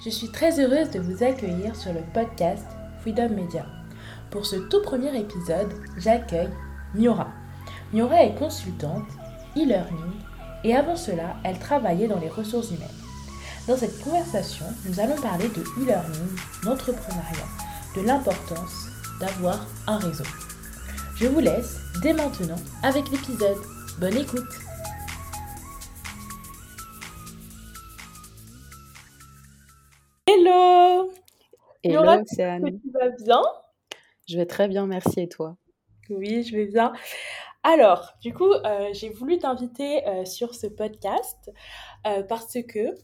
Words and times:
Je 0.00 0.10
suis 0.10 0.28
très 0.28 0.60
heureuse 0.60 0.90
de 0.90 1.00
vous 1.00 1.24
accueillir 1.24 1.74
sur 1.74 1.92
le 1.92 2.02
podcast 2.14 2.64
Freedom 3.00 3.30
Media. 3.30 3.66
Pour 4.30 4.46
ce 4.46 4.54
tout 4.54 4.80
premier 4.80 5.18
épisode, 5.18 5.72
j'accueille 5.96 6.52
Miora. 6.94 7.26
Miora 7.92 8.22
est 8.22 8.36
consultante, 8.36 9.08
e-learning, 9.56 10.12
et 10.62 10.76
avant 10.76 10.94
cela, 10.94 11.36
elle 11.42 11.58
travaillait 11.58 12.06
dans 12.06 12.20
les 12.20 12.28
ressources 12.28 12.70
humaines. 12.70 12.88
Dans 13.66 13.76
cette 13.76 14.00
conversation, 14.00 14.66
nous 14.86 15.00
allons 15.00 15.20
parler 15.20 15.48
de 15.48 15.62
e-learning, 15.82 16.28
d'entrepreneuriat, 16.62 17.48
de 17.96 18.02
l'importance 18.02 18.86
d'avoir 19.18 19.66
un 19.88 19.98
réseau. 19.98 20.24
Je 21.16 21.26
vous 21.26 21.40
laisse 21.40 21.80
dès 22.02 22.12
maintenant 22.12 22.60
avec 22.84 23.10
l'épisode. 23.10 23.58
Bonne 23.98 24.16
écoute 24.16 24.67
Hello 31.88 32.02
Laura, 32.02 32.20
Océane. 32.20 32.80
tu 32.82 32.90
vas 32.90 33.08
bien? 33.24 33.42
Je 34.28 34.36
vais 34.36 34.44
très 34.44 34.68
bien, 34.68 34.86
merci 34.86 35.20
et 35.20 35.28
toi? 35.28 35.56
Oui, 36.10 36.42
je 36.42 36.54
vais 36.54 36.66
bien. 36.66 36.92
Alors, 37.62 38.12
du 38.20 38.34
coup, 38.34 38.52
euh, 38.52 38.88
j'ai 38.92 39.08
voulu 39.08 39.38
t'inviter 39.38 40.06
euh, 40.06 40.26
sur 40.26 40.54
ce 40.54 40.66
podcast 40.66 41.50
euh, 42.06 42.22
parce 42.22 42.58
que 42.62 42.94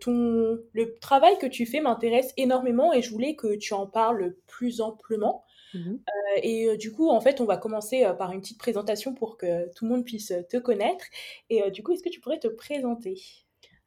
ton, 0.00 0.58
le 0.72 0.98
travail 1.00 1.38
que 1.38 1.46
tu 1.46 1.66
fais 1.66 1.80
m'intéresse 1.80 2.32
énormément 2.36 2.92
et 2.92 3.02
je 3.02 3.10
voulais 3.10 3.36
que 3.36 3.56
tu 3.56 3.74
en 3.74 3.86
parles 3.86 4.34
plus 4.46 4.80
amplement. 4.80 5.44
Euh, 5.74 6.40
et 6.42 6.76
du 6.78 6.90
coup, 6.92 7.10
en 7.10 7.20
fait, 7.20 7.40
on 7.40 7.44
va 7.44 7.58
commencer 7.58 8.10
par 8.18 8.32
une 8.32 8.40
petite 8.40 8.58
présentation 8.58 9.14
pour 9.14 9.36
que 9.36 9.72
tout 9.74 9.84
le 9.84 9.90
monde 9.90 10.04
puisse 10.04 10.32
te 10.48 10.56
connaître. 10.56 11.04
Et 11.50 11.70
du 11.70 11.82
coup, 11.82 11.92
est-ce 11.92 12.02
que 12.02 12.08
tu 12.08 12.20
pourrais 12.20 12.38
te 12.38 12.48
présenter? 12.48 13.20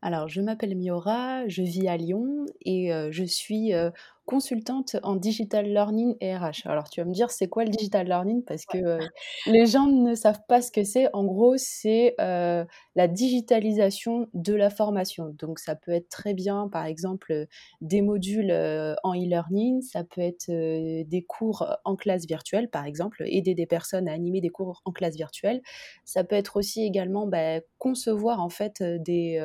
Alors, 0.02 0.30
je 0.30 0.40
m'appelle 0.42 0.78
Miora, 0.78 1.46
je 1.48 1.62
vis 1.62 1.90
à 1.90 1.98
Lyon 1.98 2.46
et 2.62 2.94
euh, 2.94 3.10
je 3.12 3.26
suis 3.26 3.74
euh, 3.74 3.92
consultante 4.30 4.96
en 5.02 5.16
digital 5.16 5.66
learning 5.66 6.16
et 6.22 6.38
RH. 6.38 6.62
Alors, 6.66 6.88
tu 6.88 7.02
vas 7.02 7.08
me 7.08 7.14
dire, 7.14 7.32
c'est 7.32 7.48
quoi 7.48 7.64
le 7.64 7.72
digital 7.72 8.06
learning? 8.06 8.44
Parce 8.44 8.64
que 8.68 8.78
euh, 8.78 9.00
les 9.48 9.66
gens 9.66 9.88
ne 9.88 10.14
savent 10.14 10.44
pas 10.48 10.62
ce 10.62 10.72
que 10.72 10.84
c'est. 10.84 11.08
En 11.14 11.26
gros, 11.26 11.56
c'est 11.58 12.14
euh, 12.22 12.64
la 12.96 13.08
digitalisation 13.08 14.28
de 14.36 14.54
la 14.54 14.70
formation. 14.70 15.34
Donc, 15.40 15.58
ça 15.58 15.76
peut 15.76 15.92
être 15.92 16.10
très 16.10 16.36
bien, 16.36 16.70
par 16.72 16.86
exemple, 16.86 17.48
des 17.82 18.04
modules 18.04 18.52
euh, 18.52 18.94
en 19.04 19.16
e-learning, 19.16 19.82
ça 19.82 20.04
peut 20.04 20.22
être 20.22 20.46
des 20.48 21.26
cours 21.28 21.66
en 21.84 21.96
classe 21.96 22.28
virtuelle, 22.28 22.70
par 22.70 22.86
exemple, 22.86 23.24
aider 23.26 23.56
des 23.56 23.66
personnes 23.66 24.08
à 24.08 24.14
animer 24.14 24.42
des 24.42 24.50
cours 24.50 24.84
en 24.86 24.92
classe 24.92 25.16
virtuelle. 25.16 25.64
Ça 26.06 26.24
peut 26.24 26.36
être 26.36 26.56
aussi 26.56 26.84
également 26.84 27.26
bah, 27.26 27.62
concevoir 27.80 28.42
en 28.42 28.50
fait 28.50 28.84
des 28.84 29.40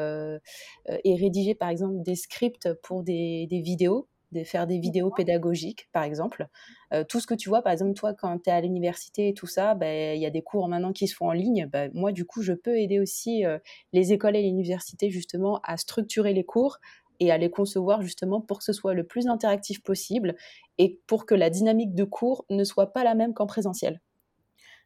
et 1.04 1.14
rédiger 1.14 1.54
par 1.54 1.70
exemple 1.70 2.02
des 2.02 2.16
scripts 2.16 2.68
pour 2.82 3.02
des, 3.02 3.46
des 3.48 3.60
vidéos, 3.60 4.08
de 4.34 4.44
faire 4.44 4.66
des 4.66 4.78
vidéos 4.78 5.10
pédagogiques 5.10 5.88
par 5.92 6.02
exemple. 6.02 6.48
Euh, 6.92 7.04
tout 7.04 7.20
ce 7.20 7.26
que 7.26 7.34
tu 7.34 7.48
vois, 7.48 7.62
par 7.62 7.72
exemple 7.72 7.94
toi 7.94 8.14
quand 8.14 8.38
tu 8.38 8.50
es 8.50 8.52
à 8.52 8.60
l'université 8.60 9.28
et 9.28 9.34
tout 9.34 9.46
ça, 9.46 9.74
bah, 9.74 10.14
il 10.14 10.20
y 10.20 10.26
a 10.26 10.30
des 10.30 10.42
cours 10.42 10.68
maintenant 10.68 10.92
qui 10.92 11.08
se 11.08 11.14
font 11.14 11.28
en 11.28 11.32
ligne. 11.32 11.66
Bah, 11.72 11.88
moi 11.94 12.12
du 12.12 12.24
coup 12.24 12.42
je 12.42 12.52
peux 12.52 12.76
aider 12.78 13.00
aussi 13.00 13.44
euh, 13.46 13.58
les 13.92 14.12
écoles 14.12 14.36
et 14.36 14.42
les 14.42 14.48
universités 14.48 15.10
justement 15.10 15.60
à 15.64 15.76
structurer 15.76 16.34
les 16.34 16.44
cours 16.44 16.78
et 17.20 17.30
à 17.30 17.38
les 17.38 17.50
concevoir 17.50 18.02
justement 18.02 18.40
pour 18.40 18.58
que 18.58 18.64
ce 18.64 18.72
soit 18.72 18.94
le 18.94 19.04
plus 19.04 19.28
interactif 19.28 19.82
possible 19.82 20.34
et 20.78 21.00
pour 21.06 21.26
que 21.26 21.34
la 21.34 21.50
dynamique 21.50 21.94
de 21.94 22.04
cours 22.04 22.44
ne 22.50 22.64
soit 22.64 22.92
pas 22.92 23.04
la 23.04 23.14
même 23.14 23.34
qu'en 23.34 23.46
présentiel. 23.46 24.00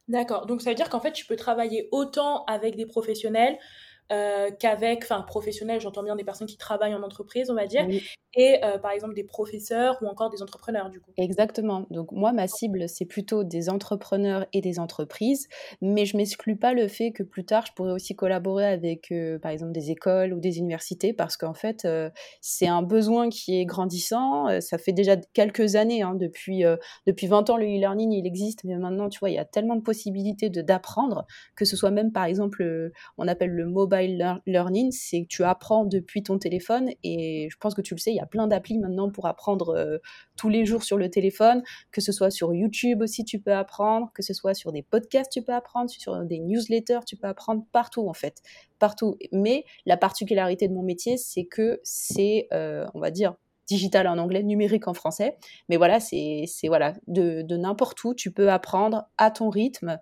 D'accord. 0.08 0.46
Donc, 0.46 0.62
ça 0.62 0.70
veut 0.70 0.76
dire 0.76 0.88
qu'en 0.88 1.00
fait, 1.00 1.12
tu 1.12 1.26
peux 1.26 1.36
travailler 1.36 1.88
autant 1.92 2.44
avec 2.46 2.76
des 2.76 2.86
professionnels 2.86 3.58
euh, 4.10 4.50
qu'avec, 4.58 5.02
enfin, 5.02 5.20
professionnels, 5.22 5.80
j'entends 5.80 6.02
bien 6.02 6.16
des 6.16 6.24
personnes 6.24 6.46
qui 6.46 6.56
travaillent 6.56 6.94
en 6.94 7.02
entreprise, 7.02 7.50
on 7.50 7.54
va 7.54 7.66
dire, 7.66 7.84
Oui. 7.86 8.02
et 8.34 8.58
euh, 8.64 8.78
par 8.78 8.92
exemple 8.92 9.12
des 9.14 9.24
professeurs 9.24 9.98
ou 10.00 10.06
encore 10.06 10.30
des 10.30 10.42
entrepreneurs, 10.42 10.88
du 10.88 10.98
coup. 11.00 11.10
Exactement. 11.18 11.84
Donc 11.90 12.12
moi, 12.12 12.32
ma 12.32 12.46
cible, 12.48 12.88
c'est 12.88 13.04
plutôt 13.04 13.44
des 13.44 13.68
entrepreneurs 13.68 14.46
et 14.54 14.62
des 14.62 14.78
entreprises, 14.78 15.48
mais 15.82 16.06
je 16.06 16.16
m'exclus 16.16 16.56
pas 16.56 16.72
le 16.72 16.88
fait 16.88 17.12
que 17.12 17.22
plus 17.22 17.44
tard, 17.44 17.66
je 17.66 17.72
pourrais 17.74 17.92
aussi 17.92 18.16
collaborer 18.16 18.64
avec, 18.64 19.12
euh, 19.12 19.38
par 19.38 19.50
exemple, 19.50 19.72
des 19.72 19.90
écoles 19.90 20.32
ou 20.32 20.40
des 20.40 20.56
universités, 20.56 21.12
parce 21.12 21.36
qu'en 21.36 21.54
fait, 21.54 21.86
c'est 22.40 22.66
un 22.66 22.82
besoin 22.82 23.28
qui 23.28 23.60
est 23.60 23.66
grandissant. 23.66 24.60
Ça 24.60 24.78
fait 24.78 24.92
déjà 24.92 25.16
quelques 25.34 25.76
années, 25.76 26.00
hein, 26.02 26.14
depuis, 26.14 26.64
depuis 27.06 27.26
20 27.26 27.50
ans, 27.50 27.58
le 27.58 27.66
e-learning, 27.66 28.12
il 28.12 28.26
existe, 28.26 28.64
mais 28.64 28.76
maintenant, 28.76 29.10
tu 29.10 29.18
vois, 29.18 29.28
il 29.28 29.34
y 29.34 29.38
a 29.38 29.44
tellement 29.44 29.76
de 29.76 29.82
possibilités 29.82 30.48
d'apprendre, 30.48 31.26
que 31.56 31.64
ce 31.66 31.76
soit 31.76 31.90
même, 31.90 32.10
par 32.10 32.24
exemple, 32.24 32.90
on 33.18 33.28
appelle 33.28 33.50
le 33.50 33.66
mobile 33.66 33.97
lear- 34.06 34.40
learning, 34.46 34.92
c'est 34.92 35.22
que 35.22 35.26
tu 35.26 35.42
apprends 35.42 35.84
depuis 35.84 36.22
ton 36.22 36.38
téléphone, 36.38 36.90
et 37.02 37.48
je 37.50 37.56
pense 37.58 37.74
que 37.74 37.82
tu 37.82 37.94
le 37.94 37.98
sais, 37.98 38.12
il 38.12 38.16
y 38.16 38.20
a 38.20 38.26
plein 38.26 38.46
d'applis 38.46 38.78
maintenant 38.78 39.10
pour 39.10 39.26
apprendre 39.26 39.70
euh, 39.70 39.98
tous 40.36 40.48
les 40.48 40.64
jours 40.64 40.84
sur 40.84 40.96
le 40.96 41.10
téléphone, 41.10 41.62
que 41.90 42.00
ce 42.00 42.12
soit 42.12 42.30
sur 42.30 42.54
YouTube 42.54 43.02
aussi 43.02 43.24
tu 43.24 43.40
peux 43.40 43.52
apprendre, 43.54 44.10
que 44.14 44.22
ce 44.22 44.32
soit 44.34 44.54
sur 44.54 44.70
des 44.70 44.82
podcasts 44.82 45.32
tu 45.32 45.42
peux 45.42 45.52
apprendre, 45.54 45.90
sur 45.90 46.24
des 46.24 46.38
newsletters 46.38 47.00
tu 47.06 47.16
peux 47.16 47.26
apprendre 47.26 47.64
partout 47.72 48.08
en 48.08 48.14
fait, 48.14 48.42
partout. 48.78 49.16
Mais 49.32 49.64
la 49.86 49.96
particularité 49.96 50.68
de 50.68 50.74
mon 50.74 50.82
métier 50.82 51.16
c'est 51.16 51.44
que 51.44 51.80
c'est, 51.82 52.46
euh, 52.52 52.86
on 52.94 53.00
va 53.00 53.10
dire, 53.10 53.34
digital 53.66 54.06
en 54.08 54.16
anglais, 54.16 54.42
numérique 54.42 54.88
en 54.88 54.94
français. 54.94 55.36
Mais 55.68 55.76
voilà, 55.76 56.00
c'est 56.00 56.46
voilà 56.68 56.94
de, 57.06 57.42
de 57.42 57.56
n'importe 57.56 58.02
où 58.04 58.14
tu 58.14 58.32
peux 58.32 58.50
apprendre 58.50 59.08
à 59.18 59.30
ton 59.30 59.50
rythme. 59.50 59.98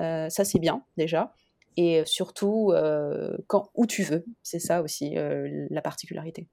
Euh, 0.00 0.28
ça 0.28 0.44
c'est 0.44 0.60
bien 0.60 0.84
déjà. 0.96 1.32
Et 1.80 2.02
surtout 2.06 2.72
euh, 2.72 3.36
quand 3.46 3.70
où 3.74 3.86
tu 3.86 4.02
veux. 4.02 4.24
C'est 4.42 4.58
ça 4.58 4.82
aussi 4.82 5.16
euh, 5.16 5.68
la 5.70 5.80
particularité. 5.80 6.48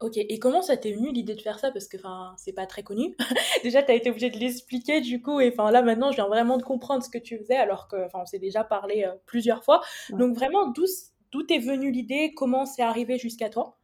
Ok, 0.00 0.16
et 0.16 0.38
comment 0.40 0.62
ça 0.62 0.76
t'est 0.76 0.90
venu 0.90 1.12
l'idée 1.12 1.36
de 1.36 1.40
faire 1.40 1.60
ça? 1.60 1.70
Parce 1.70 1.86
que, 1.86 1.96
c'est 2.36 2.52
pas 2.52 2.66
très 2.66 2.82
connu. 2.82 3.16
Déjà, 3.62 3.84
t'as 3.84 3.94
été 3.94 4.10
obligé 4.10 4.28
de 4.28 4.36
l'expliquer, 4.36 5.00
du 5.00 5.22
coup, 5.22 5.38
et 5.38 5.54
là, 5.56 5.80
maintenant, 5.80 6.10
je 6.10 6.16
viens 6.16 6.26
vraiment 6.26 6.58
de 6.58 6.64
comprendre 6.64 7.04
ce 7.04 7.08
que 7.08 7.18
tu 7.18 7.38
faisais, 7.38 7.54
alors 7.54 7.86
que, 7.86 8.04
enfin, 8.04 8.18
on 8.22 8.26
s'est 8.26 8.40
déjà 8.40 8.64
parlé 8.64 9.04
euh, 9.04 9.14
plusieurs 9.26 9.62
fois. 9.62 9.80
Ouais. 10.10 10.18
Donc, 10.18 10.34
vraiment, 10.34 10.66
d'où, 10.72 10.84
d'où 11.30 11.44
t'es 11.44 11.58
venue 11.58 11.92
l'idée? 11.92 12.32
Comment 12.34 12.66
c'est 12.66 12.82
arrivé 12.82 13.16
jusqu'à 13.16 13.48
toi? 13.48 13.78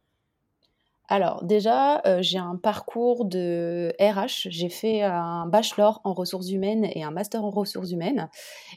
Alors 1.09 1.43
déjà, 1.43 2.01
heu, 2.07 2.21
j'ai 2.21 2.37
un 2.37 2.55
parcours 2.55 3.25
de 3.25 3.93
RH. 3.99 4.47
J'ai 4.49 4.69
fait 4.69 5.01
un 5.01 5.45
bachelor 5.47 5.99
en 6.05 6.13
ressources 6.13 6.49
humaines 6.49 6.87
et 6.93 7.03
un 7.03 7.11
master 7.11 7.43
en 7.43 7.49
ressources 7.49 7.91
humaines 7.91 8.29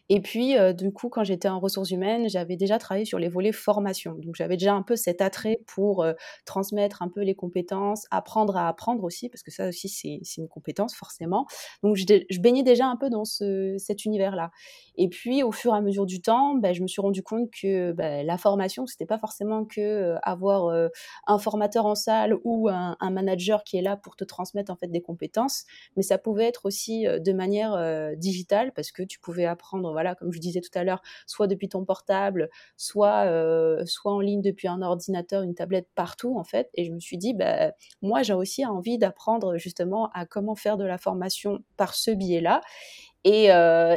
et 0.09 0.21
puis, 0.23 0.57
heu, 0.59 0.75
du 0.75 0.93
coup, 0.93 1.11
quand 1.11 1.25
j'étais 1.25 1.49
en 1.49 1.61
ressources 1.61 1.91
humaines, 1.93 2.29
j'avais 2.31 2.57
déjà 2.57 2.79
travaillé 2.79 3.05
sur 3.07 3.19
les 3.21 3.29
volets 3.29 3.53
formation. 3.53 4.15
Donc 4.15 4.37
j'avais 4.37 4.57
déjà 4.57 4.75
un 4.75 4.83
peu 4.83 4.97
cet 4.97 5.21
attrait 5.23 5.61
pour, 5.67 6.05
heu, 6.05 6.17
transmettre 6.47 7.03
un 7.03 7.09
peu 7.11 7.23
les 7.23 7.35
compétences, 7.37 8.07
apprendre 8.11 8.57
à 8.57 8.69
apprendre 8.69 9.05
aussi, 9.05 9.29
parce 9.29 9.43
que 9.43 9.51
ça 9.53 9.69
aussi 9.69 9.89
c'est 9.91 10.21
une 10.39 10.49
compétence 10.49 10.95
forcément. 10.97 11.47
Donc 11.83 11.97
je 11.97 12.41
baignais 12.41 12.63
déjà 12.65 12.87
un 12.89 12.97
peu 12.97 13.11
dans 13.11 13.25
ce 13.27 13.77
cet 13.79 14.05
univers-là 14.07 14.51
et 14.97 15.09
puis 15.09 15.43
au 15.43 15.53
fur 15.53 15.75
et 15.75 15.79
à 15.79 15.81
mesure 15.83 16.07
du 16.07 16.21
temps, 16.23 16.55
bah, 16.57 16.73
je 16.73 16.83
me 16.83 16.89
suis 16.89 17.03
rendu 17.03 17.23
compte 17.23 17.51
que, 17.51 17.93
bah, 17.93 18.23
la 18.23 18.39
formation, 18.39 18.87
c'était 18.87 19.07
pas 19.07 19.19
forcément 19.19 19.65
que, 19.67 20.17
avoir, 20.23 20.91
un 21.27 21.39
formateur 21.39 21.87
en 21.87 21.95
salle 21.95 22.16
ou 22.45 22.69
un, 22.69 22.97
manager 23.11 23.65
qui 23.65 23.77
est 23.77 23.83
là 23.83 23.97
pour 23.97 24.17
te 24.17 24.25
transmettre 24.25 24.71
en 24.71 24.77
fait 24.77 24.89
des 24.89 25.01
compétences, 25.01 25.65
mais 25.97 26.03
ça 26.03 26.19
pouvait 26.19 26.45
être 26.45 26.67
aussi 26.67 27.07
euh, 27.07 27.19
de 27.19 27.33
manière 27.33 27.75
euh, 27.75 28.15
digitale 28.15 28.73
parce 28.75 28.93
que 28.93 29.03
tu 29.03 29.19
pouvais 29.21 29.47
apprendre, 29.47 29.93
voilà, 29.93 30.15
comme 30.15 30.33
je 30.33 30.39
disais 30.39 30.61
tout 30.61 30.77
à 30.77 30.85
l'heure, 30.85 31.03
soit 31.27 31.47
depuis 31.47 31.69
ton 31.69 31.85
portable, 31.85 32.51
soit 32.77 33.25
euh, 33.27 33.85
soit 33.87 34.13
en 34.13 34.21
ligne 34.21 34.43
depuis 34.43 34.69
un 34.69 34.83
ordinateur, 34.83 35.43
une 35.43 35.55
tablette 35.55 35.89
partout 35.95 36.39
en 36.39 36.45
fait. 36.45 36.69
Et 36.75 36.85
je 36.85 36.93
me 36.93 37.01
suis 37.01 37.19
dit, 37.19 37.35
bah, 37.35 37.73
moi 38.03 38.23
j'ai 38.23 38.35
aussi 38.35 38.67
envie 38.67 38.99
d'apprendre 38.99 39.57
justement 39.57 40.11
à 40.13 40.27
comment 40.27 40.55
faire 40.55 40.77
de 40.77 40.85
la 40.85 40.99
formation 40.99 41.61
par 41.77 41.95
ce 41.95 42.11
biais-là. 42.11 42.61
Et, 43.25 43.49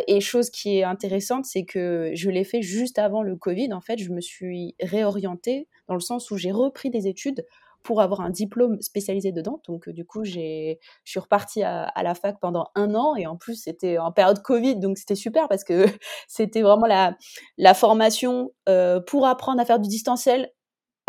et 0.08 0.22
chose 0.22 0.50
qui 0.50 0.80
est 0.80 0.84
intéressante, 0.84 1.46
c'est 1.46 1.64
que 1.64 2.10
je 2.16 2.32
l'ai 2.32 2.44
fait 2.44 2.64
juste 2.64 2.98
avant 2.98 3.22
le 3.22 3.36
Covid. 3.36 3.72
En 3.74 3.82
fait, 3.82 4.00
je 4.00 4.10
me 4.10 4.22
suis 4.22 4.76
réorientée 4.82 5.68
dans 5.88 5.94
le 5.94 6.00
sens 6.00 6.32
où 6.32 6.38
j'ai 6.38 6.52
repris 6.52 6.90
des 6.90 7.08
études 7.08 7.46
pour 7.84 8.02
avoir 8.02 8.22
un 8.22 8.30
diplôme 8.30 8.82
spécialisé 8.82 9.32
dedans. 9.32 9.62
Donc, 9.68 9.88
euh, 9.88 9.94
du 9.94 10.06
coup, 10.06 10.24
je 10.24 10.76
suis 11.04 11.20
repartie 11.20 11.64
à, 11.64 11.84
à 11.84 12.04
la 12.04 12.16
fac 12.16 12.40
pendant 12.40 12.68
un 12.76 12.96
an 12.96 13.16
et 13.16 13.28
en 13.28 13.38
plus, 13.38 13.56
c'était 13.56 13.98
en 13.98 14.12
période 14.12 14.42
Covid, 14.42 14.80
donc 14.80 14.98
c'était 14.98 15.16
super 15.16 15.48
parce 15.48 15.64
que 15.64 15.86
c'était 16.28 16.62
vraiment 16.62 16.88
la, 16.88 17.16
la 17.58 17.74
formation 17.74 18.52
euh, 18.68 19.00
pour 19.00 19.26
apprendre 19.28 19.62
à 19.62 19.66
faire 19.66 19.80
du 19.80 19.90
distanciel 19.90 20.52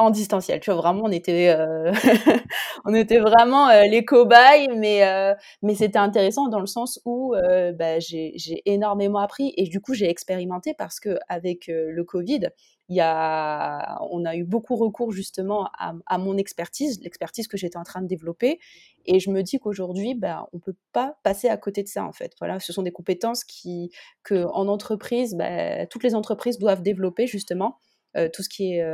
en 0.00 0.10
distanciel. 0.10 0.60
Tu 0.60 0.70
vois, 0.70 0.80
vraiment, 0.80 1.02
on 1.04 1.12
était, 1.12 1.54
euh, 1.56 1.92
on 2.84 2.94
était 2.94 3.18
vraiment 3.18 3.68
euh, 3.68 3.82
les 3.82 4.04
cobayes, 4.04 4.68
mais, 4.76 5.06
euh, 5.06 5.34
mais 5.62 5.74
c'était 5.74 5.98
intéressant 5.98 6.48
dans 6.48 6.60
le 6.60 6.66
sens 6.66 7.00
où 7.04 7.34
bah, 7.74 7.98
j'ai, 8.00 8.34
énormément 8.66 9.18
appris 9.18 9.52
et 9.56 9.64
du 9.64 9.80
coup, 9.80 9.94
j'ai 9.94 10.08
expérimenté 10.08 10.74
parce 10.74 11.00
que 11.00 11.18
avec 11.28 11.66
le 11.68 12.02
Covid, 12.04 12.48
y 12.88 13.00
a, 13.00 13.98
on 14.10 14.24
a 14.24 14.34
eu 14.34 14.44
beaucoup 14.44 14.76
recours 14.76 15.12
justement 15.12 15.68
à, 15.78 15.94
à 16.06 16.18
mon 16.18 16.36
expertise, 16.36 17.00
l'expertise 17.02 17.46
que 17.46 17.56
j'étais 17.56 17.76
en 17.76 17.84
train 17.84 18.02
de 18.02 18.08
développer. 18.08 18.58
Et 19.06 19.20
je 19.20 19.30
me 19.30 19.42
dis 19.42 19.58
qu'aujourd'hui, 19.58 20.14
bah, 20.14 20.48
on 20.52 20.58
peut 20.58 20.74
pas 20.92 21.16
passer 21.22 21.48
à 21.48 21.56
côté 21.56 21.82
de 21.82 21.88
ça 21.88 22.04
en 22.04 22.12
fait. 22.12 22.32
Voilà, 22.40 22.58
ce 22.58 22.72
sont 22.72 22.82
des 22.82 22.90
compétences 22.90 23.44
qui, 23.44 23.90
que 24.24 24.44
en 24.44 24.66
entreprise, 24.68 25.34
bah, 25.34 25.86
toutes 25.86 26.02
les 26.02 26.14
entreprises 26.14 26.58
doivent 26.58 26.82
développer 26.82 27.26
justement 27.26 27.78
tout 28.32 28.42
ce 28.42 28.48
qui 28.48 28.74
est 28.74 28.84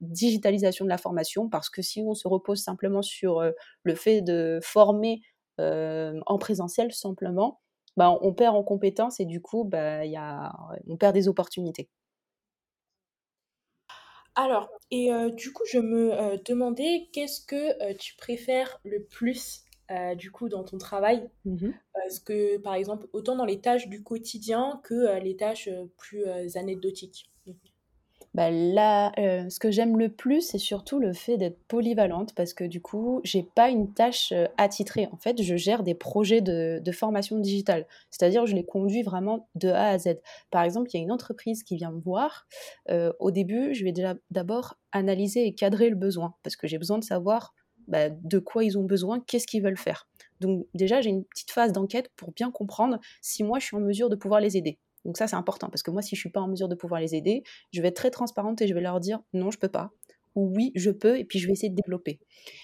digitalisation 0.00 0.84
de 0.84 0.90
la 0.90 0.98
formation, 0.98 1.48
parce 1.48 1.70
que 1.70 1.82
si 1.82 2.02
on 2.06 2.14
se 2.14 2.26
repose 2.28 2.62
simplement 2.62 3.02
sur 3.02 3.42
le 3.82 3.94
fait 3.94 4.22
de 4.22 4.58
former 4.62 5.20
en 5.58 6.38
présentiel 6.38 6.92
simplement, 6.92 7.60
bah, 7.96 8.16
on 8.22 8.32
perd 8.32 8.56
en 8.56 8.62
compétences 8.64 9.20
et 9.20 9.26
du 9.26 9.40
coup, 9.42 9.64
bah, 9.64 10.04
y 10.06 10.16
a, 10.16 10.52
on 10.88 10.96
perd 10.96 11.14
des 11.14 11.28
opportunités. 11.28 11.90
Alors, 14.34 14.70
et 14.90 15.10
du 15.36 15.52
coup, 15.52 15.64
je 15.70 15.78
me 15.78 16.42
demandais, 16.44 17.08
qu'est-ce 17.12 17.40
que 17.44 17.92
tu 17.94 18.16
préfères 18.16 18.80
le 18.84 19.04
plus 19.04 19.64
du 20.16 20.30
coup 20.30 20.48
dans 20.48 20.64
ton 20.64 20.78
travail? 20.78 21.28
Mmh 21.44 21.82
Parce 21.94 22.20
que, 22.20 22.58
par 22.58 22.74
exemple, 22.74 23.08
autant 23.12 23.36
dans 23.36 23.44
les 23.46 23.60
tâches 23.60 23.88
du 23.88 24.02
quotidien 24.02 24.80
que 24.84 25.20
les 25.20 25.36
tâches 25.36 25.70
plus 25.98 26.26
anecdotiques. 26.56 27.30
Bah, 28.34 29.12
euh, 29.18 29.50
ce 29.50 29.58
que 29.58 29.70
j'aime 29.70 29.98
le 29.98 30.08
plus, 30.08 30.40
c'est 30.40 30.58
surtout 30.58 30.98
le 30.98 31.12
fait 31.12 31.36
d'être 31.36 31.58
polyvalente 31.68 32.34
parce 32.34 32.54
que 32.54 32.64
du 32.64 32.80
coup, 32.80 33.20
j'ai 33.24 33.42
pas 33.42 33.68
une 33.68 33.92
tâche 33.92 34.32
euh, 34.32 34.46
attitrée. 34.56 35.06
En 35.12 35.18
fait, 35.18 35.42
je 35.42 35.56
gère 35.56 35.82
des 35.82 35.94
projets 35.94 36.40
de, 36.40 36.80
formation 36.92 37.38
digitale, 37.38 37.86
c'est-à-dire 38.10 38.46
je 38.46 38.54
les 38.54 38.64
conduis 38.64 39.02
vraiment 39.02 39.48
de 39.54 39.68
A 39.68 39.88
à 39.88 39.98
Z. 39.98 40.16
Par 40.50 40.62
exemple, 40.62 40.88
il 40.92 40.96
y 40.96 41.00
a 41.00 41.02
une 41.02 41.12
entreprise 41.12 41.62
qui 41.62 41.76
vient 41.76 41.90
me 41.90 42.00
voir. 42.00 42.46
Euh, 42.90 43.12
au 43.18 43.30
début, 43.30 43.74
je 43.74 43.84
vais 43.84 43.92
déjà 43.92 44.14
d'abord 44.30 44.76
analyser 44.92 45.46
et 45.46 45.54
cadrer 45.54 45.90
le 45.90 45.96
besoin 45.96 46.34
parce 46.42 46.56
que 46.56 46.66
j'ai 46.66 46.78
besoin 46.78 46.98
de 46.98 47.04
savoir 47.04 47.54
bah, 47.88 48.08
de 48.08 48.38
quoi 48.38 48.64
ils 48.64 48.78
ont 48.78 48.84
besoin, 48.84 49.20
qu'est-ce 49.20 49.46
qu'ils 49.46 49.62
veulent 49.62 49.76
faire. 49.76 50.08
Donc 50.40 50.66
déjà, 50.74 51.00
j'ai 51.02 51.10
une 51.10 51.24
petite 51.24 51.50
phase 51.50 51.72
d'enquête 51.72 52.10
pour 52.16 52.32
bien 52.32 52.50
comprendre 52.50 52.98
si 53.20 53.44
moi 53.44 53.58
je 53.58 53.66
suis 53.66 53.76
en 53.76 53.80
mesure 53.80 54.08
de 54.08 54.16
pouvoir 54.16 54.40
les 54.40 54.56
aider. 54.56 54.78
Donc 55.04 55.16
ça, 55.16 55.26
c'est 55.26 55.36
important 55.36 55.68
parce 55.68 55.82
que 55.82 55.90
moi, 55.90 56.02
si 56.02 56.14
je 56.14 56.20
suis 56.20 56.30
pas 56.30 56.40
en 56.40 56.48
mesure 56.48 56.68
de 56.68 56.74
pouvoir 56.74 57.00
les 57.00 57.14
aider, 57.14 57.42
je 57.72 57.82
vais 57.82 57.88
être 57.88 57.96
très 57.96 58.10
transparente 58.10 58.60
et 58.62 58.68
je 58.68 58.74
vais 58.74 58.80
leur 58.80 59.00
dire 59.00 59.20
non, 59.32 59.50
je 59.50 59.58
peux 59.58 59.68
pas 59.68 59.92
ou 60.34 60.52
oui, 60.54 60.72
je 60.74 60.90
peux 60.90 61.18
et 61.18 61.24
puis 61.24 61.38
je 61.38 61.46
vais 61.46 61.52
essayer 61.52 61.68
de 61.68 61.74
développer. 61.74 62.20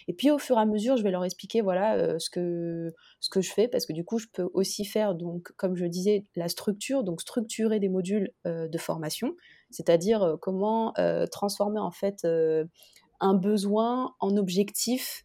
Et 0.06 0.14
puis 0.14 0.30
au 0.30 0.38
fur 0.38 0.56
et 0.56 0.60
à 0.60 0.66
mesure, 0.66 0.96
je 0.96 1.02
vais 1.02 1.10
leur 1.10 1.24
expliquer 1.24 1.60
voilà 1.60 1.96
euh, 1.96 2.18
ce 2.18 2.30
que 2.30 2.94
ce 3.20 3.28
que 3.30 3.40
je 3.40 3.52
fais 3.52 3.68
parce 3.68 3.86
que 3.86 3.92
du 3.92 4.04
coup, 4.04 4.18
je 4.18 4.26
peux 4.32 4.48
aussi 4.54 4.84
faire 4.84 5.14
donc 5.14 5.52
comme 5.56 5.76
je 5.76 5.84
disais 5.84 6.24
la 6.36 6.48
structure, 6.48 7.04
donc 7.04 7.20
structurer 7.20 7.78
des 7.78 7.88
modules 7.88 8.30
euh, 8.46 8.68
de 8.68 8.78
formation, 8.78 9.34
c'est-à-dire 9.70 10.22
euh, 10.22 10.36
comment 10.40 10.94
transformer 11.30 11.80
en 11.80 11.90
fait 11.90 12.26
un 13.20 13.34
besoin 13.34 14.14
en 14.20 14.36
objectif 14.36 15.24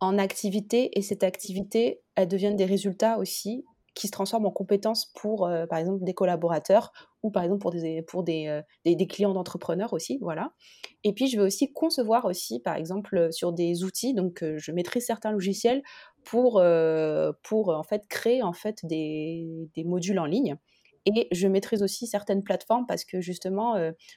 en 0.00 0.18
activité 0.18 0.90
et 0.98 1.02
cette 1.02 1.22
activité 1.22 2.00
elle 2.14 2.28
devienne 2.28 2.56
des 2.56 2.64
résultats 2.64 3.18
aussi 3.18 3.64
qui 3.94 4.08
se 4.08 4.12
transforment 4.12 4.46
en 4.46 4.50
compétences 4.50 5.06
pour, 5.14 5.46
euh, 5.46 5.66
par 5.66 5.78
exemple, 5.78 6.04
des 6.04 6.14
collaborateurs 6.14 6.92
ou 7.22 7.30
par 7.30 7.42
exemple 7.42 7.60
pour 7.60 7.70
des, 7.70 8.02
pour 8.02 8.22
des, 8.22 8.48
euh, 8.48 8.60
des, 8.84 9.06
clients 9.06 9.32
d'entrepreneurs 9.32 9.92
aussi, 9.92 10.18
voilà. 10.20 10.52
Et 11.04 11.12
puis 11.12 11.26
je 11.26 11.38
vais 11.38 11.44
aussi 11.44 11.72
concevoir 11.72 12.24
aussi, 12.24 12.60
par 12.60 12.74
exemple, 12.76 13.32
sur 13.32 13.52
des 13.52 13.84
outils, 13.84 14.14
donc 14.14 14.42
euh, 14.42 14.58
je 14.58 14.72
maîtrise 14.72 15.06
certains 15.06 15.32
logiciels 15.32 15.82
pour, 16.24 16.62
pour 17.42 17.68
en 17.68 17.82
fait 17.82 18.08
créer 18.08 18.42
en 18.42 18.54
fait 18.54 18.78
des, 18.86 19.68
des, 19.74 19.84
modules 19.84 20.18
en 20.18 20.24
ligne. 20.24 20.56
Et 21.04 21.28
je 21.32 21.46
maîtrise 21.48 21.82
aussi 21.82 22.06
certaines 22.06 22.42
plateformes 22.42 22.86
parce 22.86 23.04
que 23.04 23.20
justement, 23.20 23.74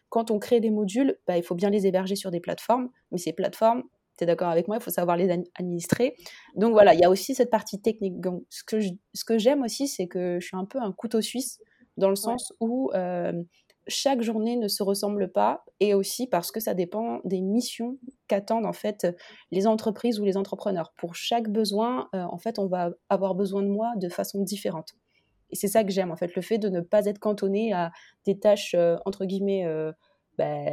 quand 0.07 0.31
on 0.31 0.39
crée 0.39 0.62
des 0.62 0.69
modules, 0.69 1.19
bah, 1.27 1.35
il 1.35 1.44
faut 1.44 1.53
bien 1.53 1.69
les 1.69 1.85
héberger 1.85 2.15
sur 2.15 2.31
des 2.31 2.39
plateformes. 2.39 2.89
Mais 3.12 3.18
ces 3.18 3.33
plateformes, 3.33 3.83
tu 4.18 4.24
es 4.24 4.28
d'accord 4.28 4.50
avec 4.50 4.68
moi, 4.68 4.78
il 4.78 4.84
faut 4.84 4.92
savoir 4.92 5.18
les 5.18 5.30
administrer. 5.56 6.16
Donc 6.56 6.72
voilà, 6.72 6.94
il 6.94 7.00
y 7.00 7.04
a 7.04 7.10
aussi 7.10 7.36
cette 7.36 7.50
partie 7.50 7.81
technique. 7.81 8.19
Donc, 8.19 8.44
ce 8.50 8.64
que, 8.64 8.80
ce 9.14 9.25
que 9.25 9.38
j'aime 9.38 9.64
aussi, 9.64 9.88
c'est 9.88 10.08
que 10.08 10.40
je 10.40 10.46
suis 10.46 10.58
un 10.58 10.66
peu 10.66 10.80
un 10.81 10.92
couteau 10.92 11.22
suisse 11.22 11.60
dans 11.98 12.10
le 12.10 12.16
sens 12.16 12.54
où 12.60 12.92
euh, 12.94 13.34
chaque 13.88 14.22
journée 14.22 14.56
ne 14.58 14.68
se 14.68 14.84
ressemble 14.84 15.31
pas 15.31 15.64
et 15.80 15.94
aussi 15.94 16.28
parce 16.28 16.52
que 16.52 16.60
ça 16.60 16.74
dépend 16.74 17.22
des 17.24 17.42
missions 17.42 17.98
qu'attendent 18.28 18.66
en 18.66 18.74
fait 18.74 19.08
les 19.52 19.66
entreprises 19.66 20.19
ou 20.19 20.25
les 20.25 20.38
entrepreneurs. 20.38 20.94
Pour 20.98 21.16
chaque 21.16 21.50
besoin, 21.50 22.10
euh, 22.14 22.24
en 22.24 22.38
fait, 22.38 22.60
on 22.60 22.68
va 22.68 22.92
avoir 23.10 23.36
besoin 23.36 23.64
de 23.64 23.69
moi 23.69 23.94
de 23.98 24.10
façon 24.10 24.42
différente. 24.42 24.94
Et 25.50 25.56
c'est 25.56 25.68
ça 25.68 25.84
que 25.84 25.92
j'aime, 25.92 26.12
en 26.12 26.18
fait, 26.18 26.36
le 26.36 26.42
fait 26.42 26.58
de 26.58 26.68
ne 26.69 26.81
pas 26.81 27.06
être 27.06 27.19
cantonné 27.19 27.72
à 27.72 27.92
des 28.25 28.38
tâches, 28.38 28.75
euh, 28.75 28.98
entre 29.06 29.25
guillemets, 29.25 29.66
bah, 30.38 30.66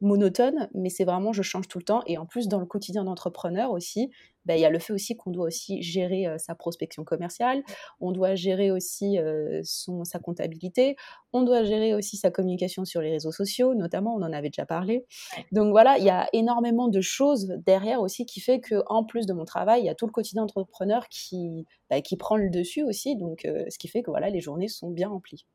monotone, 0.00 0.68
mais 0.74 0.90
c'est 0.90 1.04
vraiment 1.04 1.32
je 1.32 1.42
change 1.42 1.68
tout 1.68 1.78
le 1.78 1.84
temps. 1.84 2.02
Et 2.06 2.18
en 2.18 2.26
plus, 2.26 2.48
dans 2.48 2.60
le 2.60 2.66
quotidien 2.66 3.04
d'entrepreneur 3.04 3.70
aussi, 3.70 4.10
bah, 4.44 4.56
il 4.56 4.60
y 4.60 4.64
a 4.64 4.70
le 4.70 4.78
fait 4.78 4.92
aussi 4.92 5.16
qu'on 5.16 5.30
doit 5.30 5.46
aussi 5.46 5.82
gérer 5.82 6.26
euh, 6.26 6.38
sa 6.38 6.54
prospection 6.54 7.04
commerciale, 7.04 7.62
on 8.00 8.12
doit 8.12 8.34
gérer 8.34 8.70
aussi 8.70 9.18
euh, 9.18 9.60
son, 9.62 10.04
sa 10.04 10.18
comptabilité, 10.18 10.96
on 11.32 11.42
doit 11.42 11.64
gérer 11.64 11.94
aussi 11.94 12.16
sa 12.16 12.30
communication 12.30 12.84
sur 12.84 13.02
les 13.02 13.10
réseaux 13.10 13.32
sociaux, 13.32 13.74
notamment, 13.74 14.14
on 14.14 14.22
en 14.22 14.32
avait 14.32 14.48
déjà 14.48 14.64
parlé. 14.64 15.04
Donc 15.52 15.70
voilà, 15.70 15.98
il 15.98 16.04
y 16.04 16.10
a 16.10 16.28
énormément 16.32 16.88
de 16.88 17.00
choses 17.00 17.54
derrière 17.66 18.00
aussi 18.00 18.24
qui 18.26 18.40
fait 18.40 18.60
que 18.60 18.82
en 18.86 19.04
plus 19.04 19.26
de 19.26 19.34
mon 19.34 19.44
travail, 19.44 19.82
il 19.82 19.86
y 19.86 19.90
a 19.90 19.94
tout 19.94 20.06
le 20.06 20.12
quotidien 20.12 20.42
d'entrepreneur 20.42 21.08
qui, 21.08 21.66
bah, 21.90 22.00
qui 22.00 22.16
prend 22.16 22.36
le 22.36 22.50
dessus 22.50 22.82
aussi. 22.82 23.16
Donc, 23.16 23.44
euh, 23.44 23.64
ce 23.68 23.78
qui 23.78 23.88
fait 23.88 24.02
que 24.02 24.10
voilà, 24.10 24.30
les 24.30 24.40
journées 24.40 24.68
sont 24.68 24.90
bien 24.90 25.08
remplies. 25.08 25.46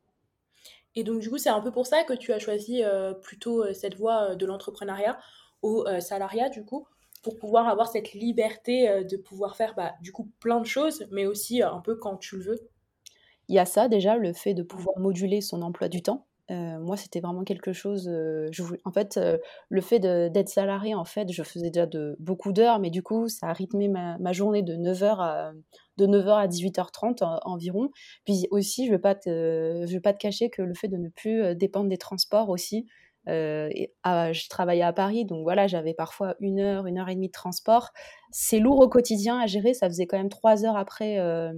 Et 0.96 1.04
donc, 1.04 1.20
du 1.20 1.28
coup, 1.28 1.38
c'est 1.38 1.50
un 1.50 1.60
peu 1.60 1.72
pour 1.72 1.86
ça 1.86 2.04
que 2.04 2.12
tu 2.12 2.32
as 2.32 2.38
choisi 2.38 2.82
euh, 2.82 3.12
plutôt 3.14 3.64
euh, 3.64 3.72
cette 3.72 3.96
voie 3.96 4.30
euh, 4.30 4.34
de 4.36 4.46
l'entrepreneuriat 4.46 5.18
au 5.62 5.86
salariat, 5.98 6.50
du 6.50 6.62
coup, 6.62 6.86
pour 7.22 7.38
pouvoir 7.38 7.68
avoir 7.68 7.88
cette 7.88 8.12
liberté 8.12 9.02
de 9.02 9.16
pouvoir 9.16 9.56
faire, 9.56 9.72
bah, 9.74 9.94
du 10.02 10.12
coup, 10.12 10.30
plein 10.38 10.60
de 10.60 10.66
choses, 10.66 11.06
mais 11.10 11.24
aussi 11.24 11.62
un 11.62 11.80
peu 11.80 11.96
quand 11.96 12.18
tu 12.18 12.36
le 12.36 12.44
veux. 12.44 12.68
Il 13.48 13.54
y 13.54 13.58
a 13.58 13.64
ça 13.64 13.88
déjà, 13.88 14.18
le 14.18 14.34
fait 14.34 14.52
de 14.52 14.62
pouvoir 14.62 14.98
moduler 14.98 15.40
son 15.40 15.62
emploi 15.62 15.88
du 15.88 16.02
temps. 16.02 16.26
Moi, 16.50 16.96
c'était 16.96 17.20
vraiment 17.20 17.44
quelque 17.44 17.72
chose. 17.72 18.04
je, 18.04 18.62
en 18.84 18.92
fait, 18.92 19.18
le 19.68 19.80
fait 19.80 19.98
d'être 19.98 20.48
salarié, 20.48 20.94
en 20.94 21.04
fait, 21.04 21.32
je 21.32 21.42
faisais 21.42 21.70
déjà 21.70 21.86
de, 21.86 22.16
beaucoup 22.18 22.52
d'heures, 22.52 22.78
mais 22.78 22.90
du 22.90 23.02
coup, 23.02 23.28
ça 23.28 23.48
a 23.48 23.52
rythmé 23.52 23.88
ma, 23.88 24.32
journée 24.32 24.62
de 24.62 24.74
9h 24.74 25.16
à, 25.20 25.52
de 25.96 26.06
9h 26.06 26.30
à 26.30 26.46
18h30 26.46 27.40
environ. 27.44 27.90
Puis 28.24 28.46
aussi, 28.50 28.86
je 28.86 28.90
ne 28.90 28.96
vais, 28.96 29.00
pas 29.00 29.14
te, 29.14 29.86
vais 29.86 30.00
pas 30.00 30.12
te 30.12 30.18
cacher 30.18 30.50
que 30.50 30.62
le 30.62 30.74
fait 30.74 30.88
de 30.88 30.96
ne 30.96 31.08
plus 31.08 31.54
dépendre 31.54 31.88
des 31.88 31.98
transports 31.98 32.50
aussi, 32.50 32.86
euh, 33.28 33.70
je 34.04 34.48
travaillais 34.48 34.82
à 34.82 34.92
Paris, 34.92 35.24
donc 35.24 35.42
voilà, 35.42 35.66
j'avais 35.66 35.94
parfois 35.94 36.34
une 36.40 36.60
heure, 36.60 36.86
une 36.86 36.98
heure 36.98 37.08
et 37.08 37.14
demie 37.14 37.28
de 37.28 37.32
transport. 37.32 37.90
C'est 38.30 38.58
lourd 38.58 38.80
au 38.80 38.88
quotidien 38.88 39.38
à 39.38 39.46
gérer, 39.46 39.74
ça 39.74 39.88
faisait 39.88 40.06
quand 40.06 40.18
même 40.18 40.28
trois 40.28 40.64
heures 40.64 40.76
après 40.76 41.18
euh, 41.18 41.52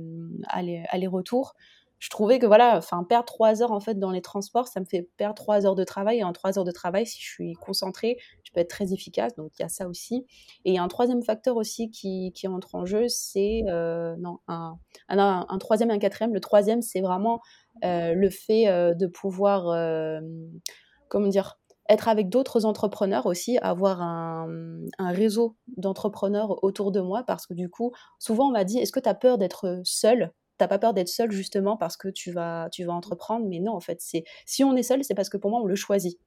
aller-retour 0.49 1.55
je 1.99 2.11
trouvais 2.11 2.39
que 2.39 2.47
voilà, 2.47 2.77
enfin 2.77 3.05
perdre 3.05 3.25
trois 3.25 3.63
heures 3.63 3.73
en 3.73 3.81
fait 3.81 3.99
dans 3.99 4.11
les 4.11 4.21
transports, 4.21 4.69
ça 4.69 4.81
me 4.81 4.85
fait 4.85 5.09
perdre 5.17 5.35
trois 5.35 5.65
heures 5.65 5.75
de 5.75 5.85
travail. 5.85 6.19
Et 6.19 6.25
en 6.25 6.33
trois 6.33 6.59
heures 6.59 6.65
de 6.65 6.73
travail, 6.73 7.07
si 7.07 7.21
je 7.21 7.27
suis 7.27 7.55
concentrée, 7.55 8.19
je 8.45 8.53
peux 8.53 8.61
être 8.61 8.69
très 8.69 8.93
efficace. 8.93 9.35
Donc 9.37 9.53
il 9.59 9.63
y 9.63 9.65
a 9.65 9.69
ça 9.69 9.89
aussi. 9.89 10.27
Et 10.65 10.73
il 10.73 10.75
y 10.75 10.79
a 10.79 10.83
un 10.83 10.89
troisième 10.89 11.23
facteur 11.23 11.57
aussi 11.57 11.91
qui, 11.91 12.33
entre 12.47 12.75
en 12.75 12.85
jeu, 12.85 13.09
c'est 13.09 13.63
euh, 13.69 14.15
non 14.19 14.39
un, 14.47 14.79
un, 15.09 15.59
troisième 15.59 15.91
et 15.91 15.95
un 15.95 15.99
quatrième. 15.99 16.35
Le 16.35 16.41
troisième, 16.41 16.83
c'est 16.83 17.01
vraiment 17.01 17.41
euh, 17.85 18.13
le 18.13 18.29
fait 18.31 18.69
euh, 18.69 18.95
de 18.95 19.07
pouvoir 19.07 19.65
comment 21.09 21.29
dire 21.29 21.59
être 21.89 22.09
avec 22.09 22.29
d'autres 22.29 22.67
entrepreneurs 22.67 23.27
aussi, 23.27 23.59
avoir 23.59 24.03
un, 24.03 24.49
un 24.99 25.13
réseau 25.13 25.57
d'entrepreneurs 25.77 26.63
autour 26.65 26.91
de 26.91 27.01
moi 27.01 27.23
parce 27.25 27.47
que 27.47 27.55
du 27.55 27.71
coup, 27.71 27.93
souvent 28.19 28.49
on 28.49 28.51
m'a 28.51 28.65
dit, 28.65 28.79
est-ce 28.79 28.91
que 28.91 28.99
tu 28.99 29.09
as 29.09 29.15
peur 29.15 29.39
d'être 29.39 29.81
seul 29.85 30.33
t'as 30.59 30.69
pas 30.69 30.79
peur 30.79 30.95
d'être 30.95 31.09
seul 31.09 31.31
justement 31.31 31.77
parce 31.77 31.97
que 31.97 32.09
tu 32.09 32.33
vas, 32.33 32.69
entreprendre. 32.89 33.47
Mais 33.49 33.61
non, 33.61 33.73
en 33.73 33.81
fait, 33.81 34.01
si 34.01 34.65
on 34.65 34.77
est 34.77 34.83
seul, 34.83 35.05
c'est 35.05 35.15
parce 35.15 35.29
que 35.29 35.37
pour 35.37 35.51
moi, 35.51 35.61
on 35.61 35.67
le 35.67 35.77
choisit. 35.77 36.19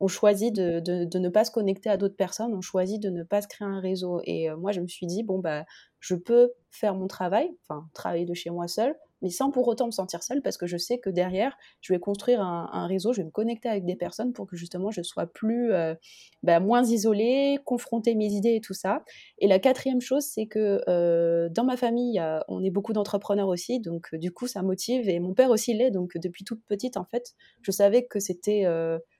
On 0.00 0.08
choisit 0.08 0.52
de, 0.54 0.80
de, 0.80 1.18
ne 1.18 1.28
pas 1.28 1.44
se 1.44 1.52
connecter 1.52 1.88
à 1.88 1.96
d'autres 1.96 2.16
personnes, 2.16 2.54
on 2.54 2.60
choisit 2.60 3.00
de 3.00 3.08
ne 3.08 3.22
pas 3.22 3.40
se 3.40 3.46
créer 3.46 3.68
un 3.68 3.78
réseau. 3.78 4.20
Et 4.24 4.50
euh, 4.50 4.56
moi, 4.56 4.72
je 4.72 4.80
me 4.80 4.88
suis 4.88 5.06
dit, 5.06 5.22
bon, 5.22 5.38
bah, 5.38 5.64
je 6.00 6.16
peux 6.16 6.50
faire 6.70 6.94
mon 6.94 7.06
travail, 7.06 7.50
enfin, 7.68 7.88
travailler 7.94 8.24
de 8.24 8.34
chez 8.34 8.50
moi 8.50 8.66
seul, 8.66 8.96
mais 9.22 9.30
sans 9.30 9.50
pour 9.50 9.66
autant 9.68 9.86
me 9.86 9.92
sentir 9.92 10.22
seule, 10.22 10.42
parce 10.42 10.58
que 10.58 10.66
je 10.66 10.76
sais 10.76 10.98
que 10.98 11.08
derrière, 11.08 11.56
je 11.80 11.92
vais 11.92 12.00
construire 12.00 12.42
un, 12.42 12.86
réseau, 12.86 13.12
je 13.12 13.22
vais 13.22 13.26
me 13.26 13.30
connecter 13.30 13.68
avec 13.68 13.84
des 13.84 13.96
personnes 13.96 14.32
pour 14.32 14.46
que 14.46 14.56
justement 14.56 14.90
je 14.90 15.02
sois 15.02 15.26
plus, 15.26 15.72
euh, 15.72 15.94
bah, 16.42 16.60
moins 16.60 16.82
isolée, 16.84 17.58
confronter 17.64 18.14
mes 18.16 18.32
idées 18.32 18.56
et 18.56 18.60
tout 18.60 18.74
ça. 18.74 19.04
Et 19.38 19.46
la 19.46 19.60
quatrième 19.60 20.00
chose, 20.00 20.24
c'est 20.24 20.46
que 20.46 20.82
euh, 20.88 21.48
dans 21.50 21.64
ma 21.64 21.76
famille, 21.76 22.20
on 22.48 22.62
est 22.64 22.70
beaucoup 22.70 22.92
d'entrepreneurs 22.92 23.48
aussi, 23.48 23.80
donc 23.80 24.08
euh, 24.12 24.18
du 24.18 24.32
coup, 24.32 24.48
ça 24.48 24.62
motive, 24.62 25.08
et 25.08 25.20
mon 25.20 25.34
père 25.34 25.50
aussi 25.50 25.72
l'est, 25.72 25.90
donc 25.90 26.18
depuis 26.18 26.44
toute 26.44 26.62
petite, 26.64 26.96
en 26.96 27.04
fait, 27.04 27.34
je 27.62 27.70
savais 27.70 28.04
que 28.04 28.18
c'était 28.18 28.66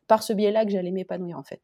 par 0.09 0.23
ce 0.23 0.33
biais-là 0.33 0.65
que 0.65 0.73
j'allais 0.73 0.91
m'épanouir, 0.91 1.39
en 1.39 1.45
fait. 1.45 1.61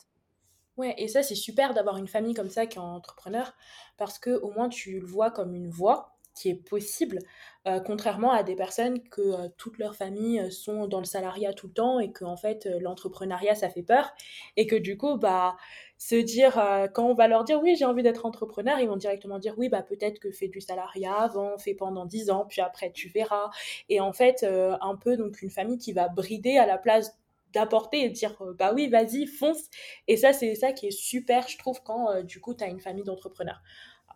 Ouais, 0.76 0.94
et 0.96 1.08
ça, 1.08 1.24
c'est 1.24 1.34
super 1.34 1.74
d'avoir 1.74 1.96
une 1.96 2.06
famille 2.06 2.34
comme 2.34 2.50
ça 2.50 2.66
qui 2.66 2.78
est 2.78 2.80
entrepreneur, 2.80 3.52
parce 3.96 4.20
que 4.20 4.30
au 4.30 4.52
moins 4.52 4.68
tu 4.68 5.00
le 5.00 5.06
vois 5.06 5.32
comme 5.32 5.56
une 5.56 5.68
voie 5.68 6.17
qui 6.38 6.50
est 6.50 6.54
possible, 6.54 7.18
euh, 7.66 7.80
contrairement 7.80 8.30
à 8.30 8.42
des 8.44 8.54
personnes 8.54 9.02
que 9.08 9.20
euh, 9.20 9.48
toute 9.58 9.78
leur 9.78 9.94
famille 9.96 10.38
euh, 10.40 10.50
sont 10.50 10.86
dans 10.86 11.00
le 11.00 11.04
salariat 11.04 11.52
tout 11.52 11.66
le 11.66 11.72
temps 11.72 11.98
et 11.98 12.12
que 12.12 12.24
en 12.24 12.36
fait 12.36 12.68
l'entrepreneuriat 12.80 13.54
ça 13.54 13.68
fait 13.68 13.82
peur 13.82 14.12
et 14.56 14.66
que 14.66 14.76
du 14.76 14.96
coup 14.96 15.16
bah 15.18 15.56
se 15.98 16.14
dire 16.14 16.54
quand 16.94 17.06
on 17.06 17.14
va 17.14 17.26
leur 17.26 17.42
dire 17.44 17.60
oui 17.60 17.74
j'ai 17.76 17.84
envie 17.84 18.02
d'être 18.04 18.24
entrepreneur 18.24 18.78
ils 18.78 18.88
vont 18.88 18.96
directement 18.96 19.38
dire 19.38 19.54
oui 19.58 19.68
bah 19.68 19.82
peut-être 19.82 20.20
que 20.20 20.30
fais 20.30 20.48
du 20.48 20.60
salariat 20.60 21.14
avant 21.14 21.58
fais 21.58 21.74
pendant 21.74 22.06
10 22.06 22.30
ans 22.30 22.46
puis 22.48 22.60
après 22.60 22.92
tu 22.92 23.08
verras 23.08 23.50
et 23.88 24.00
en 24.00 24.12
fait 24.12 24.44
un 24.44 24.96
peu 24.96 25.16
donc 25.16 25.42
une 25.42 25.50
famille 25.50 25.78
qui 25.78 25.92
va 25.92 26.08
brider 26.08 26.56
à 26.56 26.66
la 26.66 26.78
place 26.78 27.18
d'apporter 27.52 28.04
et 28.04 28.10
dire 28.10 28.36
bah 28.58 28.72
oui, 28.74 28.88
vas-y, 28.88 29.26
fonce. 29.26 29.70
Et 30.06 30.18
ça, 30.18 30.34
c'est 30.34 30.54
ça 30.54 30.72
qui 30.72 30.88
est 30.88 30.90
super, 30.90 31.48
je 31.48 31.56
trouve, 31.56 31.82
quand 31.82 32.22
du 32.22 32.40
coup, 32.42 32.54
tu 32.54 32.62
as 32.62 32.66
une 32.66 32.78
famille 32.78 33.04
d'entrepreneurs. 33.04 33.62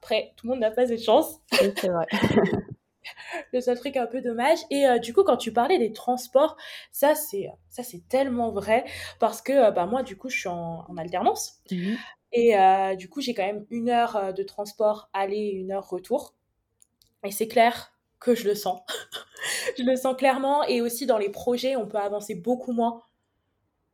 Après, 0.02 0.32
tout 0.36 0.48
le 0.48 0.54
monde 0.54 0.60
n'a 0.60 0.72
pas 0.72 0.88
cette 0.88 1.02
chance. 1.02 1.40
c'est 1.52 1.88
vrai. 1.88 2.06
le 3.52 3.60
seul 3.60 3.78
truc 3.78 3.96
un 3.96 4.06
peu 4.06 4.20
dommage. 4.20 4.58
Et 4.70 4.84
du 5.00 5.14
coup, 5.14 5.22
quand 5.22 5.36
tu 5.36 5.52
parlais 5.52 5.78
des 5.78 5.92
transports, 5.92 6.56
ça 6.90 7.14
c'est 7.14 7.48
ça 7.68 7.84
c'est 7.84 8.08
tellement 8.08 8.50
vrai 8.50 8.84
parce 9.20 9.40
que 9.42 9.70
bah 9.70 9.86
moi 9.86 10.02
du 10.02 10.16
coup 10.16 10.28
je 10.28 10.38
suis 10.38 10.48
en, 10.48 10.84
alternance 10.96 11.60
mmh 11.70 11.94
et 12.34 12.56
du 12.96 13.08
coup 13.08 13.20
j'ai 13.20 13.34
quand 13.34 13.44
même 13.44 13.66
une 13.70 13.90
heure 13.90 14.32
de 14.34 14.42
transport 14.42 15.08
aller, 15.12 15.50
une 15.50 15.70
heure 15.70 15.88
retour. 15.88 16.34
Et 17.24 17.30
c'est 17.30 17.46
clair 17.46 17.92
que 18.18 18.34
je 18.34 18.48
le 18.48 18.54
sens. 18.54 18.80
je 19.78 19.84
le 19.84 19.96
sens 19.96 20.16
clairement 20.16 20.64
et 20.64 20.80
aussi 20.80 21.06
dans 21.06 21.18
les 21.18 21.28
projets, 21.28 21.76
on 21.76 21.86
peut 21.86 21.98
avancer 21.98 22.34
beaucoup 22.34 22.72
moins 22.72 23.02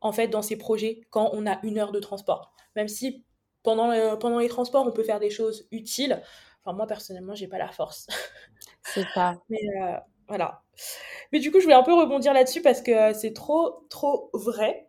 en 0.00 0.12
fait 0.12 0.29
dans 0.29 0.43
ces 0.43 0.57
projets 0.57 1.00
quand 1.11 1.31
on 1.33 1.47
a 1.47 1.59
une 1.65 1.79
heure 1.79 1.93
de 1.93 2.00
transport. 2.00 2.55
Même 2.77 2.88
si 2.88 3.25
pendant, 3.69 4.17
pendant 4.17 4.39
les 4.39 4.49
transports, 4.49 4.87
on 4.87 4.93
peut 4.93 5.03
faire 5.03 5.21
des 5.21 5.29
choses 5.29 5.69
utiles. 5.73 6.23
Enfin, 6.65 6.75
moi, 6.75 6.87
personnellement, 6.87 7.35
j'ai 7.35 7.49
pas 7.49 7.59
la 7.59 7.69
force. 7.69 8.07
C'est 8.83 9.05
ça. 9.13 9.37
Mais 9.51 9.61
euh, 9.83 9.99
voilà. 10.27 10.63
Mais 11.33 11.39
du 11.39 11.51
coup, 11.51 11.59
je 11.59 11.65
voulais 11.65 11.75
un 11.75 11.83
peu 11.83 11.93
rebondir 11.93 12.33
là-dessus 12.33 12.63
parce 12.63 12.81
que 12.81 12.91
euh, 12.93 13.13
c'est 13.13 13.35
trop, 13.35 13.87
trop 13.91 14.31
vrai. 14.33 14.89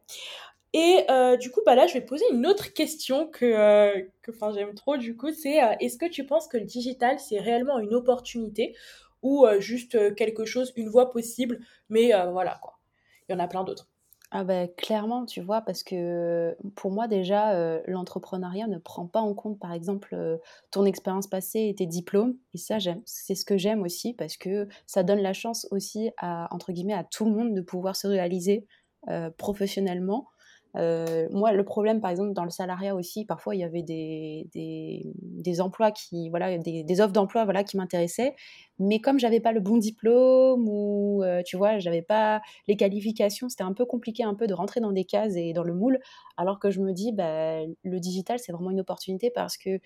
Et 0.72 1.04
euh, 1.10 1.36
du 1.36 1.52
coup, 1.52 1.60
bah 1.66 1.76
là, 1.76 1.88
je 1.88 1.94
vais 1.96 2.02
poser 2.02 2.24
une 2.32 2.48
autre 2.48 2.74
question 2.74 3.28
que, 3.28 4.08
que 4.22 4.32
j'aime 4.54 4.76
trop, 4.76 4.96
du 4.96 5.18
coup, 5.18 5.34
c'est 5.34 5.58
est-ce 5.82 5.98
que 5.98 6.06
tu 6.06 6.26
penses 6.26 6.48
que 6.48 6.58
le 6.58 6.66
digital, 6.66 7.20
c'est 7.20 7.40
réellement 7.40 7.80
une 7.80 7.94
opportunité 7.96 8.76
ou 9.22 9.46
juste 9.60 10.16
quelque 10.16 10.46
chose, 10.46 10.72
une 10.78 10.88
voie 10.90 11.10
possible, 11.10 11.60
mais 11.90 12.12
voilà, 12.32 12.60
quoi. 12.62 12.80
Il 13.28 13.34
y 13.34 13.36
en 13.36 13.40
a 13.40 13.48
plein 13.48 13.64
d'autres. 13.64 13.90
Ah 14.32 14.44
ben 14.44 14.68
clairement, 14.78 15.26
tu 15.26 15.42
vois, 15.42 15.62
parce 15.62 15.82
que 15.82 16.56
pour 16.76 16.92
moi 16.92 17.08
déjà, 17.08 17.54
euh, 17.56 17.82
l'entrepreneuriat 17.88 18.68
ne 18.68 18.78
prend 18.78 19.08
pas 19.08 19.22
en 19.22 19.34
compte, 19.34 19.58
par 19.60 19.74
exemple, 19.74 20.14
euh, 20.14 20.38
ton 20.70 20.86
expérience 20.86 21.26
passée 21.26 21.68
et 21.70 21.74
tes 21.76 21.88
diplômes. 21.88 22.38
Et 22.54 22.60
ça, 22.60 22.78
j'aime. 22.78 23.02
C'est 23.06 23.34
ce 23.34 23.44
que 23.44 23.58
j'aime 23.58 23.82
aussi, 23.82 24.14
parce 24.14 24.38
que 24.38 24.68
ça 24.86 25.02
donne 25.02 25.20
la 25.22 25.34
chance 25.34 25.68
aussi 25.72 26.12
à, 26.18 26.48
entre 26.54 26.72
guillemets, 26.74 26.94
à 26.94 27.04
tout 27.04 27.26
le 27.26 27.32
monde 27.32 27.56
de 27.56 27.62
pouvoir 27.62 27.96
se 27.96 28.08
réaliser 28.08 28.68
euh, 29.10 29.32
professionnellement. 29.36 30.28
Euh, 30.76 31.28
moi, 31.32 31.52
le 31.52 31.64
problème, 31.64 32.00
par 32.00 32.12
exemple, 32.12 32.34
dans 32.34 32.44
le 32.44 32.50
salariat 32.52 32.96
aussi, 32.96 33.26
parfois, 33.26 33.56
il 33.56 33.60
y 33.60 33.64
avait 33.64 33.82
des, 33.82 34.48
des, 34.54 35.62
emplois 35.62 35.92
qui, 35.92 36.30
voilà, 36.30 36.58
des, 36.58 37.02
offres 37.02 37.14
d'emploi, 37.14 37.44
voilà, 37.44 37.64
qui 37.64 37.78
m'intéressaient. 37.78 38.36
Mais 38.78 39.00
comme 39.00 39.20
j'avais 39.20 39.40
pas 39.40 39.52
le 39.52 39.60
bon 39.60 39.78
diplôme 39.78 40.68
ou, 40.68 41.24
euh, 41.24 41.42
tu 41.46 41.58
vois, 41.58 41.80
j'avais 41.80 42.02
pas 42.02 42.42
les 42.68 42.76
qualifications, 42.78 43.50
c'était 43.50 43.64
un 43.64 43.74
peu 43.74 43.86
compliqué 43.86 44.24
un 44.24 44.36
peu 44.36 44.48
de 44.48 44.54
rentrer 44.54 44.80
dans 44.80 44.92
des 44.92 45.06
cases 45.06 45.36
et 45.36 45.54
dans 45.54 45.64
le 45.64 45.74
moule. 45.74 46.00
Alors 46.38 46.60
que 46.60 46.70
je 46.70 46.80
me 46.82 46.94
dis, 46.94 47.12
bah, 47.12 47.62
le 47.84 48.00
digital, 48.00 48.40
c'est 48.40 48.52
vraiment 48.52 48.72
une 48.72 48.82
opportunité 48.82 49.32
parce 49.32 49.58
que 49.58 49.80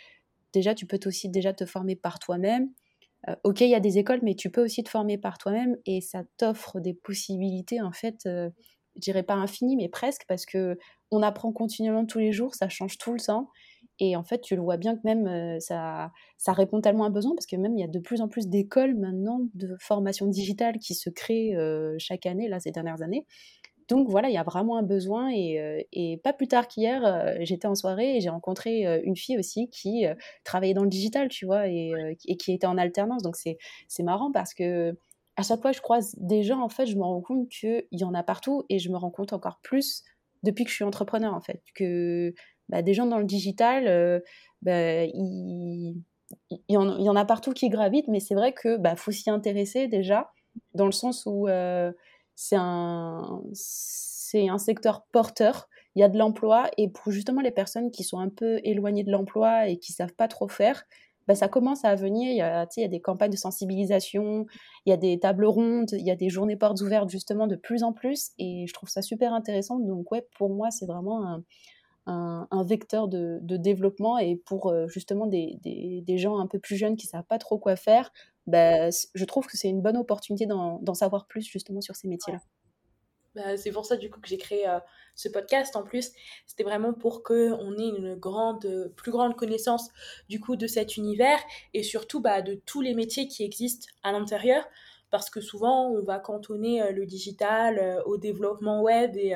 déjà, 0.53 0.75
tu 0.75 0.85
peux 0.85 0.99
aussi 1.05 1.29
déjà 1.29 1.53
te 1.53 1.65
former 1.65 1.95
par 1.95 2.19
toi-même. 2.19 2.69
Euh, 3.29 3.35
ok, 3.43 3.61
il 3.61 3.69
y 3.69 3.75
a 3.75 3.79
des 3.79 3.97
écoles, 3.99 4.19
mais 4.23 4.35
tu 4.35 4.49
peux 4.51 4.63
aussi 4.63 4.83
te 4.83 4.89
former 4.89 5.17
par 5.17 5.37
toi-même 5.37 5.77
et 5.85 6.01
ça 6.01 6.23
t'offre 6.37 6.79
des 6.81 6.93
possibilités, 6.93 7.81
en 7.81 7.93
fait 7.93 8.27
je 8.95 9.01
dirais 9.01 9.23
pas 9.23 9.35
infini, 9.35 9.75
mais 9.75 9.89
presque, 9.89 10.25
parce 10.27 10.45
que 10.45 10.77
on 11.11 11.21
apprend 11.21 11.51
continuellement 11.51 12.05
tous 12.05 12.19
les 12.19 12.31
jours, 12.31 12.55
ça 12.55 12.69
change 12.69 12.97
tout 12.97 13.13
le 13.13 13.19
temps. 13.19 13.49
Et 13.99 14.15
en 14.15 14.23
fait, 14.23 14.41
tu 14.41 14.55
le 14.55 14.61
vois 14.61 14.77
bien 14.77 14.95
que 14.95 15.01
même 15.03 15.27
euh, 15.27 15.59
ça, 15.59 16.11
ça 16.37 16.53
répond 16.53 16.81
tellement 16.81 17.03
à 17.03 17.07
un 17.07 17.11
besoin, 17.11 17.35
parce 17.35 17.45
que 17.45 17.55
même 17.55 17.77
il 17.77 17.81
y 17.81 17.83
a 17.83 17.87
de 17.87 17.99
plus 17.99 18.21
en 18.21 18.27
plus 18.27 18.47
d'écoles 18.47 18.95
maintenant 18.95 19.41
de 19.53 19.75
formation 19.79 20.25
digitale 20.27 20.79
qui 20.79 20.95
se 20.95 21.09
créent 21.09 21.55
euh, 21.55 21.95
chaque 21.99 22.25
année, 22.25 22.47
là, 22.47 22.59
ces 22.59 22.71
dernières 22.71 23.01
années. 23.01 23.25
Donc 23.89 24.09
voilà, 24.09 24.29
il 24.29 24.33
y 24.33 24.37
a 24.37 24.43
vraiment 24.43 24.77
un 24.77 24.83
besoin. 24.83 25.29
Et, 25.29 25.59
euh, 25.59 25.81
et 25.91 26.17
pas 26.23 26.33
plus 26.33 26.47
tard 26.47 26.67
qu'hier, 26.67 27.35
j'étais 27.41 27.67
en 27.67 27.75
soirée 27.75 28.17
et 28.17 28.21
j'ai 28.21 28.29
rencontré 28.29 29.01
une 29.03 29.15
fille 29.15 29.37
aussi 29.37 29.69
qui 29.69 30.05
travaillait 30.43 30.73
dans 30.73 30.83
le 30.83 30.89
digital, 30.89 31.27
tu 31.27 31.45
vois, 31.45 31.67
et, 31.67 31.93
et 32.25 32.37
qui 32.37 32.53
était 32.53 32.65
en 32.65 32.77
alternance. 32.77 33.23
Donc 33.23 33.35
c'est 33.35 34.03
marrant 34.03 34.31
parce 34.31 34.53
que 34.53 34.95
à 35.35 35.43
chaque 35.43 35.61
fois 35.61 35.71
que 35.71 35.77
je 35.77 35.81
croise 35.81 36.15
des 36.17 36.43
gens, 36.43 36.61
en 36.61 36.69
fait, 36.69 36.85
je 36.85 36.95
me 36.95 37.03
rends 37.03 37.21
compte 37.21 37.49
qu'il 37.49 37.85
y 37.91 38.03
en 38.03 38.13
a 38.13 38.23
partout 38.23 38.63
et 38.69 38.79
je 38.79 38.89
me 38.89 38.97
rends 38.97 39.11
compte 39.11 39.33
encore 39.33 39.59
plus 39.63 40.03
depuis 40.43 40.63
que 40.63 40.69
je 40.69 40.75
suis 40.75 40.83
entrepreneur, 40.83 41.33
en 41.33 41.41
fait, 41.41 41.63
que 41.73 42.33
bah, 42.69 42.81
des 42.81 42.93
gens 42.93 43.05
dans 43.05 43.17
le 43.17 43.25
digital, 43.25 43.87
euh, 43.87 44.19
bah, 44.61 45.03
il, 45.05 45.95
y 46.69 46.77
en, 46.77 47.15
a 47.15 47.25
partout 47.25 47.53
qui 47.53 47.69
gravitent, 47.69 48.07
mais 48.07 48.19
c'est 48.19 48.35
vrai 48.35 48.53
que 48.53 48.77
bah, 48.77 48.95
faut 48.95 49.11
s'y 49.11 49.29
intéresser 49.29 49.87
déjà, 49.87 50.31
dans 50.75 50.85
le 50.85 50.91
sens 50.91 51.23
où 51.25 51.47
euh, 51.47 51.91
c'est 52.35 52.57
un, 52.57 53.41
un 54.33 54.57
secteur 54.57 55.05
porteur. 55.11 55.67
Il 55.95 55.99
y 55.99 56.03
a 56.03 56.09
de 56.09 56.17
l'emploi 56.17 56.69
et 56.77 56.89
pour 56.89 57.11
justement 57.11 57.41
les 57.41 57.51
personnes 57.51 57.91
qui 57.91 58.03
sont 58.03 58.19
un 58.19 58.29
peu 58.29 58.59
éloignées 58.63 59.03
de 59.03 59.11
l'emploi 59.11 59.67
et 59.67 59.77
qui 59.77 59.93
savent 59.93 60.13
pas 60.13 60.27
trop 60.27 60.47
faire, 60.47 60.85
bah, 61.27 61.35
ça 61.35 61.47
commence 61.47 61.85
à 61.85 61.95
venir. 61.95 62.31
Il 62.31 62.37
y, 62.37 62.41
a, 62.41 62.67
il 62.77 62.81
y 62.81 62.85
a 62.85 62.89
des 62.89 63.01
campagnes 63.01 63.31
de 63.31 63.37
sensibilisation, 63.37 64.45
il 64.85 64.89
y 64.89 64.93
a 64.93 64.97
des 64.97 65.19
tables 65.19 65.45
rondes, 65.45 65.91
il 65.91 66.05
y 66.05 66.11
a 66.11 66.15
des 66.15 66.29
journées 66.29 66.55
portes 66.55 66.81
ouvertes 66.81 67.09
justement 67.09 67.47
de 67.47 67.55
plus 67.55 67.83
en 67.83 67.93
plus. 67.93 68.31
Et 68.39 68.65
je 68.67 68.73
trouve 68.73 68.89
ça 68.89 69.01
super 69.01 69.33
intéressant. 69.33 69.79
Donc 69.79 70.11
ouais, 70.11 70.27
pour 70.37 70.49
moi, 70.49 70.71
c'est 70.71 70.85
vraiment 70.85 71.41
un, 72.05 72.63
vecteur 72.63 73.07
de, 73.07 73.39
développement. 73.41 74.17
Et 74.17 74.35
pour 74.35 74.67
euh, 74.67 74.87
justement 74.87 75.27
des, 75.27 75.57
des, 75.63 76.17
gens 76.17 76.37
un 76.39 76.47
peu 76.47 76.59
plus 76.59 76.75
jeunes 76.75 76.95
qui 76.95 77.07
ne 77.07 77.11
savent 77.11 77.27
pas 77.27 77.39
trop 77.39 77.57
quoi 77.57 77.75
faire, 77.75 78.11
bah, 78.47 78.89
je 78.89 79.25
trouve 79.25 79.47
que 79.47 79.57
c'est 79.57 79.69
une 79.69 79.81
bonne 79.81 79.97
opportunité 79.97 80.45
d'en 80.45 80.93
savoir 80.93 81.27
plus 81.27 81.45
justement 81.45 81.81
sur 81.81 81.95
ces 81.95 82.07
métiers-là. 82.07 82.39
Bah, 83.35 83.57
c'est 83.57 83.71
pour 83.71 83.85
ça 83.85 83.97
du 83.97 84.11
coup 84.11 84.19
que 84.19 84.27
j'ai 84.27 84.37
créé 84.37 84.67
euh, 84.67 84.79
ce 85.15 85.27
podcast 85.27 85.75
en 85.75 85.83
plus. 85.83 86.11
C'était 86.45 86.63
vraiment 86.63 86.93
pour 86.93 87.23
qu'on 87.23 87.77
ait 87.77 87.89
une 87.89 88.15
grande, 88.15 88.91
plus 88.95 89.11
grande 89.11 89.35
connaissance 89.35 89.89
du 90.29 90.39
coup 90.39 90.55
de 90.55 90.67
cet 90.67 90.97
univers 90.97 91.39
et 91.73 91.81
surtout 91.81 92.21
bah, 92.21 92.41
de 92.41 92.55
tous 92.65 92.81
les 92.81 92.93
métiers 92.93 93.27
qui 93.27 93.43
existent 93.43 93.87
à 94.03 94.11
l'intérieur. 94.11 94.63
Parce 95.09 95.29
que 95.29 95.41
souvent, 95.41 95.91
on 95.91 96.01
va 96.01 96.17
cantonner 96.17 96.81
euh, 96.81 96.91
le 96.91 97.05
digital 97.05 97.77
euh, 97.77 98.03
au 98.05 98.17
développement 98.17 98.81
web 98.81 99.15
et, 99.15 99.35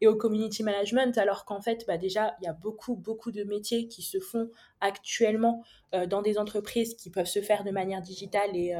et, 0.00 0.06
au 0.08 0.16
community 0.16 0.64
management, 0.64 1.16
alors 1.16 1.44
qu'en 1.44 1.60
fait, 1.60 1.84
bah, 1.86 1.96
déjà, 1.96 2.34
il 2.40 2.44
y 2.44 2.48
a 2.48 2.52
beaucoup, 2.52 2.96
beaucoup 2.96 3.30
de 3.30 3.44
métiers 3.44 3.86
qui 3.86 4.02
se 4.02 4.18
font 4.18 4.50
actuellement 4.80 5.62
dans 6.08 6.22
des 6.22 6.38
entreprises 6.38 6.94
qui 6.94 7.10
peuvent 7.10 7.26
se 7.26 7.40
faire 7.42 7.62
de 7.64 7.70
manière 7.70 8.00
digitale 8.00 8.56
et 8.56 8.74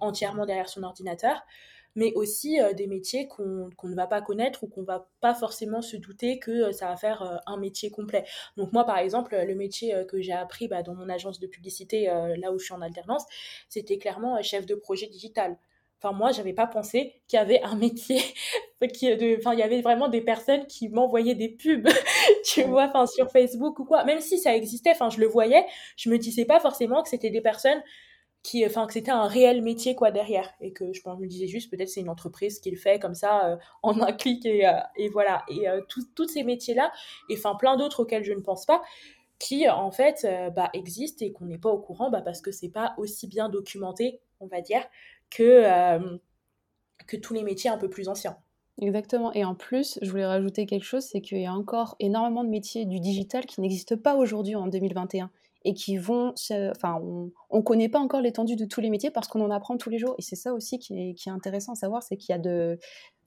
entièrement 0.00 0.44
derrière 0.46 0.68
son 0.68 0.82
ordinateur 0.82 1.42
mais 1.98 2.12
aussi 2.14 2.60
euh, 2.60 2.72
des 2.72 2.86
métiers 2.86 3.26
qu'on 3.26 3.70
ne 3.82 3.94
va 3.94 4.06
pas 4.06 4.22
connaître 4.22 4.62
ou 4.62 4.68
qu'on 4.68 4.84
va 4.84 5.08
pas 5.20 5.34
forcément 5.34 5.82
se 5.82 5.96
douter 5.96 6.38
que 6.38 6.68
euh, 6.68 6.72
ça 6.72 6.86
va 6.86 6.96
faire 6.96 7.22
euh, 7.22 7.36
un 7.46 7.56
métier 7.56 7.90
complet. 7.90 8.24
Donc 8.56 8.72
moi, 8.72 8.84
par 8.84 8.98
exemple, 8.98 9.36
le 9.36 9.54
métier 9.56 9.94
que 10.08 10.20
j'ai 10.20 10.32
appris 10.32 10.68
bah, 10.68 10.84
dans 10.84 10.94
mon 10.94 11.08
agence 11.08 11.40
de 11.40 11.48
publicité, 11.48 12.06
là 12.06 12.52
où 12.52 12.58
je 12.58 12.64
suis 12.66 12.74
en 12.74 12.82
alternance, 12.82 13.24
c'était 13.68 13.98
clairement 13.98 14.40
chef 14.42 14.64
de 14.64 14.74
projet 14.76 15.06
digital. 15.08 15.56
Enfin, 16.00 16.14
moi, 16.14 16.30
j'avais 16.30 16.52
pas 16.52 16.68
pensé 16.68 17.20
qu'il 17.26 17.38
y 17.38 17.42
avait 17.42 17.60
un 17.62 17.74
métier, 17.76 18.20
qui, 18.94 19.16
de, 19.16 19.36
enfin, 19.38 19.54
il 19.54 19.58
y 19.58 19.62
avait 19.62 19.80
vraiment 19.80 20.08
des 20.08 20.20
personnes 20.20 20.66
qui 20.66 20.88
m'envoyaient 20.88 21.34
des 21.34 21.48
pubs, 21.48 21.88
tu 22.44 22.62
vois, 22.62 22.84
enfin, 22.84 23.06
sur 23.06 23.30
Facebook 23.30 23.78
ou 23.80 23.84
quoi. 23.84 24.04
Même 24.04 24.20
si 24.20 24.38
ça 24.38 24.54
existait, 24.54 24.92
enfin, 24.92 25.10
je 25.10 25.18
le 25.18 25.26
voyais, 25.26 25.64
je 25.96 26.10
me 26.10 26.18
disais 26.18 26.44
pas 26.44 26.60
forcément 26.60 27.02
que 27.02 27.08
c'était 27.08 27.30
des 27.30 27.40
personnes 27.40 27.82
qui 28.48 28.64
enfin 28.64 28.86
que 28.86 28.94
c'était 28.94 29.10
un 29.10 29.26
réel 29.26 29.60
métier 29.60 29.94
quoi 29.94 30.10
derrière. 30.10 30.54
Et 30.62 30.72
que 30.72 30.94
je, 30.94 31.02
pense, 31.02 31.18
me 31.18 31.26
disais 31.26 31.46
juste 31.46 31.70
peut-être 31.70 31.90
c'est 31.90 32.00
une 32.00 32.08
entreprise 32.08 32.60
qui 32.60 32.70
le 32.70 32.78
fait 32.78 32.98
comme 32.98 33.14
ça 33.14 33.46
euh, 33.46 33.56
en 33.82 34.00
un 34.00 34.12
clic 34.12 34.46
et, 34.46 34.66
euh, 34.66 34.72
et 34.96 35.10
voilà. 35.10 35.44
Et 35.48 35.68
euh, 35.68 35.82
tous 35.86 36.28
ces 36.28 36.44
métiers 36.44 36.74
là 36.74 36.90
et 37.28 37.36
enfin 37.36 37.56
plein 37.56 37.76
d'autres 37.76 38.04
auxquels 38.04 38.24
je 38.24 38.32
ne 38.32 38.40
pense 38.40 38.64
pas 38.64 38.82
qui 39.38 39.68
en 39.68 39.90
fait 39.90 40.26
bah, 40.56 40.70
existent 40.72 41.24
et 41.24 41.32
qu'on 41.32 41.44
n'est 41.44 41.58
pas 41.58 41.68
au 41.68 41.78
courant 41.78 42.10
bah, 42.10 42.22
parce 42.22 42.40
que 42.40 42.50
c'est 42.50 42.70
pas 42.70 42.94
aussi 42.96 43.28
bien 43.28 43.50
documenté 43.50 44.20
on 44.40 44.46
va 44.46 44.62
dire 44.62 44.80
que 45.30 45.62
que 47.06 47.16
tous 47.16 47.34
les 47.34 47.42
métiers 47.42 47.68
un 47.68 47.78
peu 47.78 47.90
plus 47.90 48.08
anciens. 48.08 48.38
Exactement. 48.80 49.32
Et 49.34 49.44
en 49.44 49.54
plus, 49.54 49.98
je 50.02 50.10
voulais 50.10 50.26
rajouter 50.26 50.66
quelque 50.66 50.84
chose, 50.84 51.04
c'est 51.04 51.20
qu'il 51.20 51.38
y 51.38 51.46
a 51.46 51.52
encore 51.52 51.96
énormément 52.00 52.44
de 52.44 52.48
métiers 52.48 52.86
du 52.86 53.00
digital 53.00 53.44
qui 53.44 53.60
n'existent 53.60 53.96
pas 53.96 54.14
aujourd'hui 54.14 54.54
en 54.54 54.68
2021 54.68 55.30
et 55.64 55.74
qui 55.74 55.96
vont, 55.96 56.34
enfin, 56.50 57.00
on 57.02 57.56
ne 57.56 57.62
connaît 57.62 57.88
pas 57.88 57.98
encore 57.98 58.20
l'étendue 58.20 58.56
de 58.56 58.64
tous 58.64 58.80
les 58.80 58.90
métiers 58.90 59.10
parce 59.10 59.28
qu'on 59.28 59.40
en 59.40 59.50
apprend 59.50 59.76
tous 59.76 59.90
les 59.90 59.98
jours. 59.98 60.14
Et 60.18 60.22
c'est 60.22 60.36
ça 60.36 60.52
aussi 60.52 60.78
qui 60.78 61.10
est, 61.10 61.14
qui 61.14 61.28
est, 61.28 61.32
intéressant 61.32 61.72
à 61.72 61.76
savoir, 61.76 62.02
c'est 62.02 62.16
qu'il 62.16 62.32
y 62.32 62.36
a 62.36 62.38
de, 62.38 62.78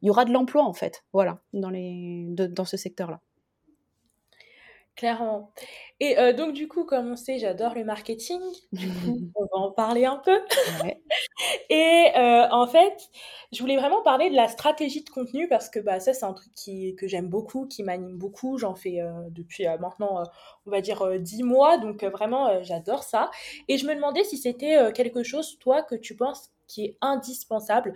il 0.01 0.07
y 0.07 0.09
aura 0.09 0.25
de 0.25 0.31
l'emploi 0.31 0.63
en 0.63 0.73
fait, 0.73 1.03
voilà, 1.13 1.41
dans 1.53 1.69
les, 1.69 2.25
dans 2.29 2.65
ce 2.65 2.77
secteur-là. 2.77 3.21
Clairement. 4.95 5.51
Et 5.99 6.19
euh, 6.19 6.33
donc, 6.33 6.53
du 6.53 6.67
coup, 6.67 6.83
comme 6.83 7.11
on 7.11 7.15
sait, 7.15 7.39
j'adore 7.39 7.73
le 7.73 7.83
marketing. 7.83 8.41
Du 8.71 8.87
coup, 8.87 9.31
on 9.35 9.43
va 9.45 9.65
en 9.65 9.71
parler 9.71 10.05
un 10.05 10.17
peu. 10.17 10.37
Et 11.69 12.11
euh, 12.15 12.47
en 12.51 12.67
fait, 12.67 13.09
je 13.51 13.59
voulais 13.59 13.77
vraiment 13.77 14.01
parler 14.01 14.29
de 14.29 14.35
la 14.35 14.47
stratégie 14.47 15.03
de 15.03 15.09
contenu 15.09 15.47
parce 15.47 15.69
que 15.69 15.79
bah, 15.79 15.99
ça, 15.99 16.13
c'est 16.13 16.25
un 16.25 16.33
truc 16.33 16.51
qui, 16.55 16.95
que 16.95 17.07
j'aime 17.07 17.27
beaucoup, 17.27 17.65
qui 17.67 17.83
m'anime 17.83 18.17
beaucoup. 18.17 18.57
J'en 18.57 18.75
fais 18.75 19.01
euh, 19.01 19.11
depuis 19.29 19.65
maintenant, 19.79 20.23
on 20.65 20.71
va 20.71 20.81
dire, 20.81 21.19
dix 21.19 21.43
mois. 21.43 21.77
Donc, 21.77 22.03
vraiment, 22.03 22.63
j'adore 22.63 23.03
ça. 23.03 23.29
Et 23.67 23.77
je 23.77 23.85
me 23.85 23.95
demandais 23.95 24.23
si 24.23 24.37
c'était 24.37 24.91
quelque 24.93 25.23
chose, 25.23 25.57
toi, 25.59 25.83
que 25.83 25.95
tu 25.95 26.15
penses 26.15 26.51
qui 26.67 26.85
est 26.85 26.97
indispensable, 27.01 27.93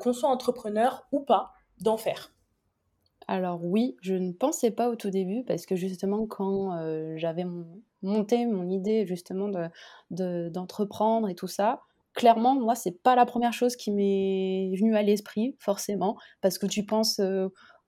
qu'on 0.00 0.14
soit 0.14 0.30
entrepreneur 0.30 1.06
ou 1.12 1.20
pas, 1.20 1.52
d'en 1.80 1.98
faire? 1.98 2.32
Alors 3.28 3.64
oui, 3.64 3.96
je 4.00 4.14
ne 4.14 4.32
pensais 4.32 4.70
pas 4.70 4.88
au 4.88 4.96
tout 4.96 5.10
début 5.10 5.42
parce 5.44 5.66
que 5.66 5.74
justement 5.74 6.26
quand 6.26 6.70
j'avais 7.16 7.44
monté 8.02 8.46
mon 8.46 8.68
idée 8.68 9.04
justement 9.06 9.50
de, 10.10 10.48
d'entreprendre 10.48 11.28
et 11.28 11.34
tout 11.34 11.48
ça, 11.48 11.82
clairement 12.16 12.56
moi 12.56 12.74
c'est 12.74 13.00
pas 13.02 13.14
la 13.14 13.26
première 13.26 13.52
chose 13.52 13.76
qui 13.76 13.92
m'est 13.92 14.72
venue 14.76 14.96
à 14.96 15.02
l'esprit 15.02 15.54
forcément 15.60 16.16
parce 16.40 16.58
que 16.58 16.66
tu 16.66 16.84
penses 16.84 17.20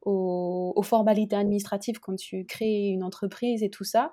aux, 0.03 0.73
aux, 0.77 0.83
formalités 0.83 1.37
administratives 1.37 1.99
quand 2.01 2.17
tu 2.17 2.45
crées 2.45 2.89
une 2.89 3.03
entreprise 3.03 3.63
et 3.63 3.71
tout 3.71 3.85
ça. 3.85 4.11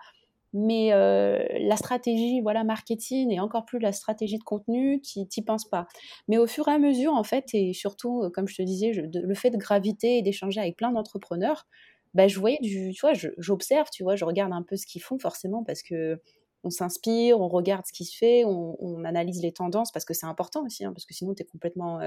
Mais 0.57 0.91
la 0.91 1.75
stratégie, 1.75 2.39
voilà, 2.39 2.63
marketing 2.63 3.29
et 3.31 3.41
encore 3.41 3.65
plus 3.65 3.77
la 3.77 3.91
stratégie 3.91 4.37
de 4.37 4.43
contenu, 4.43 5.01
tu 5.01 5.19
n'y 5.19 5.43
penses 5.43 5.67
pas. 5.67 5.85
Mais 6.29 6.37
au 6.37 6.47
fur 6.47 6.69
et 6.69 6.71
à 6.71 6.79
mesure, 6.79 7.11
en 7.11 7.25
fait, 7.25 7.49
et 7.53 7.73
surtout, 7.73 8.29
comme 8.33 8.47
je 8.47 8.55
te 8.55 8.61
disais, 8.61 8.93
le 8.93 9.35
fait 9.35 9.49
de 9.49 9.57
graviter 9.57 10.17
et 10.17 10.21
d'échanger 10.21 10.61
avec 10.61 10.77
plein 10.77 10.91
d'entrepreneurs, 10.91 11.67
bah, 12.13 12.29
je 12.29 12.39
voyais 12.39 12.59
du, 12.61 12.93
tu 12.93 13.01
vois, 13.01 13.11
j'observe, 13.37 13.89
tu 13.91 14.03
vois, 14.03 14.15
je 14.15 14.23
regarde 14.23 14.53
un 14.53 14.63
peu 14.63 14.77
ce 14.77 14.85
qu'ils 14.85 15.01
font 15.01 15.19
forcément 15.19 15.65
parce 15.65 15.83
que 15.83 16.21
on 16.65 16.69
s'inspire, 16.69 17.39
on 17.39 17.47
regarde 17.47 17.85
ce 17.85 17.93
qui 17.93 18.03
se 18.03 18.17
fait, 18.17 18.43
on, 18.45 19.03
analyse 19.05 19.41
les 19.41 19.51
tendances 19.51 19.91
parce 19.91 20.03
que 20.03 20.13
c'est 20.13 20.25
important 20.25 20.65
aussi, 20.65 20.83
hein, 20.83 20.91
parce 20.91 21.05
que 21.05 21.13
sinon 21.13 21.35
tu 21.35 21.43
es 21.43 21.45
complètement 21.45 21.99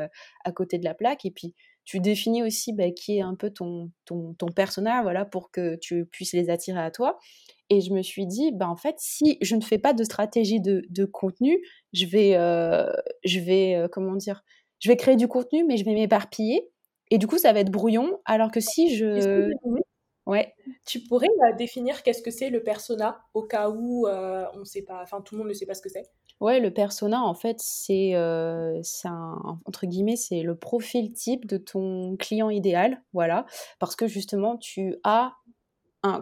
à 0.45 0.53
côté 0.53 0.79
de 0.79 0.85
la 0.85 0.95
plaque. 0.95 1.25
Et 1.25 1.31
puis 1.31 1.55
tu 1.85 2.01
définis 2.01 2.43
aussi 2.43 2.75
bah, 2.75 2.91
qui 2.91 3.17
est 3.17 3.23
un 3.23 3.35
peu 3.35 3.51
ton, 3.51 3.91
ton, 4.05 4.35
ton 4.35 4.49
personnage 4.49 5.03
voilà, 5.05 5.25
pour 5.25 5.51
que 5.51 5.77
tu 5.77 6.05
puisses 6.05 6.35
les 6.35 6.51
attirer 6.51 6.81
à 6.81 6.91
toi. 6.91 7.19
Et 7.71 7.81
je 7.81 7.93
me 7.93 8.03
suis 8.03 8.27
dit, 8.27 8.51
bah, 8.53 8.69
en 8.69 8.77
fait, 8.77 8.97
si 8.99 9.39
je 9.41 9.57
ne 9.57 9.63
fais 9.63 9.79
pas 9.79 9.93
de 9.93 10.05
stratégie 10.05 10.61
de, 10.61 10.83
de 10.91 11.05
contenu, 11.05 11.59
je 11.93 12.07
vais, 12.07 12.37
euh, 12.37 12.91
je 13.25 13.41
vais 13.41 13.75
euh, 13.75 13.89
comment 13.91 14.17
dire, 14.17 14.43
je 14.81 14.91
vais 14.91 14.97
créer 14.97 15.17
du 15.17 15.29
contenu, 15.29 15.65
mais 15.65 15.77
je 15.77 15.85
vais 15.85 15.95
m'éparpiller. 15.95 16.69
Et 17.11 17.19
du 17.19 17.27
coup, 17.27 17.39
ça 17.39 17.53
va 17.53 17.61
être 17.61 17.71
brouillon. 17.71 18.19
Alors 18.25 18.51
que 18.51 18.61
si 18.61 18.95
je. 18.97 19.51
Ouais. 20.29 20.55
Tu 20.87 21.01
pourrais 21.01 21.27
euh, 21.27 21.57
définir 21.57 22.03
qu'est-ce 22.03 22.23
que 22.23 22.31
c'est 22.31 22.51
le 22.51 22.63
persona 22.63 23.19
au 23.35 23.43
cas 23.43 23.71
où 23.71 24.07
on 24.07 24.65
sait 24.65 24.83
pas, 24.83 25.01
enfin 25.03 25.21
tout 25.23 25.35
le 25.35 25.41
monde 25.41 25.49
ne 25.49 25.55
sait 25.55 25.67
pas 25.67 25.75
ce 25.75 25.83
que 25.83 25.89
c'est? 25.89 26.05
Ouais, 26.41 26.61
le 26.61 26.73
persona 26.73 27.23
en 27.25 27.35
fait 27.35 27.57
c'est 27.59 28.15
un 28.15 29.59
entre 29.65 29.87
guillemets 29.87 30.17
c'est 30.17 30.43
le 30.43 30.55
profil 30.55 31.13
type 31.13 31.47
de 31.47 31.57
ton 31.57 32.17
client 32.17 32.51
idéal, 32.51 33.03
voilà, 33.13 33.47
parce 33.81 33.97
que 33.97 34.07
justement 34.07 34.57
tu 34.57 34.95
as 35.03 35.35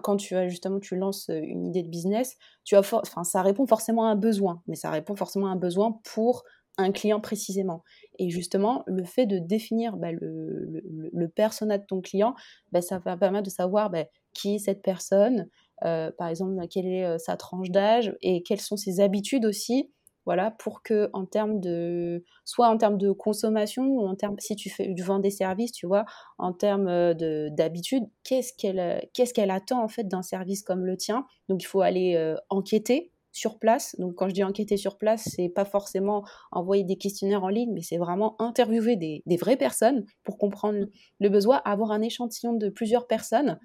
quand 0.03 0.17
tu 0.17 0.35
as 0.37 0.49
justement 0.49 0.81
tu 0.81 0.97
lances 0.97 1.29
une 1.29 1.67
idée 1.67 1.83
de 1.83 1.89
business, 1.89 2.37
tu 2.65 2.77
as 2.77 2.81
enfin 2.81 3.25
ça 3.25 3.43
répond 3.43 3.67
forcément 3.67 4.07
à 4.07 4.11
un 4.11 4.17
besoin, 4.17 4.63
mais 4.69 4.77
ça 4.77 4.91
répond 4.91 5.17
forcément 5.17 5.49
à 5.49 5.51
un 5.51 5.57
besoin 5.57 6.01
pour 6.05 6.45
un 6.79 6.93
client 6.93 7.21
précisément. 7.21 7.83
Et 8.19 8.31
justement, 8.31 8.83
le 8.87 9.05
fait 9.05 9.27
de 9.27 9.39
définir 9.39 9.97
bah, 9.97 10.13
le, 10.13 10.83
le, 11.13 11.29
persona 11.29 11.79
de 11.79 11.85
ton 11.85 12.01
client, 12.01 12.35
bah, 12.73 12.83
ça 12.83 12.99
va 12.99 13.17
permettre 13.17 13.45
de 13.45 13.51
savoir 13.51 13.91
bah, 13.91 14.05
qui 14.35 14.57
est 14.57 14.59
cette 14.59 14.83
personne, 14.83 15.49
par 15.81 16.29
exemple, 16.29 16.55
quelle 16.69 16.87
est 16.87 17.19
sa 17.19 17.37
tranche 17.37 17.71
d'âge 17.71 18.15
et 18.23 18.43
quelles 18.43 18.61
sont 18.61 18.77
ses 18.77 19.01
habitudes 19.01 19.45
aussi 19.45 19.91
voilà, 20.27 20.51
pour 20.51 20.83
que 20.83 21.09
en 21.13 21.25
termes 21.25 21.61
de, 21.61 22.25
soit 22.45 22.69
en 22.69 22.77
termes 22.77 22.99
de 22.99 23.13
consommation 23.13 23.85
ou 23.87 24.07
en 24.07 24.17
termes, 24.17 24.35
si 24.41 24.57
tu 24.57 24.69
fais, 24.69 24.89
du 24.89 25.03
vends 25.03 25.21
des 25.21 25.31
services, 25.31 25.71
tu 25.71 25.87
vois, 25.87 26.05
en 26.39 26.53
termes 26.53 26.89
euh, 26.89 27.15
de, 27.15 27.49
d'habitude, 27.53 28.05
qu'est-ce 28.25 28.53
qu'elle, 28.53 28.81
euh, 28.81 28.99
qu'est-ce 29.15 29.33
qu'elle 29.33 29.53
attend 29.53 29.83
en 29.83 29.89
fait 29.89 30.09
d'un 30.09 30.23
service 30.23 30.63
comme 30.63 30.85
le 30.85 30.97
tien? 30.97 31.25
Donc 31.49 31.63
il 31.63 31.67
faut 31.67 31.81
aller 31.81 32.17
euh, 32.17 32.35
enquêter 32.51 33.13
sur 33.37 33.59
place. 33.59 33.95
Donc 33.99 34.15
quand 34.15 34.29
je 34.29 34.35
dis 34.35 34.43
enquêter 34.43 34.77
sur 34.77 34.97
place, 34.97 35.29
c'est 35.37 35.51
pas 35.51 35.67
forcément 35.67 36.25
envoyer 36.51 36.85
des 36.85 36.97
questionnaires 36.97 37.45
en 37.45 37.49
ligne, 37.49 37.73
mais 37.73 37.83
c'est 37.83 37.99
vraiment 37.99 38.41
interviewer 38.41 38.97
des, 38.97 39.23
vraies 39.39 39.59
personnes 39.59 40.07
pour 40.25 40.39
comprendre 40.39 40.87
le 41.21 41.29
besoin, 41.29 41.61
avoir 41.65 41.91
un 41.91 42.01
échantillon 42.01 42.55
de 42.55 42.71
plusieurs 42.71 43.07
personnes 43.07 43.59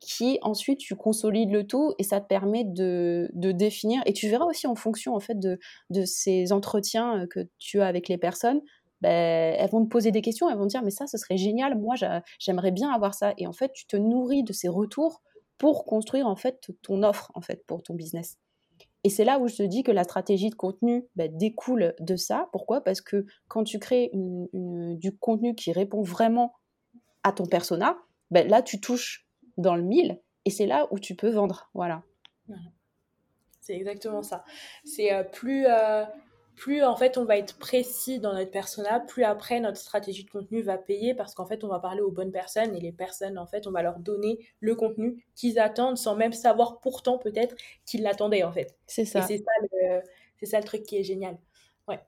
qui 0.00 0.38
ensuite 0.42 0.78
tu 0.78 0.94
consolides 0.94 1.50
le 1.50 1.66
tout 1.66 1.94
et 1.98 2.02
ça 2.02 2.20
te 2.20 2.26
permet 2.26 2.64
de, 2.64 3.30
définir. 3.32 4.02
Et 4.04 4.12
tu 4.12 4.28
verras 4.28 4.44
aussi 4.44 4.66
en 4.66 4.74
fonction 4.74 5.14
en 5.14 5.20
fait 5.20 5.38
de, 5.38 5.58
de 5.88 6.04
ces 6.04 6.52
entretiens 6.52 7.22
euh, 7.22 7.26
que 7.26 7.48
tu 7.58 7.80
as 7.80 7.86
avec 7.86 8.08
les 8.08 8.18
personnes 8.18 8.60
ben, 9.00 9.10
elles 9.58 9.70
vont 9.70 9.84
te 9.84 9.90
poser 9.90 10.12
des 10.12 10.22
questions 10.22 10.48
elles 10.48 10.56
vont 10.56 10.64
te 10.64 10.70
dire 10.70 10.82
mais 10.82 10.90
ça 10.90 11.06
ce 11.06 11.18
serait 11.18 11.36
génial 11.36 11.78
moi 11.78 11.94
j'aimerais 12.38 12.72
bien 12.72 12.90
avoir 12.90 13.14
ça. 13.14 13.32
Et 13.38 13.46
en 13.46 13.52
fait 13.52 13.72
tu 13.72 13.86
te 13.86 13.96
nourris 13.96 14.44
de 14.44 14.52
ces 14.52 14.68
retours 14.68 15.22
pour 15.56 15.86
construire 15.86 16.26
en 16.26 16.36
fait 16.36 16.70
ton 16.82 17.02
offre 17.02 17.30
en 17.34 17.40
fait 17.40 17.64
pour 17.66 17.82
ton 17.82 17.94
business 17.94 18.38
et 19.04 19.10
c'est 19.10 19.24
là 19.24 19.38
où 19.38 19.48
je 19.48 19.56
te 19.56 19.62
dis 19.62 19.82
que 19.82 19.92
la 19.92 20.04
stratégie 20.04 20.50
de 20.50 20.54
contenu 20.54 21.06
ben, 21.14 21.30
découle 21.36 21.94
de 22.00 22.16
ça 22.16 22.48
pourquoi? 22.52 22.82
Parce 22.82 23.00
que 23.00 23.26
quand 23.48 23.64
tu 23.64 23.78
crées 23.78 24.10
du 24.12 25.16
contenu 25.16 25.54
qui 25.54 25.72
répond 25.72 26.02
vraiment 26.02 26.54
à 27.22 27.32
ton 27.32 27.46
persona 27.46 27.98
ben, 28.30 28.48
là 28.48 28.62
tu 28.62 28.80
touches 28.80 29.28
dans 29.56 29.76
le 29.76 29.82
mille 29.82 30.20
et 30.44 30.50
c'est 30.50 30.66
là 30.66 30.88
où 30.90 30.98
tu 30.98 31.14
peux 31.14 31.30
vendre. 31.30 31.70
Voilà. 31.74 32.02
C'est 33.60 33.74
exactement 33.74 34.22
ça. 34.22 34.44
C'est 34.84 35.12
euh, 35.12 35.22
plus, 35.22 35.64
euh, 35.66 36.04
plus 36.56 36.82
en 36.82 36.96
fait 36.96 37.18
on 37.18 37.24
va 37.24 37.36
être 37.36 37.58
précis 37.58 38.18
dans 38.20 38.32
notre 38.32 38.50
persona, 38.50 39.00
plus 39.00 39.24
après 39.24 39.60
notre 39.60 39.78
stratégie 39.78 40.24
de 40.24 40.30
contenu 40.30 40.62
va 40.62 40.78
payer 40.78 41.14
parce 41.14 41.34
qu'en 41.34 41.46
fait 41.46 41.64
on 41.64 41.68
va 41.68 41.78
parler 41.78 42.00
aux 42.00 42.10
bonnes 42.10 42.32
personnes 42.32 42.74
et 42.74 42.80
les 42.80 42.92
personnes 42.92 43.38
en 43.38 43.46
fait 43.46 43.66
on 43.66 43.70
va 43.70 43.82
leur 43.82 43.98
donner 43.98 44.38
le 44.60 44.74
contenu 44.74 45.24
qu'ils 45.34 45.58
attendent 45.58 45.98
sans 45.98 46.16
même 46.16 46.32
savoir 46.32 46.80
pourtant 46.80 47.18
peut-être 47.18 47.54
qu'ils 47.84 48.02
l'attendaient 48.02 48.44
en 48.44 48.52
fait. 48.52 48.76
C'est 48.86 49.04
ça. 49.04 49.22
c'est 49.22 49.38
ça, 49.38 49.52
le, 49.72 50.00
c'est 50.38 50.46
ça 50.46 50.58
le 50.58 50.64
truc 50.64 50.82
qui 50.84 50.96
est 50.96 51.04
génial. 51.04 51.38
Ouais, 51.88 52.00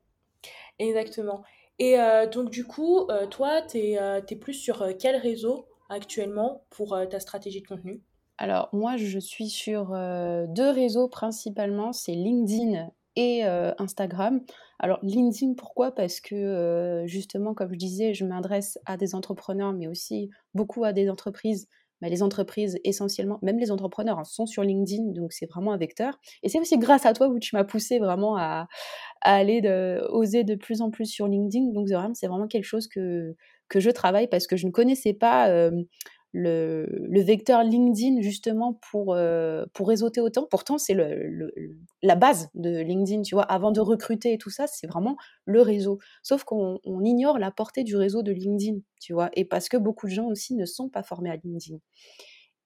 exactement. 0.79 1.43
Et 1.79 2.01
euh, 2.01 2.27
donc 2.27 2.51
du 2.51 2.65
coup, 2.65 3.07
toi, 3.31 3.61
tu 3.61 3.79
es, 3.79 3.93
es, 3.93 4.37
plus 4.37 4.55
sur 4.55 4.87
quel 4.99 5.17
réseau 5.17 5.67
actuellement 5.89 6.65
pour 6.71 6.95
euh, 6.95 7.07
ta 7.07 7.21
stratégie 7.21 7.61
de 7.61 7.67
contenu? 7.67 8.01
Alors 8.39 8.69
moi, 8.73 8.97
je 8.97 9.19
suis 9.19 9.49
sur 9.49 9.93
euh, 9.95 10.47
deux 10.49 10.71
réseaux 10.71 11.09
principalement, 11.09 11.93
c'est 11.93 12.13
LinkedIn 12.13 12.91
euh, 13.19 13.73
Instagram. 13.79 14.41
Alors 14.79 14.99
LinkedIn, 15.03 15.55
pourquoi? 15.55 15.95
Parce 15.95 16.21
que 16.21 17.05
justement, 17.07 17.55
comme 17.55 17.73
je 17.73 17.79
disais, 17.79 18.15
je 18.15 18.25
m'adresse 18.25 18.79
à 18.85 18.97
des 18.97 19.15
entrepreneurs, 19.15 19.73
mais 19.73 19.87
aussi 19.87 20.31
beaucoup 20.55 20.85
à 20.85 20.93
des 20.93 21.09
entreprises. 21.09 21.69
Mais 22.03 22.11
les 22.11 22.23
entreprises, 22.23 22.79
essentiellement, 22.85 23.39
même 23.41 23.59
les 23.59 23.71
entrepreneurs, 23.71 24.19
hein, 24.19 24.25
sont 24.25 24.45
sur 24.45 24.63
LinkedIn, 24.63 25.13
donc 25.13 25.33
c'est 25.33 25.47
vraiment 25.47 25.73
un 25.73 25.79
vecteur. 25.79 26.19
Et 26.43 26.51
c'est 26.51 26.61
aussi 26.61 26.77
grâce 26.77 27.07
à 27.07 27.15
toi 27.15 27.29
où 27.29 27.39
tu 27.39 27.57
m'as 27.57 27.65
poussé 27.65 27.99
vraiment 27.99 28.37
à, 28.37 28.69
aller 29.23 29.63
de, 29.63 30.07
oser 30.11 30.45
de 30.45 30.55
plus 30.57 30.83
en 30.83 30.91
plus 30.91 31.07
sur 31.07 31.27
LinkedIn. 31.27 31.73
Donc 31.73 31.89
c'est 32.15 32.27
vraiment 32.27 32.49
quelque 32.49 32.65
chose 32.65 32.87
que, 32.87 33.35
que 33.69 33.81
je 33.81 33.91
travaille 33.91 34.29
parce 34.29 34.47
que 34.47 34.57
je 34.57 34.67
ne 34.67 34.73
connaissais 34.73 35.15
pas 35.15 35.71
le, 36.33 37.21
vecteur 37.23 37.63
LinkedIn 37.63 38.21
justement 38.21 38.79
pour, 38.91 39.17
pour 39.73 39.89
réseauter 39.89 40.21
autant. 40.21 40.47
Pourtant, 40.51 40.79
c'est 40.79 40.95
le, 40.95 41.53
la 42.03 42.15
base 42.15 42.49
de 42.55 42.81
LinkedIn, 42.81 43.23
tu 43.23 43.35
vois. 43.35 43.45
Avant 43.45 43.73
de 43.73 43.81
recruter 43.81 44.33
et 44.33 44.39
tout 44.39 44.51
ça, 44.51 44.67
c'est 44.67 44.87
vraiment 44.87 45.17
le 45.45 45.63
réseau. 45.63 45.99
Sauf 46.23 46.45
qu'on 46.45 46.79
ignore 47.05 47.39
la 47.39 47.51
portée 47.51 47.85
du 47.85 47.97
réseau 47.97 48.23
de 48.23 48.33
LinkedIn, 48.33 48.79
tu 49.01 49.13
vois. 49.13 49.31
Et 49.35 49.45
parce 49.45 49.69
que 49.69 49.77
beaucoup 49.77 50.07
de 50.07 50.13
gens 50.13 50.27
aussi 50.27 50.55
ne 50.55 50.65
sont 50.65 50.89
pas 50.89 51.03
formés 51.03 51.31
à 51.31 51.37
LinkedIn. 51.37 51.79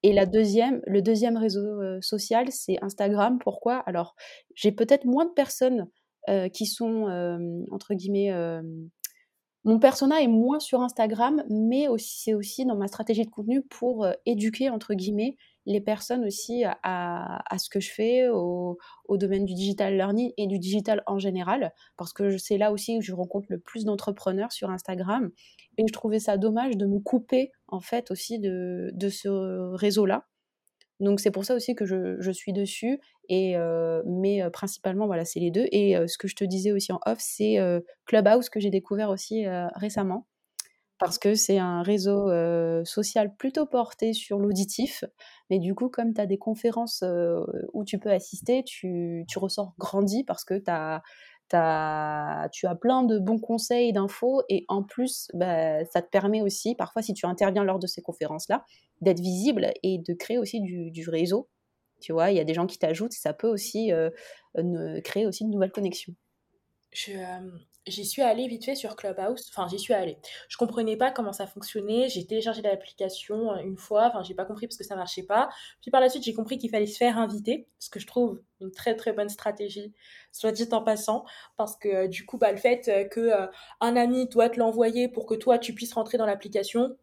Et 0.03 0.13
la 0.13 0.25
deuxième, 0.25 0.81
le 0.87 1.01
deuxième 1.01 1.37
réseau 1.37 2.01
social, 2.01 2.47
c'est 2.51 2.77
Instagram. 2.81 3.37
Pourquoi? 3.39 3.77
Alors, 3.85 4.15
j'ai 4.55 4.71
peut-être 4.71 5.05
moins 5.05 5.25
de 5.25 5.31
personnes 5.31 5.87
qui 6.53 6.65
sont, 6.65 7.65
entre 7.71 7.93
guillemets, 7.93 8.31
mon 9.63 9.77
persona 9.77 10.21
est 10.21 10.27
moins 10.27 10.59
sur 10.59 10.81
Instagram, 10.81 11.43
mais 11.49 11.87
c'est 11.97 12.33
aussi 12.33 12.65
dans 12.65 12.75
ma 12.75 12.87
stratégie 12.87 13.25
de 13.25 13.29
contenu 13.29 13.61
pour 13.61 14.05
euh, 14.05 14.13
éduquer 14.25 14.69
entre 14.69 14.95
guillemets 14.95 15.37
les 15.67 15.81
personnes 15.81 16.25
aussi 16.25 16.63
à, 16.65 17.43
ce 17.59 17.69
que 17.69 17.79
je 17.79 17.91
fais 17.91 18.27
au, 18.29 18.79
domaine 19.11 19.45
du 19.45 19.53
digital 19.53 19.95
learning 19.95 20.31
et 20.37 20.47
du 20.47 20.57
digital 20.57 21.03
en 21.05 21.19
général, 21.19 21.71
parce 21.97 22.13
que 22.13 22.37
c'est 22.39 22.57
là 22.57 22.71
aussi 22.71 22.97
où 22.97 23.01
je 23.01 23.13
rencontre 23.13 23.45
le 23.49 23.59
plus 23.59 23.85
d'entrepreneurs 23.85 24.51
sur 24.51 24.71
Instagram. 24.71 25.29
Et 25.77 25.83
je 25.87 25.93
trouvais 25.93 26.19
ça 26.19 26.37
dommage 26.37 26.77
de 26.77 26.87
me 26.87 26.99
couper 26.99 27.51
en 27.67 27.79
fait 27.79 28.09
aussi 28.09 28.39
de 28.39 29.09
ce 29.09 29.75
réseau-là. 29.75 30.25
Donc 31.01 31.19
c'est 31.19 31.31
pour 31.31 31.43
ça 31.43 31.55
aussi 31.55 31.75
que 31.75 31.85
je, 31.85 32.31
suis 32.31 32.53
dessus. 32.53 32.99
Et, 33.27 33.57
euh, 33.57 34.03
mais 34.05 34.41
euh, 34.41 34.49
principalement, 34.49 35.07
voilà, 35.07 35.25
c'est 35.25 35.39
les 35.39 35.51
deux. 35.51 35.67
Et 35.71 35.97
euh, 35.97 36.07
ce 36.07 36.17
que 36.17 36.27
je 36.27 36.35
te 36.35 36.43
disais 36.43 36.71
aussi 36.71 36.91
en 36.91 36.99
off, 37.05 37.17
c'est 37.19 37.57
Clubhouse 38.05 38.49
que 38.49 38.59
j'ai 38.59 38.69
découvert 38.69 39.09
aussi 39.09 39.45
récemment. 39.75 40.27
Parce 40.99 41.17
que 41.17 41.33
c'est 41.33 41.57
un 41.57 41.81
réseau 41.81 42.29
social 42.85 43.35
plutôt 43.35 43.65
porté 43.65 44.13
sur 44.13 44.37
l'auditif. 44.37 45.03
Mais 45.49 45.57
du 45.57 45.73
coup, 45.73 45.89
comme 45.89 46.13
tu 46.13 46.21
as 46.21 46.27
des 46.27 46.37
conférences 46.37 47.03
où 47.73 47.83
tu 47.83 47.97
peux 47.97 48.11
assister, 48.11 48.63
tu, 48.63 49.25
tu 49.27 49.39
ressors 49.39 49.73
grandi 49.79 50.23
parce 50.23 50.45
que 50.45 50.53
tu 50.53 50.69
as, 50.69 51.01
tu 51.51 52.67
as 52.67 52.75
plein 52.79 53.03
de 53.03 53.19
bons 53.19 53.39
conseils, 53.39 53.93
d'infos, 53.93 54.43
et 54.49 54.65
en 54.67 54.83
plus, 54.83 55.27
bah, 55.33 55.83
ça 55.85 56.01
te 56.01 56.09
permet 56.09 56.41
aussi, 56.41 56.75
parfois, 56.75 57.01
si 57.01 57.13
tu 57.13 57.25
interviens 57.25 57.63
lors 57.63 57.79
de 57.79 57.87
ces 57.87 58.01
conférences-là, 58.01 58.65
d'être 59.01 59.19
visible 59.19 59.71
et 59.83 59.97
de 59.97 60.13
créer 60.13 60.37
aussi 60.37 60.61
du, 60.61 61.09
réseau. 61.09 61.49
Tu 62.01 62.13
vois, 62.13 62.31
il 62.31 62.37
y 62.37 62.39
a 62.39 62.43
des 62.43 62.53
gens 62.53 62.67
qui 62.67 62.79
t'ajoutent, 62.79 63.13
ça 63.13 63.33
peut 63.33 63.47
aussi 63.47 63.91
euh, 63.91 64.09
créer 65.03 65.25
aussi 65.25 65.45
de 65.45 65.49
nouvelles 65.49 65.71
connexions. 65.71 66.13
je, 66.91 67.11
j'y 67.87 68.05
suis 68.05 68.21
allée 68.21 68.47
vite 68.47 68.65
fait 68.65 68.75
sur 68.75 68.95
Clubhouse. 68.95 69.49
Enfin, 69.49 69.67
j'y 69.69 69.79
suis 69.79 69.93
allée. 69.93 70.17
Je 70.49 70.57
comprenais 70.57 70.97
pas 70.97 71.11
comment 71.11 71.33
ça 71.33 71.47
fonctionnait. 71.47 72.09
J'ai 72.09 72.25
téléchargé 72.25 72.61
l'application 72.61 73.55
une 73.57 73.77
fois. 73.77 74.07
Enfin, 74.07 74.23
j'ai 74.23 74.33
pas 74.33 74.45
compris 74.45 74.67
parce 74.67 74.77
que 74.77 74.83
ça 74.83 74.95
marchait 74.95 75.23
pas. 75.23 75.49
Puis 75.81 75.91
par 75.91 76.01
la 76.01 76.09
suite, 76.09 76.23
j'ai 76.23 76.33
compris 76.33 76.57
qu'il 76.57 76.69
fallait 76.69 76.85
se 76.85 76.97
faire 76.97 77.17
inviter, 77.17 77.67
ce 77.79 77.89
que 77.89 77.99
je 77.99 78.07
trouve 78.07 78.41
une 78.61 78.71
très 78.71 78.95
très 78.95 79.13
bonne 79.13 79.29
stratégie, 79.29 79.93
soit 80.31 80.51
dit 80.51 80.67
en 80.71 80.83
passant, 80.83 81.25
parce 81.57 81.75
que 81.75 82.07
du 82.07 82.25
coup, 82.25 82.37
bah, 82.37 82.51
le 82.51 82.57
fait 82.57 83.09
que 83.09 83.31
un 83.79 83.95
ami 83.95 84.27
doit 84.27 84.49
te 84.49 84.59
l'envoyer 84.59 85.07
pour 85.07 85.25
que 85.25 85.33
toi 85.33 85.57
tu 85.57 85.73
puisses 85.73 85.93
rentrer 85.93 86.17
dans 86.19 86.27
l'application, 86.27 86.95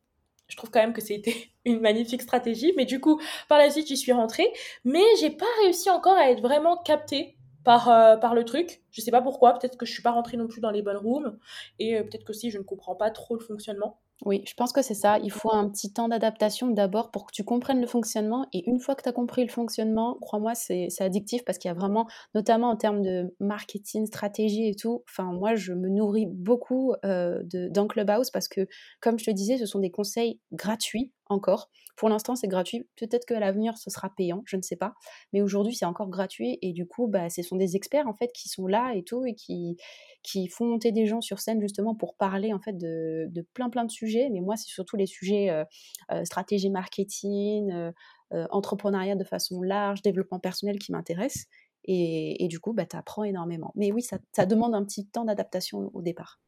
je 0.48 0.56
trouve 0.56 0.70
quand 0.70 0.80
même 0.80 0.92
que 0.92 1.02
c'était 1.02 1.50
une 1.64 1.80
magnifique 1.80 2.22
stratégie. 2.22 2.72
Mais 2.76 2.84
du 2.84 3.00
coup, 3.00 3.20
par 3.48 3.58
la 3.58 3.70
suite, 3.70 3.88
j'y 3.88 3.96
suis 3.96 4.12
rentrée. 4.12 4.50
Mais 4.84 5.02
j'ai 5.20 5.30
pas 5.30 5.46
réussi 5.62 5.90
encore 5.90 6.16
à 6.16 6.30
être 6.30 6.40
vraiment 6.40 6.76
captée 6.76 7.37
par, 7.64 7.88
euh, 7.88 8.16
par 8.16 8.34
le 8.34 8.44
truc. 8.44 8.82
Je 8.90 9.00
sais 9.00 9.10
pas 9.10 9.22
pourquoi. 9.22 9.54
Peut-être 9.54 9.76
que 9.76 9.86
je 9.86 9.92
suis 9.92 10.02
pas 10.02 10.10
rentrée 10.10 10.36
non 10.36 10.46
plus 10.46 10.60
dans 10.60 10.70
les 10.70 10.82
bonnes 10.82 10.96
rooms. 10.96 11.38
Et 11.78 11.96
euh, 11.96 12.02
peut-être 12.02 12.24
que 12.24 12.32
si 12.32 12.50
je 12.50 12.58
ne 12.58 12.62
comprends 12.62 12.94
pas 12.94 13.10
trop 13.10 13.34
le 13.34 13.40
fonctionnement. 13.40 14.00
Oui, 14.24 14.42
je 14.46 14.54
pense 14.54 14.72
que 14.72 14.82
c'est 14.82 14.94
ça. 14.94 15.18
Il 15.20 15.30
faut 15.30 15.52
un 15.52 15.68
petit 15.68 15.92
temps 15.92 16.08
d'adaptation 16.08 16.68
d'abord 16.68 17.12
pour 17.12 17.26
que 17.26 17.32
tu 17.32 17.44
comprennes 17.44 17.80
le 17.80 17.86
fonctionnement. 17.86 18.46
Et 18.52 18.68
une 18.68 18.80
fois 18.80 18.96
que 18.96 19.02
tu 19.02 19.08
as 19.08 19.12
compris 19.12 19.44
le 19.44 19.50
fonctionnement, 19.50 20.18
crois-moi, 20.20 20.56
c'est 20.56 20.88
addictif 20.98 21.44
parce 21.44 21.58
qu'il 21.58 21.68
y 21.68 21.72
a 21.72 21.74
vraiment, 21.74 22.08
notamment 22.34 22.70
en 22.70 22.76
termes 22.76 23.02
de 23.02 23.32
marketing, 23.38 24.06
stratégie 24.06 24.68
et 24.68 24.74
tout, 24.74 25.04
enfin, 25.08 25.32
moi, 25.32 25.54
je 25.54 25.72
me 25.72 25.88
nourris 25.88 26.26
beaucoup 26.26 26.94
euh, 27.04 27.42
dans 27.70 27.86
Clubhouse 27.86 28.30
parce 28.30 28.48
que, 28.48 28.66
comme 29.00 29.20
je 29.20 29.26
te 29.26 29.30
disais, 29.30 29.56
ce 29.56 29.66
sont 29.66 29.78
des 29.78 29.92
conseils 29.92 30.40
gratuits 30.52 31.12
encore. 31.28 31.70
Pour 31.96 32.08
l'instant, 32.08 32.36
c'est 32.36 32.48
gratuit. 32.48 32.88
Peut-être 32.96 33.26
qu'à 33.26 33.40
l'avenir, 33.40 33.76
ce 33.76 33.90
sera 33.90 34.10
payant, 34.10 34.42
je 34.46 34.56
ne 34.56 34.62
sais 34.62 34.76
pas. 34.76 34.94
Mais 35.32 35.42
aujourd'hui, 35.42 35.74
c'est 35.74 35.84
encore 35.84 36.08
gratuit. 36.08 36.58
Et 36.62 36.72
du 36.72 36.86
coup, 36.86 37.08
bah, 37.08 37.28
ce 37.30 37.42
sont 37.42 37.56
des 37.56 37.76
experts, 37.76 38.06
en 38.06 38.14
fait, 38.14 38.32
qui 38.32 38.48
sont 38.48 38.66
là 38.66 38.92
et 38.94 39.02
tout, 39.02 39.24
et 39.24 39.34
qui, 39.34 39.76
qui 40.22 40.48
font 40.48 40.66
monter 40.66 40.92
des 40.92 41.06
gens 41.06 41.20
sur 41.20 41.40
scène, 41.40 41.60
justement, 41.60 41.94
pour 41.94 42.16
parler, 42.16 42.52
en 42.52 42.60
fait, 42.60 42.76
de, 42.76 43.46
plein, 43.54 43.70
plein 43.70 43.84
de 43.84 43.90
sujets. 43.90 44.28
Mais 44.30 44.40
moi, 44.40 44.56
c'est 44.56 44.68
surtout 44.68 44.96
les 44.96 45.06
sujets 45.06 45.50
euh, 45.50 45.64
euh, 46.12 46.24
stratégie 46.24 46.70
marketing, 46.70 47.72
euh, 47.72 48.46
entrepreneuriat 48.50 49.16
de 49.16 49.24
façon 49.24 49.62
large, 49.62 50.02
développement 50.02 50.38
personnel 50.38 50.78
qui 50.78 50.92
m'intéressent. 50.92 51.46
Et, 51.84 52.44
et, 52.44 52.48
du 52.48 52.60
coup, 52.60 52.72
bah, 52.72 52.86
tu 52.86 52.96
apprends 52.96 53.24
énormément. 53.24 53.72
Mais 53.74 53.92
oui, 53.92 54.02
ça, 54.02 54.18
ça 54.32 54.46
demande 54.46 54.74
un 54.74 54.84
petit 54.84 55.06
temps 55.06 55.24
d'adaptation 55.24 55.90
au 55.94 56.02
départ. 56.02 56.40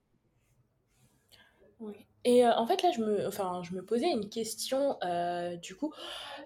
Oui. 1.80 2.09
Et 2.24 2.44
euh, 2.44 2.52
en 2.56 2.66
fait, 2.66 2.82
là, 2.82 2.90
je 2.94 3.00
me, 3.00 3.26
enfin, 3.26 3.62
je 3.62 3.74
me 3.74 3.82
posais 3.82 4.10
une 4.10 4.28
question, 4.28 4.96
euh, 5.04 5.56
du 5.56 5.74
coup, 5.74 5.92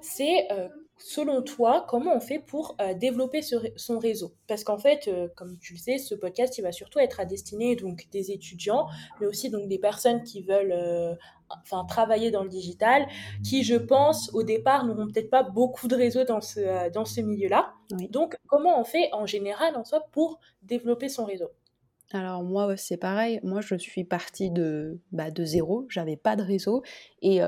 c'est 0.00 0.46
euh, 0.52 0.68
selon 0.98 1.42
toi, 1.42 1.84
comment 1.88 2.14
on 2.14 2.20
fait 2.20 2.38
pour 2.38 2.76
développer 3.00 3.40
son 3.42 3.98
réseau? 3.98 4.34
Parce 4.46 4.62
qu'en 4.62 4.78
fait, 4.78 5.10
comme 5.34 5.58
tu 5.58 5.72
le 5.74 5.78
sais, 5.78 5.98
ce 5.98 6.14
podcast, 6.14 6.56
il 6.58 6.62
va 6.62 6.70
surtout 6.70 7.00
être 7.00 7.18
à 7.18 7.24
destinée 7.24 7.74
donc 7.74 8.06
des 8.12 8.30
étudiants, 8.30 8.86
mais 9.20 9.26
aussi 9.26 9.50
donc 9.50 9.68
des 9.68 9.78
personnes 9.78 10.22
qui 10.22 10.42
veulent, 10.42 11.18
enfin, 11.48 11.84
travailler 11.84 12.30
dans 12.30 12.44
le 12.44 12.48
digital, 12.48 13.06
qui, 13.42 13.64
je 13.64 13.74
pense, 13.74 14.32
au 14.34 14.44
départ, 14.44 14.86
n'auront 14.86 15.08
peut-être 15.08 15.30
pas 15.30 15.42
beaucoup 15.42 15.88
de 15.88 15.96
réseau 15.96 16.24
dans 16.24 16.40
ce, 16.40 16.90
dans 16.90 17.04
ce 17.04 17.20
milieu-là. 17.20 17.72
Donc, 18.10 18.36
comment 18.46 18.80
on 18.80 18.84
fait 18.84 19.08
en 19.12 19.26
général, 19.26 19.76
en 19.76 19.84
soi, 19.84 20.06
pour 20.12 20.38
développer 20.62 21.08
son 21.08 21.24
réseau? 21.24 21.50
Alors 22.14 22.42
moi, 22.44 22.76
c'est 22.76 22.96
pareil. 22.96 23.40
Moi, 23.42 23.60
je 23.60 23.74
suis 23.76 24.04
partie 24.04 24.50
de, 24.50 25.00
bah, 25.12 25.30
de 25.30 25.44
zéro. 25.44 25.86
J'avais 25.88 26.16
pas 26.16 26.36
de 26.36 26.42
réseau. 26.42 26.82
Et 27.22 27.40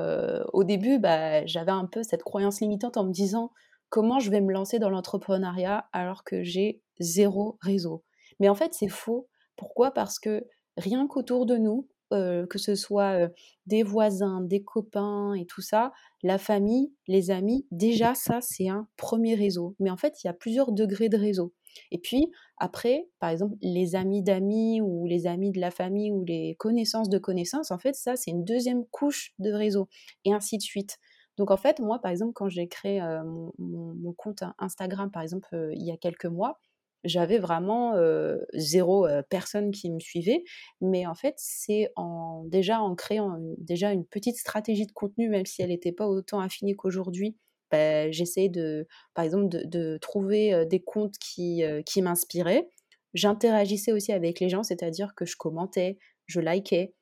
au 0.53 0.63
début, 0.63 0.99
bah, 0.99 1.45
j'avais 1.45 1.71
un 1.71 1.85
peu 1.85 2.03
cette 2.03 2.23
croyance 2.23 2.61
limitante 2.61 2.97
en 2.97 3.05
me 3.05 3.11
disant 3.11 3.51
comment 3.89 4.19
je 4.19 4.29
vais 4.29 4.41
me 4.41 4.51
lancer 4.51 4.79
dans 4.79 4.89
l'entrepreneuriat 4.89 5.87
alors 5.93 6.23
que 6.23 6.43
j'ai 6.43 6.81
zéro 6.99 7.57
réseau? 7.61 8.03
Mais 8.39 8.49
en 8.49 8.55
fait, 8.55 8.73
c'est 8.73 8.89
faux. 8.89 9.27
Pourquoi? 9.55 9.91
Parce 9.91 10.19
que 10.19 10.45
rien 10.77 11.07
qu'autour 11.07 11.45
de 11.45 11.57
nous, 11.57 11.87
que 12.11 12.57
ce 12.57 12.75
soit 12.75 13.29
des 13.65 13.83
voisins, 13.83 14.41
des 14.41 14.63
copains 14.63 15.33
et 15.33 15.45
tout 15.45 15.61
ça, 15.61 15.91
la 16.23 16.37
famille, 16.37 16.93
les 17.07 17.31
amis, 17.31 17.65
déjà 17.71 18.15
ça, 18.15 18.39
c'est 18.41 18.69
un 18.69 18.87
premier 18.97 19.35
réseau. 19.35 19.75
Mais 19.79 19.89
en 19.89 19.97
fait, 19.97 20.23
il 20.23 20.27
y 20.27 20.29
a 20.29 20.33
plusieurs 20.33 20.71
degrés 20.71 21.09
de 21.09 21.17
réseau. 21.17 21.53
Et 21.91 21.97
puis, 21.97 22.31
après, 22.57 23.07
par 23.19 23.29
exemple, 23.29 23.55
les 23.61 23.95
amis 23.95 24.23
d'amis 24.23 24.81
ou 24.81 25.05
les 25.05 25.27
amis 25.27 25.51
de 25.51 25.59
la 25.59 25.71
famille 25.71 26.11
ou 26.11 26.23
les 26.23 26.55
connaissances 26.57 27.09
de 27.09 27.17
connaissances, 27.17 27.71
en 27.71 27.77
fait, 27.77 27.95
ça, 27.95 28.15
c'est 28.15 28.31
une 28.31 28.43
deuxième 28.43 28.85
couche 28.85 29.33
de 29.39 29.51
réseau, 29.51 29.87
et 30.25 30.33
ainsi 30.33 30.57
de 30.57 30.63
suite. 30.63 30.97
Donc, 31.37 31.51
en 31.51 31.57
fait, 31.57 31.79
moi, 31.79 31.99
par 31.99 32.11
exemple, 32.11 32.33
quand 32.33 32.49
j'ai 32.49 32.67
créé 32.67 33.01
euh, 33.01 33.23
mon, 33.59 34.13
compte 34.13 34.43
Instagram, 34.57 35.11
par 35.11 35.21
exemple, 35.21 35.47
euh, 35.53 35.71
il 35.75 35.85
y 35.85 35.91
a 35.91 35.97
quelques 35.97 36.25
mois, 36.25 36.59
j'avais 37.03 37.37
vraiment 37.37 37.93
euh, 37.93 38.37
zéro 38.53 39.07
personne 39.29 39.71
qui 39.71 39.91
me 39.91 39.99
suivait. 39.99 40.43
Mais 40.81 41.05
en 41.05 41.13
fait, 41.13 41.35
c'est 41.37 41.91
en, 41.95 42.43
déjà 42.45 42.81
en 42.81 42.95
créant 42.95 43.37
déjà 43.59 43.91
une 43.91 44.05
petite 44.05 44.37
stratégie 44.37 44.87
de 44.87 44.91
contenu, 44.91 45.29
même 45.29 45.45
si 45.45 45.61
elle 45.61 45.69
n'était 45.69 45.91
pas 45.91 46.07
autant 46.07 46.39
affinée 46.39 46.75
qu'aujourd'hui, 46.75 47.37
bah, 47.71 48.11
j'essayais 48.11 48.49
de, 48.49 48.87
par 49.13 49.25
exemple, 49.25 49.47
de, 49.47 49.97
trouver 49.97 50.65
des 50.65 50.81
comptes 50.81 51.17
qui, 51.19 51.63
qui 51.85 52.01
m'inspiraient. 52.01 52.67
J'interagissais 53.13 53.91
aussi 53.91 54.11
avec 54.11 54.39
les 54.39 54.49
gens, 54.49 54.63
c'est-à-dire 54.63 55.13
que 55.15 55.25
je 55.25 55.35
commentais, 55.37 55.97
je 56.27 56.39
likais, 56.39 56.93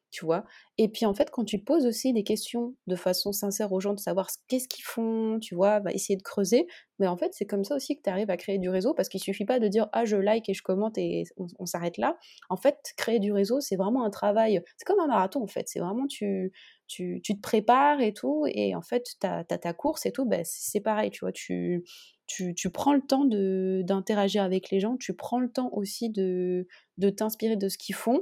Et 0.78 0.89
puis 0.89 1.06
en 1.06 1.13
fait, 1.13 1.30
quand 1.32 1.45
tu 1.45 1.60
poses 1.60 1.86
aussi 1.86 2.13
des 2.13 2.23
questions 2.23 2.75
de 2.88 2.95
façon 2.95 3.32
sincère 3.32 3.71
aux 3.71 3.80
gens, 3.80 3.93
de 3.93 3.99
savoir 3.99 4.30
qu'est-ce 4.47 4.67
qu'ils 4.67 4.84
font, 4.84 5.39
tu 5.39 5.56
vois, 5.56 5.80
va 5.80 5.91
essayer 5.91 6.17
de 6.17 6.23
creuser, 6.23 6.67
mais 6.99 7.08
en 7.08 7.17
fait, 7.17 7.34
c'est 7.34 7.45
comme 7.45 7.63
ça 7.63 7.75
aussi 7.75 7.97
que 7.97 8.01
tu 8.04 8.10
arrives 8.10 8.30
à 8.30 8.38
créer 8.38 8.58
du 8.58 8.69
réseau, 8.69 8.93
parce 8.93 9.10
qu'il 9.10 9.21
suffit 9.21 9.45
pas 9.45 9.60
de 9.60 9.67
dire 9.67 9.88
ah 9.93 10.06
je 10.06 10.17
like 10.17 10.49
et 10.49 10.54
je 10.54 10.63
commente 10.63 10.97
et 10.97 11.23
on, 11.60 11.65
s'arrête 11.65 11.97
là. 11.97 12.17
En 12.49 12.58
fait, 12.58 12.78
créer 12.97 13.19
du 13.19 13.32
réseau, 13.32 13.60
c'est 13.62 13.75
vraiment 13.75 14.04
un 14.04 14.10
travail, 14.10 14.62
c'est 14.78 14.86
comme 14.86 14.99
un 14.99 15.08
marathon 15.08 15.43
en 15.43 15.47
fait, 15.47 15.67
c'est 15.67 15.80
vraiment 15.80 16.08
tu, 16.08 16.51
tu, 16.88 17.21
tu, 17.23 17.36
te 17.36 17.41
prépares 17.41 18.01
et 18.01 18.13
tout, 18.13 18.45
et 18.47 18.75
en 18.75 18.82
fait, 18.82 19.04
tu 19.19 19.28
as, 19.28 19.43
ta 19.43 19.73
course 19.73 20.06
et 20.06 20.12
tout, 20.12 20.25
ben, 20.25 20.41
c'est 20.45 20.82
pareil, 20.82 21.10
tu 21.12 21.21
vois, 21.21 21.32
tu, 21.32 21.84
tu, 22.28 22.54
tu, 22.56 22.69
prends 22.69 22.93
le 22.93 23.01
temps 23.01 23.25
d'interagir 23.25 24.43
avec 24.43 24.69
les 24.71 24.80
gens, 24.80 24.97
tu 24.97 25.15
prends 25.15 25.39
le 25.39 25.51
temps 25.51 25.69
aussi 25.73 26.10
de, 26.10 26.67
de 26.97 27.10
t'inspirer 27.10 27.56
de 27.56 27.69
ce 27.69 27.78
qu'ils 27.78 27.95
font, 27.95 28.21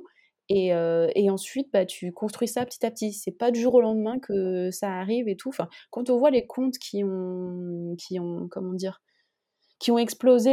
et, 0.49 0.73
euh, 0.73 1.09
et, 1.15 1.29
ensuite, 1.29 1.69
bah, 1.71 1.85
tu 1.85 2.11
construis 2.11 2.47
ça 2.47 2.65
petit 2.65 2.85
à 2.85 2.91
petit. 2.91 3.13
C'est 3.13 3.31
pas 3.31 3.51
du 3.51 3.61
jour 3.61 3.75
au 3.75 3.81
lendemain 3.81 4.19
que 4.19 4.71
ça 4.71 4.91
arrive 4.91 5.27
et 5.27 5.37
tout. 5.37 5.49
Enfin, 5.49 5.69
quand 5.89 6.09
on 6.09 6.17
voit 6.17 6.31
les 6.31 6.45
comptes 6.45 6.77
qui 6.77 7.03
ont, 7.03 7.95
qui 7.97 8.19
ont, 8.19 8.47
comment 8.49 8.73
dire, 8.73 9.01
qui 9.79 9.91
ont 9.91 9.97
explosé 9.97 10.51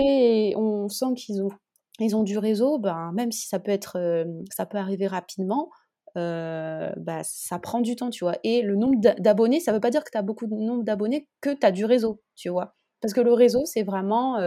et 0.51 0.57
on 0.57 0.89
sent 0.89 1.15
qu'ils 1.17 1.43
ont, 1.43 1.51
ils 1.99 2.17
ont 2.17 2.23
du 2.23 2.39
réseau, 2.39 2.79
ben, 2.79 3.13
même 3.15 3.33
si 3.33 3.49
ça 3.49 3.59
peut 3.59 3.73
être, 3.73 3.97
euh, 3.97 4.25
ça 4.51 4.65
peut 4.67 4.79
arriver 4.79 5.07
rapidement, 5.07 5.71
euh, 6.17 6.91
bah, 6.97 7.23
ça 7.25 7.59
prend 7.59 7.81
du 7.81 7.97
temps, 7.97 8.11
tu 8.11 8.25
vois. 8.25 8.37
Et 8.45 8.63
le 8.63 8.77
nombre 8.77 8.99
d'abonnés, 9.19 9.61
ça 9.61 9.73
veut 9.73 9.81
pas 9.81 9.91
dire 9.91 10.05
que 10.05 10.11
tu 10.11 10.19
as 10.19 10.23
beaucoup 10.23 10.47
de 10.47 10.55
nombre 10.55 10.85
d'abonnés, 10.85 11.29
que 11.41 11.51
tu 11.51 11.67
as 11.67 11.73
du 11.73 11.85
réseau, 11.85 12.23
tu 12.37 12.49
vois. 12.49 12.75
Parce 13.01 13.15
que 13.15 13.21
le 13.21 13.33
réseau, 13.33 13.65
c'est 13.65 13.83
vraiment 13.83 14.39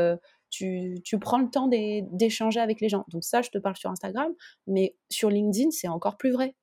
tu, 0.53 1.19
prends 1.19 1.39
le 1.39 1.49
temps 1.49 1.67
d'échanger 1.67 2.59
avec 2.59 2.79
les 2.79 2.89
gens. 2.89 3.05
Donc 3.09 3.23
ça, 3.23 3.41
je 3.41 3.49
te 3.49 3.57
parle 3.57 3.75
sur 3.75 3.89
Instagram, 3.89 4.31
mais 4.67 4.95
sur 5.09 5.29
LinkedIn, 5.29 5.71
c'est 5.71 5.87
encore 5.87 6.17
plus 6.17 6.31
vrai. 6.31 6.55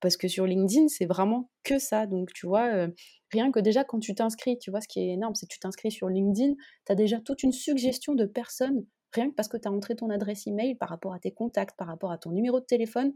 Parce 0.00 0.16
que 0.16 0.28
sur 0.28 0.46
LinkedIn, 0.46 0.88
c'est 0.88 1.06
vraiment 1.06 1.50
que 1.62 1.78
ça. 1.78 2.06
Donc, 2.06 2.32
tu 2.32 2.46
vois, 2.46 2.72
euh, 2.74 2.88
rien 3.32 3.50
que 3.50 3.60
déjà 3.60 3.84
quand 3.84 3.98
tu 3.98 4.14
t'inscris, 4.14 4.58
tu 4.58 4.70
vois, 4.70 4.80
ce 4.80 4.88
qui 4.88 5.00
est 5.00 5.08
énorme, 5.08 5.34
c'est 5.34 5.46
que 5.46 5.52
tu 5.52 5.58
t'inscris 5.58 5.90
sur 5.90 6.08
LinkedIn, 6.08 6.54
tu 6.86 6.92
as 6.92 6.94
déjà 6.94 7.20
toute 7.20 7.42
une 7.42 7.52
suggestion 7.52 8.14
de 8.14 8.24
personnes, 8.24 8.86
rien 9.12 9.30
que 9.30 9.34
parce 9.34 9.48
que 9.48 9.58
tu 9.58 9.68
as 9.68 9.70
entré 9.70 9.96
ton 9.96 10.08
adresse 10.08 10.46
email 10.46 10.74
par 10.74 10.88
rapport 10.88 11.12
à 11.12 11.18
tes 11.18 11.32
contacts, 11.32 11.76
par 11.76 11.86
rapport 11.86 12.12
à 12.12 12.18
ton 12.18 12.30
numéro 12.30 12.60
de 12.60 12.64
téléphone, 12.64 13.12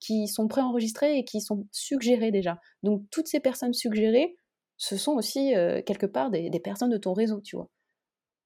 qui 0.00 0.26
sont 0.26 0.48
préenregistrés 0.48 1.18
et 1.18 1.24
qui 1.24 1.40
sont 1.40 1.68
suggérés 1.70 2.32
déjà. 2.32 2.58
Donc, 2.82 3.02
toutes 3.10 3.28
ces 3.28 3.40
personnes 3.40 3.72
suggérées, 3.72 4.36
ce 4.76 4.96
sont 4.96 5.12
aussi 5.12 5.54
euh, 5.54 5.82
quelque 5.82 6.06
part 6.06 6.30
des 6.30 6.60
personnes 6.62 6.90
de 6.90 6.98
ton 6.98 7.12
réseau, 7.12 7.40
tu 7.40 7.56
vois 7.56 7.70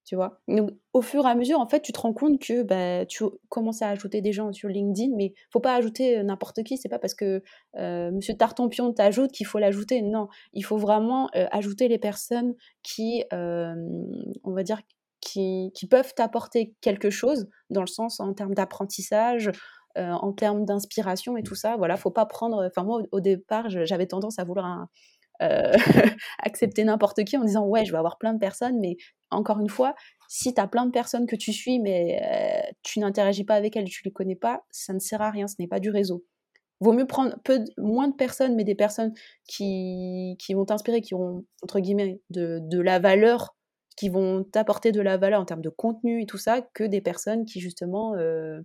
tu 0.08 0.16
vois. 0.16 0.40
Donc, 0.48 0.70
au 0.94 1.02
fur 1.02 1.26
et 1.26 1.28
à 1.28 1.34
mesure, 1.34 1.60
en 1.60 1.68
fait, 1.68 1.82
tu 1.82 1.92
te 1.92 2.00
rends 2.00 2.14
compte 2.14 2.40
que 2.40 2.62
bah, 2.62 3.04
tu 3.04 3.24
commences 3.50 3.82
à 3.82 3.90
ajouter 3.90 4.22
des 4.22 4.32
gens 4.32 4.50
sur 4.54 4.70
LinkedIn, 4.70 5.14
mais 5.14 5.34
faut 5.50 5.60
pas 5.60 5.74
ajouter 5.74 6.16
euh, 6.16 6.22
n'importe 6.22 6.62
qui. 6.62 6.78
C'est 6.78 6.88
pas 6.88 6.98
parce 6.98 7.12
que 7.12 7.42
euh, 7.76 8.10
Monsieur 8.10 8.34
Tartampion 8.34 8.90
t'ajoute 8.94 9.32
qu'il 9.32 9.46
faut 9.46 9.58
l'ajouter. 9.58 10.00
Non, 10.00 10.28
il 10.54 10.62
faut 10.62 10.78
vraiment 10.78 11.28
euh, 11.36 11.46
ajouter 11.52 11.88
les 11.88 11.98
personnes 11.98 12.54
qui, 12.82 13.22
on 13.30 14.52
va 14.52 14.62
dire, 14.62 14.80
qui, 15.20 15.72
qui 15.74 15.86
peuvent 15.86 16.14
t'apporter 16.14 16.74
quelque 16.80 17.10
chose 17.10 17.46
dans 17.68 17.82
le 17.82 17.86
sens 17.86 18.18
en 18.18 18.32
termes 18.32 18.54
d'apprentissage, 18.54 19.50
en 19.94 20.32
termes 20.32 20.64
d'inspiration 20.64 21.36
et 21.36 21.42
tout 21.42 21.54
ça. 21.54 21.76
Voilà, 21.76 21.98
faut 21.98 22.10
pas 22.10 22.24
prendre. 22.24 22.64
Enfin, 22.66 22.82
moi, 22.82 23.02
au, 23.12 23.20
départ, 23.20 23.68
j'avais 23.68 24.06
tendance 24.06 24.38
à 24.38 24.44
vouloir 24.44 24.64
un, 24.64 24.88
accepter 26.38 26.84
n'importe 26.84 27.24
qui 27.24 27.36
en 27.36 27.44
disant 27.44 27.64
ouais 27.66 27.84
je 27.84 27.92
vais 27.92 27.98
avoir 27.98 28.18
plein 28.18 28.32
de 28.32 28.38
personnes 28.38 28.78
mais 28.80 28.96
encore 29.30 29.60
une 29.60 29.68
fois, 29.68 29.94
si 30.28 30.54
tu 30.54 30.60
as 30.60 30.66
plein 30.66 30.86
de 30.86 30.90
personnes 30.90 31.26
que 31.26 31.36
tu 31.36 31.52
suis, 31.52 31.78
mais 31.78 32.20
euh, 32.22 32.72
tu 32.82 33.00
n'interagis 33.00 33.44
pas 33.44 33.54
avec 33.54 33.76
elles, 33.76 33.88
tu 33.88 34.02
les 34.04 34.12
connais 34.12 34.36
pas, 34.36 34.64
ça 34.70 34.92
ne 34.92 34.98
sert 34.98 35.22
à 35.22 35.30
rien, 35.30 35.46
ce 35.46 35.56
n'est 35.58 35.68
pas 35.68 35.80
du 35.80 35.90
réseau. 35.90 36.24
Vaut 36.80 36.92
mieux 36.92 37.06
prendre 37.06 37.36
peu, 37.44 37.64
moins 37.76 38.08
de 38.08 38.14
personnes, 38.14 38.54
mais 38.54 38.64
des 38.64 38.74
personnes 38.74 39.12
qui, 39.48 40.36
qui 40.38 40.54
vont 40.54 40.64
t'inspirer, 40.64 41.00
qui 41.00 41.14
ont, 41.14 41.44
entre 41.62 41.80
guillemets, 41.80 42.20
de, 42.30 42.60
de 42.62 42.80
la 42.80 43.00
valeur, 43.00 43.56
qui 43.96 44.08
vont 44.08 44.44
t'apporter 44.44 44.92
de 44.92 45.00
la 45.00 45.16
valeur 45.16 45.40
en 45.40 45.44
termes 45.44 45.62
de 45.62 45.70
contenu 45.70 46.22
et 46.22 46.26
tout 46.26 46.38
ça, 46.38 46.62
que 46.62 46.84
des 46.84 47.00
personnes 47.00 47.44
qui, 47.46 47.60
justement, 47.60 48.14
euh, 48.14 48.60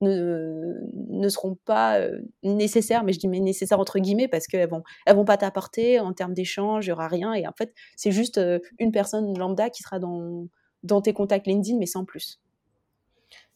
ne, 0.00 0.74
ne 1.08 1.28
seront 1.28 1.56
pas 1.64 2.00
nécessaires, 2.42 3.04
mais 3.04 3.12
je 3.12 3.18
dis 3.18 3.28
mais 3.28 3.40
nécessaires 3.40 3.80
entre 3.80 3.98
guillemets 3.98 4.28
parce 4.28 4.46
qu'elles 4.46 4.68
vont, 4.68 4.82
elles 5.06 5.16
vont 5.16 5.24
pas 5.24 5.36
t'apporter 5.36 6.00
en 6.00 6.12
termes 6.12 6.34
d'échange, 6.34 6.86
il 6.86 6.90
y 6.90 6.92
aura 6.92 7.08
rien. 7.08 7.32
Et 7.34 7.46
en 7.46 7.52
fait, 7.56 7.74
c'est 7.96 8.12
juste 8.12 8.40
une 8.78 8.92
personne 8.92 9.36
lambda 9.38 9.70
qui 9.70 9.82
sera 9.82 9.98
dans, 9.98 10.46
dans 10.82 11.00
tes 11.02 11.12
contacts 11.12 11.46
LinkedIn, 11.46 11.78
mais 11.78 11.86
sans 11.86 12.04
plus. 12.04 12.40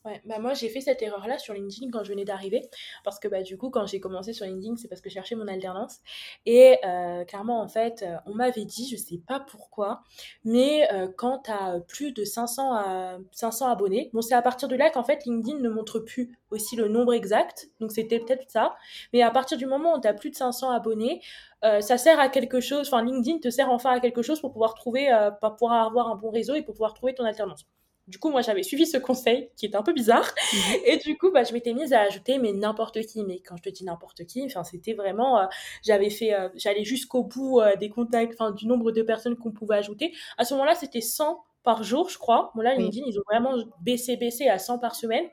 Ouais, 0.05 0.21
bah 0.27 0.38
moi 0.38 0.53
j'ai 0.53 0.69
fait 0.69 0.83
cette 0.83 1.01
erreur-là 1.01 1.38
sur 1.38 1.55
LinkedIn 1.55 1.90
quand 1.90 2.05
je 2.05 2.11
venais 2.11 2.27
d'arriver, 2.27 2.69
parce 3.05 3.19
que 3.19 3.27
bah 3.27 3.40
du 3.43 3.57
coup 3.57 3.71
quand 3.71 3.87
j'ai 3.87 4.01
commencé 4.01 4.35
sur 4.35 4.45
LinkedIn 4.45 4.77
c'est 4.77 4.87
parce 4.87 5.01
que 5.01 5.09
je 5.09 5.14
cherchais 5.14 5.35
mon 5.35 5.49
alternance, 5.49 6.01
et 6.45 6.77
euh, 6.85 7.25
clairement 7.25 7.62
en 7.62 7.69
fait 7.69 8.03
euh, 8.03 8.17
on 8.27 8.35
m'avait 8.35 8.67
dit, 8.67 8.87
je 8.87 8.97
sais 8.97 9.17
pas 9.27 9.40
pourquoi, 9.40 10.03
mais 10.45 10.87
euh, 10.93 11.09
quand 11.17 11.45
tu 11.45 11.51
as 11.51 11.81
plus 11.88 12.12
de 12.12 12.23
500, 12.23 12.75
à 12.75 13.17
500 13.33 13.67
abonnés, 13.67 14.11
bon 14.12 14.21
c'est 14.21 14.35
à 14.35 14.43
partir 14.43 14.69
de 14.69 14.77
là 14.77 14.90
qu'en 14.90 15.05
fait 15.05 15.25
LinkedIn 15.25 15.59
ne 15.61 15.71
montre 15.71 16.01
plus 16.01 16.38
aussi 16.51 16.77
le 16.77 16.88
nombre 16.88 17.14
exact, 17.14 17.69
donc 17.81 17.90
c'était 17.90 18.19
peut-être 18.21 18.51
ça, 18.51 18.75
mais 19.14 19.23
à 19.23 19.31
partir 19.31 19.57
du 19.57 19.64
moment 19.64 19.97
où 19.97 20.01
tu 20.03 20.07
as 20.07 20.12
plus 20.12 20.29
de 20.31 20.37
500 20.37 20.71
abonnés, 20.71 21.23
ça 21.62 21.97
sert 21.97 22.21
à 22.21 22.29
quelque 22.29 22.61
chose, 22.61 22.88
enfin 22.88 23.03
LinkedIn 23.03 23.38
te 23.38 23.49
sert 23.49 23.71
enfin 23.71 23.93
à 23.93 24.01
quelque 24.01 24.21
chose 24.21 24.38
pour 24.38 24.53
pouvoir 24.53 24.75
trouver, 24.75 25.09
pour 25.40 25.57
pouvoir 25.57 25.87
avoir 25.87 26.09
un 26.09 26.17
bon 26.17 26.31
réseau 26.31 26.55
et 26.55 26.61
pour 26.62 26.75
pouvoir 26.75 26.93
trouver 26.93 27.14
ton 27.14 27.25
alternance. 27.25 27.64
Du 28.07 28.19
coup, 28.19 28.31
moi, 28.31 28.43
j'avais 28.43 28.62
suivi 28.62 28.87
ce 28.87 28.99
conseil 28.99 29.49
qui 29.57 29.64
était 29.64 29.77
un 29.77 29.83
peu 29.83 29.95
bizarre. 29.95 30.31
Mhm. 30.53 30.59
Et 30.85 30.97
du 30.99 31.17
coup, 31.17 31.31
bah, 31.31 31.43
je 31.45 31.53
m'étais 31.55 31.73
mise 31.73 31.93
à 31.95 32.01
ajouter, 32.01 32.38
mais 32.38 32.53
n'importe 32.53 33.01
qui. 33.03 33.25
Mais 33.25 33.40
quand 33.40 33.57
je 33.57 33.62
te 33.62 33.71
dis 33.71 33.85
n'importe 33.85 34.25
qui, 34.27 34.45
enfin, 34.45 34.62
c'était 34.62 34.93
vraiment, 34.93 35.40
euh, 35.40 35.47
j'avais 35.83 36.11
fait, 36.11 36.35
euh, 36.35 36.49
j'allais 36.55 36.85
jusqu'au 36.85 37.25
bout 37.25 37.61
euh, 37.61 37.77
des 37.77 37.88
contacts, 37.88 38.35
enfin, 38.35 38.53
du 38.53 38.67
nombre 38.67 38.93
de 38.93 39.03
personnes 39.03 39.37
qu'on 39.37 39.53
pouvait 39.53 39.77
ajouter. 39.77 40.12
À 40.37 40.45
ce 40.45 40.53
moment-là, 40.55 40.75
c'était 40.75 41.01
100 41.01 41.45
par 41.62 41.83
jour, 41.83 42.11
je 42.11 42.19
crois. 42.19 42.53
Bon, 42.55 42.61
là, 42.61 42.75
LinkedIn, 42.75 43.07
ils 43.07 43.19
ont 43.19 43.23
vraiment 43.31 43.57
baissé, 43.81 44.17
baissé 44.19 44.49
à 44.49 44.59
100 44.59 44.79
par 44.79 44.95
semaine. 44.95 45.25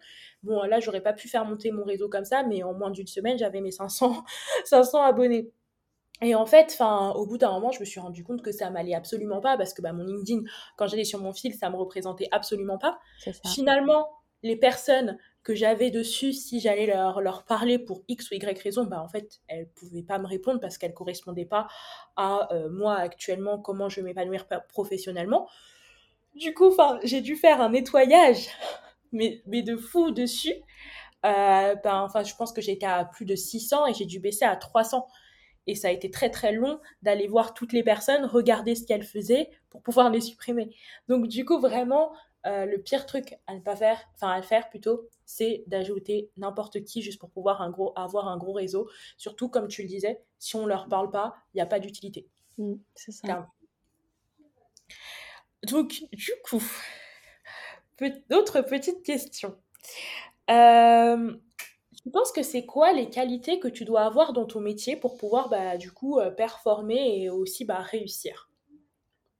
Bon, 0.44 0.64
là, 0.64 0.80
j'aurais 0.80 1.02
pas 1.02 1.14
pu 1.14 1.28
faire 1.28 1.44
monter 1.46 1.72
mon 1.72 1.84
réseau 1.84 2.08
comme 2.08 2.24
ça, 2.26 2.44
mais 2.44 2.64
en 2.64 2.74
moins 2.74 2.90
d'une 2.90 3.06
semaine, 3.08 3.38
j'avais 3.38 3.60
mes 3.60 3.72
500, 3.72 4.24
500 4.64 5.02
abonnés. 5.04 5.52
Et 6.22 6.36
en 6.36 6.46
fait, 6.46 6.70
enfin, 6.74 7.12
au 7.16 7.26
bout 7.26 7.38
d'un 7.38 7.52
moment, 7.52 7.72
je 7.72 7.80
me 7.80 7.86
suis 7.86 8.00
rendu 8.00 8.24
compte 8.24 8.44
que 8.44 8.52
ça 8.52 8.70
m'allait 8.70 8.94
absolument 8.94 9.42
pas 9.42 9.58
parce 9.58 9.74
que 9.74 9.82
bah, 9.82 9.92
mon 9.92 10.04
LinkedIn, 10.04 10.42
quand 10.78 10.88
j'allais 10.88 11.04
sur 11.04 11.20
mon 11.20 11.34
fil, 11.34 11.54
ça 11.56 11.70
me 11.70 11.76
représentait 11.76 12.28
absolument 12.32 12.78
pas. 12.78 13.00
Finalement, 13.48 14.08
les 14.44 14.56
personnes 14.56 15.18
que 15.44 15.56
j'avais 15.56 15.90
dessus, 15.90 16.34
si 16.34 16.60
j'allais 16.60 16.86
leur, 16.86 17.22
leur 17.22 17.44
parler 17.46 17.80
pour 17.80 18.04
X 18.08 18.30
ou 18.30 18.36
Y 18.36 18.62
raison, 18.62 18.86
bah, 18.86 19.02
en 19.02 19.08
fait, 19.08 19.42
elles 19.48 19.68
pouvaient 19.70 20.04
pas 20.04 20.20
me 20.20 20.28
répondre 20.28 20.60
parce 20.60 20.78
qu'elles 20.78 20.94
correspondaient 20.94 21.46
pas 21.46 21.68
à 22.16 22.54
euh, 22.54 22.70
moi 22.70 22.96
actuellement, 22.96 23.58
comment 23.58 23.90
je 23.90 23.98
vais 23.98 24.04
m'épanouir 24.04 24.46
professionnellement. 24.70 25.48
Du 26.36 26.54
coup, 26.54 26.72
j'ai 27.04 27.22
dû 27.22 27.36
faire 27.36 27.62
un 27.62 27.70
nettoyage, 27.70 28.48
mais, 29.12 29.42
mais 29.48 29.64
de 29.64 29.76
fou 29.76 30.12
dessus. 30.12 30.54
Euh, 31.26 31.76
ben, 31.76 32.02
enfin, 32.02 32.24
je 32.24 32.36
pense 32.36 32.52
que 32.52 32.62
j'étais 32.62 32.86
à 32.86 33.06
plus 33.06 33.26
de 33.26 33.36
600 33.36 33.88
et 33.88 33.94
j'ai 33.94 34.06
dû 34.06 34.20
baisser 34.20 34.46
à 34.46 34.56
300. 34.56 35.08
Et 35.68 35.76
ça 35.76 35.90
a 35.90 35.92
été 35.92 36.10
très 36.10 36.30
très 36.30 36.52
long 36.52 36.80
d'aller 37.02 37.28
voir 37.28 37.54
toutes 37.54 37.74
les 37.74 37.84
personnes, 37.84 38.26
regarder 38.26 38.76
ce 38.76 38.86
qu'elles 38.86 39.04
faisaient 39.04 39.50
pour 39.70 39.82
pouvoir 39.82 40.10
les 40.10 40.22
supprimer. 40.22 40.76
Donc 41.08 41.28
du 41.28 41.46
coup, 41.46 41.60
vraiment, 41.60 42.12
euh, 42.48 42.66
le 42.66 42.82
pire 42.82 43.06
truc 43.06 43.36
à 43.46 43.54
ne 43.54 43.60
pas 43.60 43.76
faire, 43.76 44.02
enfin 44.16 44.30
à 44.30 44.38
le 44.38 44.44
faire 44.44 44.70
plutôt, 44.70 45.08
c'est 45.26 45.64
d'ajouter 45.68 46.32
n'importe 46.38 46.84
qui 46.84 47.02
juste 47.02 47.20
pour 47.20 47.30
pouvoir 47.30 47.62
un 47.62 47.70
gros, 47.70 47.94
avoir 47.96 48.28
un 48.28 48.38
gros 48.38 48.54
réseau. 48.54 48.90
Surtout, 49.18 49.50
comme 49.50 49.68
tu 49.68 49.84
le 49.84 49.88
disais, 49.88 50.22
si 50.40 50.56
on 50.56 50.64
ne 50.64 50.68
leur 50.68 50.88
parle 50.88 51.12
pas, 51.12 51.36
il 51.54 51.58
n'y 51.58 51.62
a 51.62 51.68
pas 51.68 51.80
d'utilité. 51.80 52.28
Mmh, 52.58 52.74
c'est 52.96 53.12
ça. 53.12 53.48
Donc, 55.68 56.04
du 56.12 56.32
coup, 56.44 56.64
d'autres 58.30 58.62
petites 58.62 59.04
questions. 59.04 59.56
Euh, 60.50 61.36
tu 62.04 62.10
penses 62.10 62.32
que 62.32 62.44
c'est 62.44 62.66
quoi 62.66 62.94
les 62.94 63.10
qualités 63.10 63.60
que 63.60 63.68
tu 63.68 63.86
dois 63.86 64.02
avoir 64.02 64.34
dans 64.34 64.46
ton 64.46 64.60
métier 64.60 64.96
pour 64.96 65.18
pouvoir 65.18 65.50
bah, 65.50 65.78
du 65.78 65.92
coup 65.92 66.20
euh, 66.20 66.32
performer 66.32 67.22
et 67.22 67.30
aussi 67.30 67.66
bah, 67.66 67.80
réussir? 67.80 68.50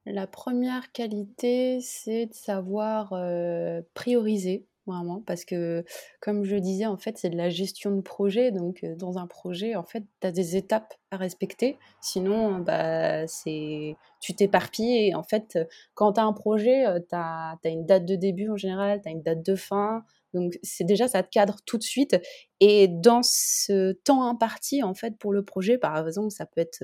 La 0.06 0.28
première 0.28 0.92
qualité, 0.92 1.80
c'est 1.82 2.28
de 2.28 2.34
savoir 2.34 3.14
euh, 3.14 3.82
prioriser 3.94 4.66
vraiment 4.88 5.22
parce 5.22 5.46
que 5.46 5.86
comme 6.22 6.44
je 6.44 6.56
disais 6.56 6.88
en 6.88 6.98
fait 6.98 7.16
c'est 7.16 7.30
de 7.30 7.38
la 7.38 7.52
gestion 7.52 7.96
de 7.96 8.02
projet 8.02 8.52
donc 8.52 8.84
euh, 8.84 8.96
dans 8.96 9.20
un 9.20 9.28
projet 9.28 9.76
en 9.76 9.84
fait 9.84 10.04
tu 10.20 10.28
as 10.28 10.32
des 10.32 10.56
étapes 10.56 10.96
à 11.12 11.18
respecter. 11.18 11.78
Sinon 12.02 12.60
bah 12.60 13.28
c'est 13.28 13.96
tu 14.20 14.34
t'éparpilles 14.34 15.10
et 15.10 15.16
en 15.16 15.22
fait 15.22 15.60
quand 15.94 16.14
tu 16.14 16.20
as 16.20 16.24
un 16.24 16.34
projet 16.34 16.84
tu 17.08 17.16
as, 17.16 17.58
as, 17.64 17.70
une 17.70 17.86
date 17.86 18.06
de 18.06 18.16
début 18.16 18.50
en 18.50 18.58
général 18.58 19.02
tu 19.04 19.10
as 19.10 19.12
une 19.12 19.22
date 19.22 19.46
de 19.46 19.56
fin 19.56 20.04
donc 20.34 20.58
c'est 20.64 20.84
déjà 20.84 21.08
ça 21.08 21.24
te 21.24 21.30
cadre 21.30 21.58
tout 21.66 21.78
de 21.78 21.84
suite 21.84 22.16
et 22.60 22.88
dans 22.88 23.22
ce 23.24 23.92
temps 23.92 24.24
imparti 24.28 24.84
en 24.84 24.94
fait 24.94 25.18
pour 25.18 25.34
le 25.34 25.44
projet, 25.44 25.78
par 25.78 26.08
exemple, 26.08 26.32
ça 26.32 26.46
peut 26.46 26.62
être, 26.62 26.84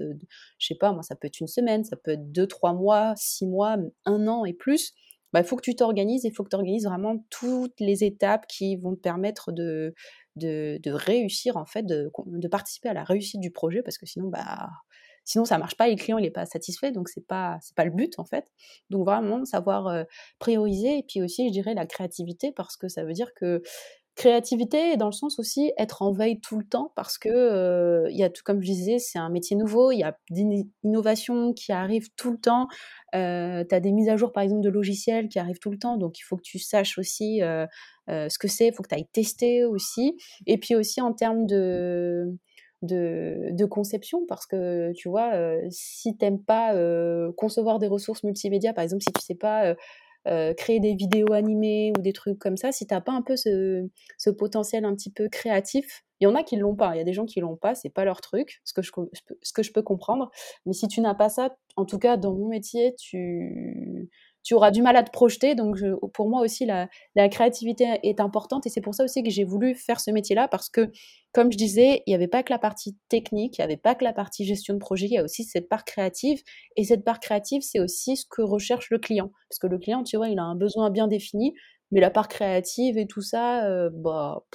je 0.57 0.67
sais 0.67 0.75
pas 0.75 0.91
moi, 0.91 1.03
ça 1.03 1.15
peut 1.15 1.27
être 1.27 1.39
une 1.39 1.47
semaine, 1.47 1.83
ça 1.83 1.95
peut 1.95 2.11
être 2.11 2.31
deux, 2.31 2.47
trois 2.47 2.73
mois, 2.73 3.13
six 3.15 3.45
mois, 3.45 3.77
un 4.05 4.27
an 4.27 4.45
et 4.45 4.53
plus. 4.53 4.93
Bah, 5.33 5.41
il 5.41 5.45
faut 5.45 5.57
que 5.57 5.61
tu 5.61 5.75
t'organises, 5.75 6.23
il 6.23 6.31
faut 6.33 6.43
que 6.43 6.49
tu 6.49 6.55
organises 6.55 6.85
vraiment 6.85 7.23
toutes 7.29 7.79
les 7.79 8.03
étapes 8.03 8.47
qui 8.47 8.77
vont 8.77 8.95
te 8.95 9.01
permettre 9.01 9.51
de, 9.51 9.93
de, 10.35 10.91
réussir 10.91 11.57
en 11.57 11.65
fait, 11.65 11.85
de, 11.85 12.09
participer 12.49 12.89
à 12.89 12.93
la 12.93 13.03
réussite 13.03 13.41
du 13.41 13.51
projet 13.51 13.81
parce 13.81 13.97
que 13.97 14.05
sinon 14.05 14.29
bah 14.29 14.69
Sinon, 15.27 15.43
ça 15.43 15.57
marche 15.57 15.75
pas 15.75 15.89
et 15.89 15.91
le 15.91 15.97
client 15.97 16.19
n'est 16.19 16.31
pas 16.31 16.45
satisfait, 16.45 16.93
donc 16.93 17.09
c'est 17.09 17.27
pas 17.27 17.57
c'est 17.61 17.75
pas 17.75 17.83
le 17.83 17.91
but 17.91 18.17
en 18.17 18.23
fait. 18.23 18.45
Donc 18.89 19.05
vraiment 19.05 19.43
savoir 19.43 20.05
prioriser 20.39 20.99
et 20.99 21.03
puis 21.03 21.21
aussi, 21.21 21.47
je 21.49 21.51
dirais 21.51 21.73
la 21.73 21.85
créativité 21.85 22.53
parce 22.53 22.77
que 22.77 22.87
ça 22.87 23.03
veut 23.03 23.11
dire 23.11 23.33
que 23.35 23.61
créativité 24.15 24.97
dans 24.97 25.07
le 25.07 25.11
sens 25.11 25.37
aussi 25.37 25.73
être 25.77 26.01
en 26.01 26.11
veille 26.11 26.39
tout 26.39 26.57
le 26.57 26.65
temps 26.65 26.91
parce 26.95 27.17
que 27.19 28.07
il 28.09 28.17
y 28.17 28.23
a 28.23 28.29
tout 28.31 28.41
comme 28.43 28.61
je 28.61 28.71
disais 28.71 28.97
c'est 28.97 29.19
un 29.19 29.29
métier 29.29 29.55
nouveau 29.55 29.91
il 29.91 29.99
y 29.99 30.03
a 30.03 30.17
des 30.31 30.65
innovations 30.83 31.53
qui 31.53 31.71
arrivent 31.71 32.09
tout 32.15 32.31
le 32.31 32.39
temps 32.39 32.67
euh, 33.13 33.63
tu 33.69 33.75
as 33.75 33.79
des 33.79 33.91
mises 33.91 34.09
à 34.09 34.17
jour 34.17 34.31
par 34.31 34.41
exemple 34.41 34.63
de 34.63 34.69
logiciels 34.69 35.29
qui 35.29 35.37
arrivent 35.37 35.59
tout 35.59 35.69
le 35.69 35.77
temps 35.77 35.97
donc 35.97 36.17
il 36.17 36.23
faut 36.23 36.35
que 36.35 36.41
tu 36.41 36.57
saches 36.57 36.97
aussi 36.97 37.41
ce 38.07 38.39
que 38.39 38.47
c'est 38.47 38.67
il 38.67 38.73
faut 38.73 38.81
que 38.81 38.89
tu 38.89 38.95
ailles 38.95 39.09
tester 39.13 39.65
aussi 39.65 40.17
et 40.47 40.57
puis 40.57 40.75
aussi 40.75 40.99
en 40.99 41.13
termes 41.13 41.45
de 41.45 42.35
de, 42.81 43.65
conception 43.65 44.25
parce 44.27 44.45
que 44.45 44.91
tu 44.93 45.09
vois, 45.09 45.33
euh, 45.35 45.61
si 45.69 46.15
t'aimes 46.17 46.41
pas 46.41 46.73
euh, 46.75 47.31
concevoir 47.37 47.79
des 47.79 47.87
ressources 47.87 48.23
multimédia, 48.23 48.73
par 48.73 48.83
exemple, 48.83 49.03
si 49.03 49.11
tu 49.11 49.21
sais 49.21 49.35
pas 49.35 49.75
euh, 50.27 50.53
créer 50.53 50.79
des 50.79 50.93
vidéos 50.93 51.33
animées 51.33 51.91
ou 51.97 52.01
des 52.01 52.13
trucs 52.13 52.39
comme 52.39 52.57
ça, 52.57 52.71
si 52.71 52.85
t'as 52.87 53.01
pas 53.01 53.13
un 53.13 53.21
peu 53.21 53.35
ce, 53.35 53.87
ce, 54.17 54.29
potentiel 54.29 54.85
un 54.85 54.93
petit 54.93 55.11
peu 55.11 55.29
créatif, 55.29 56.03
il 56.19 56.25
y 56.25 56.27
en 56.27 56.35
a 56.35 56.43
qui 56.43 56.55
l'ont 56.55 56.75
pas, 56.75 56.95
il 56.95 56.97
y 56.97 57.01
a 57.01 57.05
des 57.05 57.13
gens 57.13 57.25
qui 57.25 57.39
l'ont 57.39 57.55
pas, 57.55 57.75
c'est 57.75 57.89
pas 57.89 58.03
leur 58.05 58.21
truc, 58.21 58.61
ce 58.65 58.73
que 58.73 58.81
je, 58.81 58.91
ce 59.41 59.53
que 59.53 59.63
je 59.63 59.71
peux 59.71 59.83
comprendre, 59.83 60.31
mais 60.65 60.73
si 60.73 60.87
tu 60.87 61.01
n'as 61.01 61.13
pas 61.13 61.29
ça, 61.29 61.55
en 61.75 61.85
tout 61.85 61.99
cas 61.99 62.17
dans 62.17 62.33
mon 62.33 62.47
métier, 62.47 62.95
tu 62.95 64.09
tu 64.47 64.53
auras 64.53 64.71
du 64.71 64.81
mal 64.81 64.95
à 64.95 65.03
te 65.03 65.11
projeter. 65.11 65.55
Donc, 65.55 65.75
pour 66.13 66.29
moi 66.29 66.39
aussi, 66.39 66.65
la, 66.65 66.87
créativité 67.27 67.99
est 68.01 68.21
importante 68.21 68.65
et 68.65 68.69
c'est 68.69 68.79
pour 68.79 68.95
ça 68.95 69.03
aussi 69.03 69.21
que 69.21 69.29
j'ai 69.29 69.43
voulu 69.43 69.75
faire 69.75 69.99
ce 69.99 70.09
métier-là 70.09 70.47
parce 70.47 70.69
que, 70.69 70.89
comme 71.33 71.51
je 71.51 71.57
disais, 71.57 72.01
il 72.05 72.11
n'y 72.11 72.15
avait 72.15 72.29
pas 72.29 72.43
que 72.43 72.53
la 72.53 72.57
partie 72.57 72.95
technique, 73.09 73.57
il 73.57 73.61
n'y 73.61 73.65
avait 73.65 73.75
pas 73.75 73.93
que 73.93 74.05
la 74.05 74.13
partie 74.13 74.45
gestion 74.45 74.73
de 74.73 74.79
projet, 74.79 75.07
il 75.07 75.11
y 75.11 75.17
a 75.17 75.23
aussi 75.23 75.43
cette 75.43 75.67
part 75.67 75.83
créative. 75.83 76.41
Et 76.77 76.85
cette 76.85 77.03
part 77.03 77.19
créative, 77.19 77.61
c'est 77.61 77.81
aussi 77.81 78.15
ce 78.15 78.23
que 78.25 78.41
recherche 78.41 78.89
le 78.89 78.99
client. 78.99 79.33
Parce 79.49 79.59
que 79.59 79.67
le 79.67 79.79
client, 79.79 80.03
tu 80.03 80.15
vois, 80.15 80.29
il 80.29 80.39
a 80.39 80.43
un 80.43 80.55
besoin 80.55 80.91
bien 80.91 81.07
défini, 81.07 81.53
mais 81.91 81.99
la 81.99 82.09
part 82.09 82.29
créative 82.29 82.97
et 82.97 83.05
tout 83.05 83.21
ça, 83.21 83.65
euh, 83.67 83.89
bah, 83.91 84.45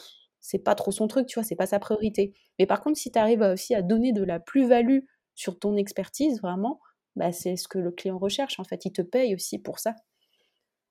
c'est 0.41 0.65
pas 0.65 0.75
trop 0.75 0.91
son 0.91 1.07
truc, 1.07 1.27
tu 1.27 1.35
vois, 1.39 1.45
c'est 1.45 1.55
pas 1.55 1.67
sa 1.67 1.79
priorité. 1.79 2.33
Mais 2.59 2.65
par 2.65 2.81
contre, 2.81 2.97
si 2.97 3.13
tu 3.13 3.19
arrives 3.19 3.43
aussi 3.43 3.75
à 3.75 3.83
donner 3.83 4.15
de 4.15 4.25
la 4.25 4.41
plus-value 4.41 5.01
sur 5.35 5.59
ton 5.59 5.77
expertise, 5.77 6.41
vraiment, 6.41 6.81
bah, 7.17 7.33
c'est 7.33 7.57
ce 7.57 7.69
que 7.69 7.79
le 7.79 7.91
client 7.91 8.19
recherche. 8.19 8.59
En 8.61 8.65
fait, 8.65 8.85
il 8.85 8.93
te 8.93 9.03
paye 9.03 9.35
aussi 9.35 9.59
pour 9.59 9.79
ça. 9.79 9.95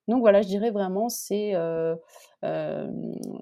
Donc 0.08 0.20
voilà, 0.22 0.42
je 0.42 0.48
dirais 0.48 0.72
vraiment, 0.72 1.10
c'est 1.10 1.56
euh, 1.56 1.96
euh, 2.44 2.92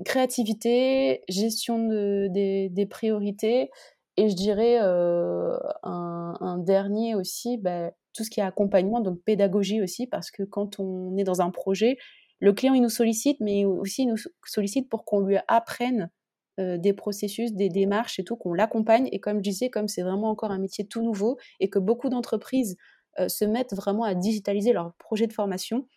créativité, 0.06 1.24
gestion 1.28 1.88
de, 1.88 2.28
des, 2.28 2.86
priorités, 2.86 3.72
et 4.18 4.30
je 4.30 4.36
dirais 4.36 4.78
euh, 4.82 5.58
un, 5.84 6.58
dernier 6.60 7.16
aussi, 7.16 7.58
bah, 7.58 7.92
tout 8.14 8.24
ce 8.24 8.30
qui 8.30 8.42
est 8.42 8.44
accompagnement, 8.44 9.00
donc 9.00 9.20
pédagogie 9.24 9.82
aussi, 9.82 10.06
parce 10.06 10.32
que 10.32 10.44
quand 10.44 10.80
on 10.80 11.16
est 11.18 11.24
dans 11.24 11.42
un 11.42 11.50
projet, 11.50 11.98
le 12.40 12.54
client 12.54 12.74
il 12.74 12.82
nous 12.82 12.90
sollicite, 12.90 13.40
mais 13.40 13.66
aussi 13.66 14.04
il 14.04 14.10
nous 14.10 14.18
sollicite 14.46 14.90
pour 14.90 15.06
qu'on 15.06 15.22
lui 15.22 15.38
apprenne 15.48 16.10
euh, 16.60 16.78
des 16.78 16.94
processus, 16.94 17.54
des 17.54 17.70
démarches 17.70 18.20
et 18.20 18.24
tout, 18.24 18.36
qu'on 18.36 18.54
l'accompagne. 18.54 19.08
Et 19.12 19.20
comme 19.20 19.38
je 19.38 19.44
disais, 19.44 19.70
comme 19.70 19.88
c'est 19.88 20.02
vraiment 20.02 20.30
encore 20.30 20.52
un 20.52 20.60
métier 20.60 20.86
tout 20.86 21.02
nouveau 21.02 21.38
et 21.60 21.70
que 21.70 21.80
beaucoup 21.80 22.10
d'entreprises 22.10 22.76
euh, 23.20 23.30
se 23.30 23.46
mettent 23.46 23.74
vraiment 23.74 24.04
à 24.04 24.14
digitaliser 24.14 24.74
leur 24.74 24.94
projet 24.96 25.28
de 25.28 25.34
formation, 25.34 25.88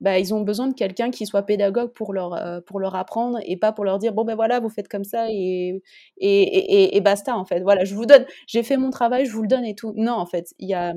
bah, 0.00 0.18
ils 0.18 0.34
ont 0.34 0.42
besoin 0.42 0.68
de 0.68 0.74
quelqu'un 0.74 1.10
qui 1.10 1.26
soit 1.26 1.42
pédagogue 1.42 1.92
pour 1.92 2.12
leur, 2.12 2.34
euh, 2.34 2.60
pour 2.60 2.80
leur 2.80 2.94
apprendre 2.94 3.38
et 3.44 3.56
pas 3.56 3.72
pour 3.72 3.84
leur 3.84 3.98
dire 3.98 4.12
bon 4.12 4.24
ben 4.24 4.34
voilà 4.34 4.60
vous 4.60 4.68
faites 4.68 4.88
comme 4.88 5.04
ça 5.04 5.26
et, 5.30 5.82
et, 6.18 6.96
et, 6.96 7.00
basta 7.00 7.36
en 7.36 7.44
fait 7.44 7.60
voilà 7.60 7.84
je 7.84 7.94
vous 7.94 8.04
donne 8.04 8.26
j'ai 8.48 8.62
fait 8.64 8.76
mon 8.76 8.90
travail 8.90 9.24
je 9.24 9.32
vous 9.32 9.42
le 9.42 9.48
donne 9.48 9.64
et 9.64 9.74
tout 9.76 9.92
non 9.96 10.12
en 10.12 10.26
fait 10.26 10.52
il 10.58 10.68
y 10.68 10.74
a 10.74 10.94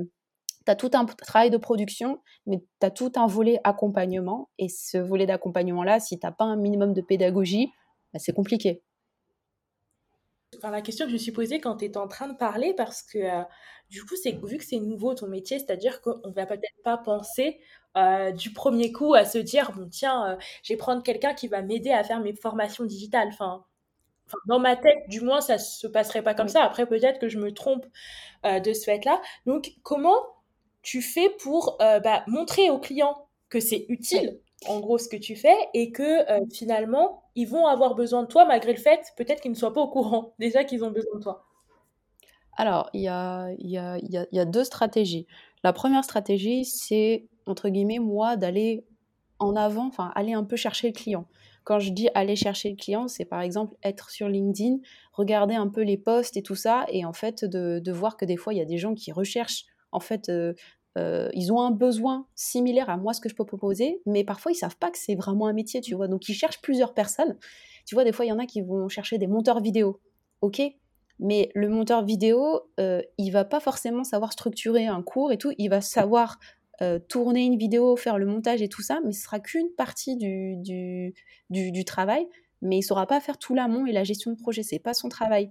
tu 0.66 0.70
as 0.72 0.74
tout 0.74 0.90
un 0.94 1.04
travail 1.06 1.50
de 1.50 1.56
production 1.58 2.18
mais 2.46 2.58
tu 2.80 2.86
as 2.86 2.90
tout 2.90 3.12
un 3.16 3.26
volet 3.26 3.60
accompagnement 3.64 4.50
et 4.58 4.68
ce 4.68 4.98
volet 4.98 5.26
d'accompagnement 5.26 5.84
là 5.84 6.00
si 6.00 6.18
tu 6.18 6.26
n'as 6.26 6.32
pas 6.32 6.44
un 6.44 6.56
minimum 6.56 6.92
de 6.92 7.00
pédagogie 7.00 7.70
bah, 8.12 8.18
c'est 8.18 8.32
compliqué. 8.32 8.82
Enfin, 10.56 10.70
la 10.70 10.80
question 10.80 11.04
que 11.04 11.10
je 11.10 11.14
me 11.14 11.18
suis 11.18 11.32
posée 11.32 11.60
quand 11.60 11.76
tu 11.76 11.84
étais 11.84 11.98
en 11.98 12.08
train 12.08 12.28
de 12.28 12.36
parler, 12.36 12.74
parce 12.74 13.02
que 13.02 13.18
euh, 13.18 13.42
du 13.90 14.04
coup, 14.04 14.16
c'est 14.16 14.32
vu 14.44 14.56
que 14.56 14.64
c'est 14.64 14.78
nouveau 14.78 15.14
ton 15.14 15.28
métier, 15.28 15.58
c'est-à-dire 15.58 16.00
qu'on 16.00 16.20
ne 16.26 16.32
va 16.32 16.46
peut-être 16.46 16.82
pas 16.82 16.96
penser 16.96 17.60
euh, 17.96 18.32
du 18.32 18.52
premier 18.52 18.92
coup 18.92 19.14
à 19.14 19.24
se 19.24 19.38
dire 19.38 19.72
bon, 19.72 19.88
tiens, 19.88 20.32
euh, 20.32 20.36
je 20.62 20.72
vais 20.72 20.76
prendre 20.78 21.02
quelqu'un 21.02 21.34
qui 21.34 21.48
va 21.48 21.62
m'aider 21.62 21.90
à 21.90 22.02
faire 22.02 22.20
mes 22.20 22.34
formations 22.34 22.84
digitales. 22.84 23.28
Enfin, 23.28 23.64
dans 24.46 24.58
ma 24.58 24.76
tête, 24.76 24.98
du 25.08 25.20
moins, 25.20 25.40
ça 25.40 25.58
se 25.58 25.86
passerait 25.86 26.22
pas 26.22 26.34
comme 26.34 26.48
ça. 26.48 26.62
Après, 26.64 26.86
peut-être 26.86 27.18
que 27.18 27.28
je 27.28 27.38
me 27.38 27.52
trompe 27.52 27.86
de 28.44 28.72
ce 28.72 28.84
fait-là. 28.84 29.22
Donc, 29.46 29.72
comment 29.82 30.18
tu 30.82 31.00
fais 31.02 31.30
pour 31.40 31.78
bah, 31.78 32.24
montrer 32.26 32.70
aux 32.70 32.78
clients 32.78 33.26
que 33.48 33.60
c'est 33.60 33.86
utile 33.88 34.38
en 34.66 34.80
gros 34.80 34.98
ce 34.98 35.08
que 35.08 35.16
tu 35.16 35.36
fais 35.36 35.56
et 35.74 35.92
que 35.92 36.30
euh, 36.30 36.44
finalement 36.52 37.22
ils 37.38 37.46
vont 37.46 37.66
avoir 37.66 37.94
besoin 37.94 38.22
de 38.22 38.26
toi 38.26 38.44
malgré 38.44 38.72
le 38.72 38.80
fait 38.80 39.00
peut-être 39.16 39.40
qu'ils 39.40 39.52
ne 39.52 39.56
soient 39.56 39.72
pas 39.72 39.80
au 39.80 39.88
courant 39.88 40.34
déjà 40.40 40.64
qu'ils 40.64 40.84
ont 40.84 40.90
besoin 40.90 41.18
de 41.18 41.22
toi 41.22 41.46
Alors 42.56 42.90
il 42.92 43.02
y 43.02 43.08
a, 43.08 43.50
y, 43.58 43.78
a, 43.78 43.96
y 44.02 44.38
a, 44.40 44.44
deux 44.44 44.64
stratégies. 44.64 45.26
La 45.62 45.72
première 45.72 46.02
stratégie 46.02 46.64
c'est 46.64 47.28
entre 47.46 47.68
guillemets 47.68 48.00
moi 48.00 48.36
d'aller 48.36 48.84
en 49.38 49.54
avant, 49.54 49.86
enfin 49.86 50.10
aller 50.16 50.32
un 50.32 50.42
peu 50.42 50.56
chercher 50.56 50.88
le 50.88 50.92
client. 50.92 51.26
Quand 51.62 51.78
je 51.78 51.92
dis 51.92 52.08
aller 52.14 52.34
chercher 52.34 52.70
le 52.70 52.76
client, 52.76 53.06
c'est 53.06 53.24
par 53.24 53.40
exemple 53.40 53.76
être 53.84 54.10
sur 54.10 54.28
LinkedIn, 54.28 54.78
regarder 55.12 55.54
un 55.54 55.68
peu 55.68 55.82
les 55.82 55.96
posts 55.96 56.36
et 56.36 56.42
tout 56.42 56.56
ça, 56.56 56.86
et 56.88 57.04
en 57.04 57.12
fait 57.12 57.44
de, 57.44 57.78
de 57.78 57.92
voir 57.92 58.16
que 58.16 58.24
des 58.24 58.36
fois 58.36 58.52
il 58.52 58.56
y 58.56 58.62
a 58.62 58.64
des 58.64 58.78
gens 58.78 58.94
qui 58.94 59.12
recherchent 59.12 59.64
en 59.92 60.00
fait 60.00 60.28
euh, 60.28 60.54
euh, 60.98 61.28
ils 61.32 61.52
ont 61.52 61.60
un 61.60 61.70
besoin 61.70 62.26
similaire 62.34 62.90
à 62.90 62.96
moi, 62.96 63.12
ce 63.14 63.20
que 63.20 63.28
je 63.28 63.34
peux 63.34 63.44
proposer, 63.44 64.02
mais 64.04 64.24
parfois 64.24 64.52
ils 64.52 64.56
savent 64.56 64.76
pas 64.76 64.90
que 64.90 64.98
c'est 64.98 65.14
vraiment 65.14 65.46
un 65.46 65.52
métier, 65.52 65.80
tu 65.80 65.94
vois. 65.94 66.08
Donc 66.08 66.28
ils 66.28 66.34
cherchent 66.34 66.60
plusieurs 66.60 66.92
personnes. 66.92 67.36
Tu 67.86 67.94
vois, 67.94 68.04
des 68.04 68.12
fois 68.12 68.24
il 68.24 68.28
y 68.28 68.32
en 68.32 68.38
a 68.38 68.46
qui 68.46 68.60
vont 68.60 68.88
chercher 68.88 69.18
des 69.18 69.26
monteurs 69.26 69.60
vidéo, 69.60 70.00
ok 70.42 70.60
mais 71.20 71.50
le 71.54 71.68
monteur 71.68 72.04
vidéo, 72.04 72.60
euh, 72.78 73.02
il 73.18 73.30
va 73.30 73.44
pas 73.44 73.60
forcément 73.60 74.04
savoir 74.04 74.32
structurer 74.32 74.86
un 74.86 75.02
cours 75.02 75.32
et 75.32 75.38
tout, 75.38 75.52
il 75.58 75.68
va 75.68 75.80
savoir 75.80 76.38
euh, 76.80 76.98
tourner 76.98 77.44
une 77.44 77.56
vidéo, 77.56 77.96
faire 77.96 78.18
le 78.18 78.26
montage 78.26 78.62
et 78.62 78.68
tout 78.68 78.82
ça, 78.82 79.00
mais 79.04 79.12
ce 79.12 79.22
sera 79.22 79.40
qu'une 79.40 79.68
partie 79.76 80.16
du, 80.16 80.56
du, 80.56 81.12
du, 81.50 81.84
travail, 81.84 82.28
mais 82.62 82.78
il 82.78 82.82
saura 82.82 83.06
pas 83.06 83.20
faire 83.20 83.36
tout 83.36 83.54
l'amont 83.54 83.84
et 83.86 83.92
la 83.92 84.04
gestion 84.04 84.30
de 84.30 84.36
projet, 84.36 84.62
c'est 84.62 84.78
pas 84.78 84.94
son 84.94 85.08
travail. 85.08 85.50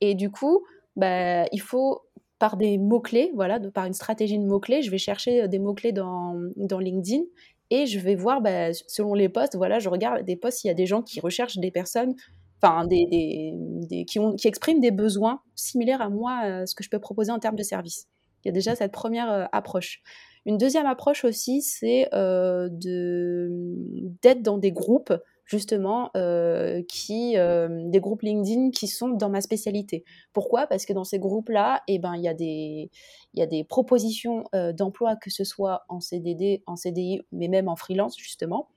Et 0.00 0.14
du 0.14 0.30
coup, 0.30 0.64
bah, 0.96 1.44
il 1.52 1.60
faut 1.60 2.02
par 2.42 2.56
des 2.56 2.76
mots-clés, 2.76 3.30
voilà, 3.36 3.60
par 3.60 3.84
une 3.84 3.92
stratégie 3.92 4.36
de 4.36 4.44
mots-clés. 4.44 4.82
Je 4.82 4.90
vais 4.90 4.98
chercher 4.98 5.42
euh, 5.42 5.46
des 5.46 5.60
mots-clés 5.60 5.92
dans, 5.92 6.34
LinkedIn 6.56 7.22
et 7.70 7.86
je 7.86 8.00
vais 8.00 8.16
voir, 8.16 8.40
bah, 8.40 8.72
selon 8.72 9.14
les 9.14 9.28
posts, 9.28 9.54
voilà, 9.54 9.78
je 9.78 9.88
regarde 9.88 10.24
des 10.24 10.34
posts, 10.34 10.64
il 10.64 10.66
y 10.66 10.70
a 10.70 10.74
des 10.74 10.86
gens 10.86 11.02
qui 11.02 11.20
recherchent 11.20 11.58
des 11.58 11.70
personnes, 11.70 12.16
enfin, 12.60 12.88
qui, 12.88 14.18
expriment 14.44 14.80
des 14.80 14.90
besoins 14.90 15.40
similaires 15.54 16.02
à 16.02 16.08
moi, 16.08 16.32
à 16.32 16.66
ce 16.66 16.74
que 16.74 16.82
je 16.82 16.90
peux 16.90 16.98
proposer 16.98 17.30
en 17.30 17.38
termes 17.38 17.54
de 17.54 17.62
service. 17.62 18.08
Il 18.44 18.48
y 18.48 18.50
a 18.50 18.52
déjà 18.52 18.74
cette 18.74 18.90
première 18.90 19.30
euh, 19.30 19.44
approche. 19.52 20.02
Une 20.44 20.58
deuxième 20.58 20.86
approche 20.86 21.24
aussi, 21.24 21.62
c'est 21.62 22.08
euh, 22.12 22.68
d'être 22.72 24.42
dans 24.42 24.58
des 24.58 24.72
groupes 24.72 25.14
justement 25.44 26.10
euh, 26.16 26.82
qui 26.88 27.36
euh, 27.36 27.68
des 27.86 28.00
groupes 28.00 28.22
LinkedIn 28.22 28.70
qui 28.70 28.86
sont 28.86 29.08
dans 29.08 29.28
ma 29.28 29.40
spécialité. 29.40 30.04
Pourquoi? 30.32 30.66
Parce 30.66 30.86
que 30.86 30.92
dans 30.92 31.04
ces 31.04 31.18
groupes-là, 31.18 31.82
eh 31.88 31.98
ben 31.98 32.14
il 32.14 32.22
y 32.22 32.28
a 32.28 32.34
des 32.34 32.90
y 33.34 33.42
a 33.42 33.46
des 33.46 33.64
propositions 33.64 34.44
euh, 34.54 34.72
d'emploi 34.72 35.16
que 35.16 35.30
ce 35.30 35.44
soit 35.44 35.84
en 35.88 36.00
CDD, 36.00 36.62
en 36.66 36.76
CDI, 36.76 37.20
mais 37.32 37.48
même 37.48 37.68
en 37.68 37.76
freelance 37.76 38.16
justement. 38.16 38.68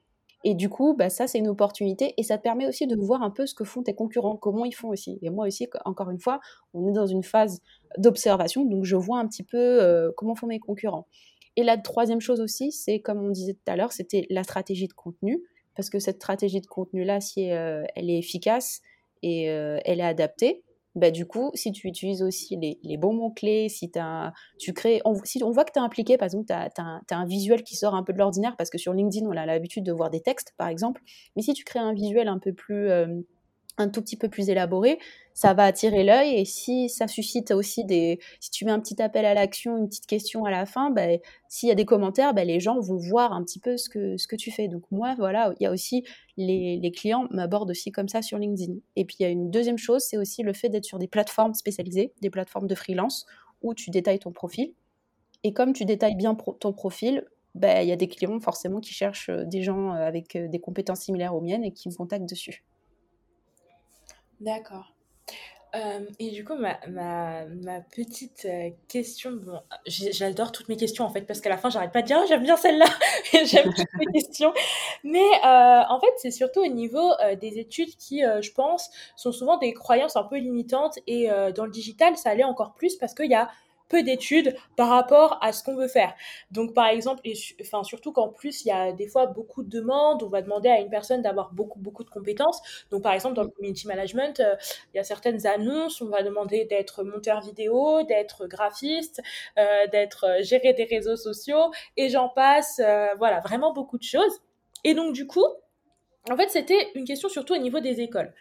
Et 0.43 0.54
du 0.54 0.69
coup, 0.69 0.93
bah, 0.93 1.10
ça 1.10 1.25
c'est 1.25 1.39
une 1.39 1.47
opportunité 1.47 2.13
et 2.17 2.23
ça 2.23 2.38
te 2.38 2.43
permet 2.43 2.67
aussi 2.67 2.86
de 2.86 2.95
voir 2.95 3.23
un 3.23 3.32
peu 3.32 3.47
ce 3.47 3.56
que 3.56 3.63
font 3.63 3.82
tes 3.82 3.95
concurrents, 3.95 4.36
comment 4.36 4.63
ils 4.65 4.75
font 4.75 4.89
aussi. 4.89 5.17
Et 5.23 5.32
moi 5.32 5.47
aussi, 5.47 5.67
encore 5.86 6.12
une 6.12 6.19
fois, 6.19 6.39
on 6.73 6.88
est 6.88 6.91
dans 6.91 7.08
une 7.08 7.23
phase 7.23 7.62
d'observation, 7.97 8.63
donc 8.63 8.84
je 8.86 8.95
vois 8.95 9.17
un 9.17 9.28
petit 9.28 9.41
peu 9.41 10.13
comment 10.15 10.36
font 10.36 10.45
mes 10.45 10.60
concurrents. 10.60 11.08
Et 11.56 11.63
la 11.63 11.78
troisième 11.78 12.19
chose 12.19 12.41
aussi, 12.41 12.71
c'est 12.71 12.99
comme 12.99 13.23
on 13.23 13.30
disait 13.30 13.54
tout 13.54 13.71
à 13.71 13.75
l'heure, 13.75 13.91
c'était 13.91 14.28
la 14.30 14.43
stratégie 14.43 14.88
de 14.88 14.93
contenu 14.93 15.41
parce 15.75 15.89
que 15.89 15.99
cette 15.99 16.17
stratégie 16.17 16.61
de 16.61 16.67
contenu-là, 16.67 17.21
si 17.21 17.51
euh, 17.51 17.83
elle 17.95 18.09
est 18.09 18.17
efficace 18.17 18.81
et 19.21 19.49
euh, 19.49 19.79
elle 19.85 19.99
est 19.99 20.03
adaptée, 20.03 20.63
bah, 20.95 21.11
du 21.11 21.25
coup, 21.25 21.51
si 21.53 21.73
tu 21.73 21.88
utilises 21.88 22.23
aussi 22.23 22.57
les, 22.57 22.97
bons 22.97 23.13
mots-clés, 23.13 23.67
si 23.67 23.91
tu 24.57 24.73
crées, 24.73 25.01
on, 25.03 25.15
si 25.25 25.43
on 25.43 25.51
voit 25.51 25.65
que 25.65 25.73
tu 25.73 25.79
es 25.79 25.81
impliqué, 25.81 26.17
par 26.17 26.25
exemple, 26.25 26.45
tu 26.45 26.53
as, 26.53 27.01
un 27.11 27.25
visuel 27.25 27.63
qui 27.63 27.75
sort 27.75 27.95
un 27.95 28.03
peu 28.03 28.13
de 28.13 28.17
l'ordinaire, 28.17 28.55
parce 28.57 28.69
que 28.69 28.77
sur 28.77 28.93
LinkedIn, 28.93 29.27
on 29.27 29.35
a 29.35 29.45
l'habitude 29.45 29.83
de 29.83 29.91
voir 29.91 30.09
des 30.09 30.21
textes, 30.21 30.53
par 30.57 30.69
exemple, 30.69 31.01
mais 31.35 31.41
si 31.41 31.53
tu 31.53 31.65
crées 31.65 31.79
un 31.79 31.93
visuel 31.93 32.29
un 32.29 32.39
peu 32.39 32.53
plus, 32.53 32.89
euh, 32.89 33.07
un 33.77 33.89
tout 33.89 34.01
petit 34.01 34.17
peu 34.17 34.29
plus 34.29 34.49
élaboré, 34.49 34.99
ça 35.33 35.53
va 35.53 35.65
attirer 35.65 36.03
l'œil 36.03 36.35
et 36.35 36.45
si 36.45 36.88
ça 36.88 37.07
suscite 37.07 37.51
aussi 37.51 37.83
des 37.83 38.19
si 38.39 38.51
tu 38.51 38.63
mets 38.63 38.71
un 38.71 38.79
petit 38.79 39.01
appel 39.01 39.25
à 39.25 39.33
l'action 39.33 39.77
une 39.77 39.89
petite 39.89 40.07
question 40.07 40.45
à 40.45 40.51
la 40.51 40.65
fin 40.65 40.91
ben, 40.91 41.19
s'il 41.49 41.67
y 41.67 41.71
a 41.71 41.75
des 41.75 41.83
commentaires 41.83 42.33
ben, 42.33 42.47
les 42.47 42.61
gens 42.61 42.79
vont 42.79 42.95
voir 42.95 43.33
un 43.33 43.43
petit 43.43 43.59
peu 43.59 43.75
ce 43.75 43.89
que 43.89 44.15
ce 44.17 44.27
que 44.27 44.38
tu 44.38 44.51
fais. 44.51 44.67
Donc 44.69 44.83
moi 44.91 45.13
voilà 45.17 45.53
il 45.59 45.63
y 45.63 45.67
a 45.67 45.71
aussi 45.71 46.05
les, 46.38 46.77
les 46.77 46.91
clients 46.91 47.27
m'abordent 47.31 47.71
aussi 47.71 47.91
comme 47.91 48.07
ça 48.07 48.21
sur 48.21 48.38
LinkedIn. 48.38 48.75
Et 48.95 49.03
puis 49.03 49.17
il 49.19 49.23
y 49.23 49.25
a 49.25 49.29
une 49.29 49.51
deuxième 49.51 49.77
chose 49.77 50.03
c'est 50.03 50.17
aussi 50.17 50.41
le 50.41 50.53
fait 50.53 50.69
d'être 50.69 50.85
sur 50.85 50.99
des 50.99 51.07
plateformes 51.07 51.53
spécialisées 51.53 52.13
des 52.21 52.29
plateformes 52.29 52.67
de 52.67 52.75
freelance 52.75 53.25
où 53.61 53.73
tu 53.73 53.89
détailles 53.89 54.19
ton 54.19 54.31
profil. 54.31 54.73
Et 55.43 55.53
comme 55.53 55.73
tu 55.73 55.85
détailles 55.85 56.15
bien 56.15 56.35
ton 56.35 56.71
profil 56.73 57.25
ben, 57.55 57.81
il 57.81 57.88
y 57.88 57.91
a 57.93 57.95
des 57.95 58.09
clients 58.09 58.39
forcément 58.41 58.81
qui 58.81 58.93
cherchent 58.93 59.29
euh, 59.29 59.45
des 59.45 59.63
gens 59.63 59.93
euh, 59.93 60.05
avec 60.05 60.35
euh, 60.35 60.47
des 60.49 60.59
compétences 60.59 61.01
similaires 61.01 61.33
aux 61.33 61.41
miennes 61.41 61.63
et 61.63 61.71
qui 61.71 61.88
me 61.88 61.95
contactent 61.95 62.29
dessus 62.29 62.63
D'accord. 64.39 64.95
Euh, 65.76 66.06
et 66.19 66.32
du 66.32 66.45
coup, 66.45 66.56
ma, 66.56 66.78
ma, 66.88 67.45
ma 67.45 67.82
petite 67.82 68.45
euh, 68.45 68.69
question, 68.88 69.32
bon, 69.32 69.60
j'adore 69.86 70.54
toutes 70.54 70.69
mes 70.69 70.78
questions 70.78 71.04
en 71.04 71.10
fait, 71.10 71.24
parce 71.24 71.41
qu'à 71.41 71.50
la 71.50 71.58
fin, 71.58 71.69
j'arrête 71.69 71.91
pas 71.91 72.02
de 72.02 72.08
dire, 72.08 72.17
«Ah, 72.21 72.26
j'aime 72.30 72.43
bien 72.43 72.56
celle-là, 72.56 72.86
j'aime 73.45 73.74
toutes 73.74 73.93
mes 74.00 74.06
questions. 74.13 74.54
Mais 75.04 75.26
euh, 75.43 75.82
en 75.89 76.00
fait, 76.00 76.13
c'est 76.17 76.32
surtout 76.32 76.62
au 76.62 76.67
niveau 76.67 77.12
des 77.41 77.60
études 77.60 77.93
qui, 77.98 78.21
je 78.21 78.52
pense, 78.52 78.89
sont 79.17 79.34
souvent 79.34 79.58
des 79.58 79.74
croyances 79.74 80.15
un 80.15 80.24
peu 80.24 80.38
limitantes. 80.38 80.98
Et 81.08 81.28
dans 81.56 81.65
le 81.65 81.71
digital, 81.71 82.15
ça 82.15 82.30
allait 82.30 82.43
encore 82.43 82.74
plus 82.74 82.95
parce 82.95 83.13
qu'il 83.13 83.30
y 83.30 83.36
a 83.36 83.50
peu 83.88 84.04
d'études 84.04 84.56
par 84.76 84.89
rapport 84.89 85.38
à 85.41 85.54
ce 85.54 85.63
qu'on 85.63 85.76
veut 85.76 85.88
faire. 85.88 86.13
Donc, 86.52 86.74
par 86.74 86.88
exemple, 86.88 87.21
et, 87.24 87.34
enfin, 87.62 87.84
surtout 87.84 88.12
qu'en 88.12 88.30
plus, 88.30 88.65
il 88.65 88.69
y 88.69 88.71
a 88.71 88.91
des 88.91 89.08
fois 89.08 89.28
beaucoup 89.28 89.63
de 89.63 89.69
demandes. 89.69 90.24
On 90.24 90.30
va 90.30 90.41
demander 90.41 90.69
à 90.69 90.80
une 90.80 90.89
personne 90.89 91.21
d'avoir 91.21 91.54
beaucoup, 91.54 91.80
beaucoup 91.80 92.04
de 92.04 92.10
compétences. 92.10 92.62
Donc, 92.91 93.04
par 93.04 93.13
exemple, 93.13 93.36
dans 93.36 93.43
le 93.43 93.50
community 93.50 93.88
management, 93.88 94.39
euh, 94.39 94.56
il 94.93 94.98
y 94.98 95.00
a 95.00 95.04
certaines 95.04 95.45
annonces. 95.45 96.02
On 96.02 96.10
va 96.10 96.24
demander 96.24 96.65
d'être 96.65 97.04
monteur 97.04 97.41
vidéo, 97.41 98.04
d'être 98.04 98.48
graphiste, 98.48 99.21
euh, 99.58 99.88
d'être 99.88 100.26
euh, 100.26 100.43
géré 100.43 100.74
des 100.74 100.86
réseaux 100.86 101.15
sociaux 101.15 101.71
et 101.98 102.10
j'en 102.10 102.30
passe. 102.30 102.82
voilà, 103.17 103.39
vraiment 103.41 103.74
beaucoup 103.74 103.98
de 103.98 104.04
choses. 104.04 104.41
Et 104.84 104.93
donc, 104.93 105.13
du 105.13 105.28
coup, 105.28 105.45
en 106.30 106.38
fait, 106.38 106.50
c'était 106.50 106.91
une 106.95 107.06
question 107.06 107.30
surtout 107.30 107.54
au 107.54 107.58
niveau 107.58 107.80
des 107.80 108.02
écoles. 108.02 108.34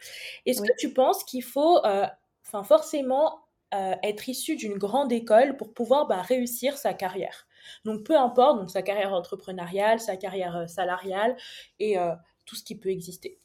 Est-ce 0.47 0.63
que 0.63 0.77
tu 0.79 0.93
penses 0.93 1.25
qu'il 1.25 1.43
faut, 1.43 1.79
enfin, 1.79 2.63
forcément 2.65 3.44
euh, 3.75 3.95
être 4.03 4.29
issu 4.29 4.57
d'une 4.57 4.79
grande 4.79 5.13
école 5.13 5.57
pour 5.57 5.73
pouvoir 5.73 6.07
bah, 6.07 6.23
réussir 6.23 6.77
sa 6.77 6.95
carrière. 6.95 7.47
Donc 7.85 8.05
peu 8.05 8.17
importe, 8.17 8.59
donc 8.61 8.71
sa 8.71 8.83
carrière 8.83 9.13
entrepreneuriale, 9.13 10.01
sa 10.01 10.17
carrière 10.17 10.57
euh, 10.57 10.67
salariale 10.67 11.37
et 11.79 11.99
euh, 11.99 12.13
tout 12.45 12.57
ce 12.57 12.63
qui 12.63 12.77
peut 12.77 12.91
exister. 12.91 13.39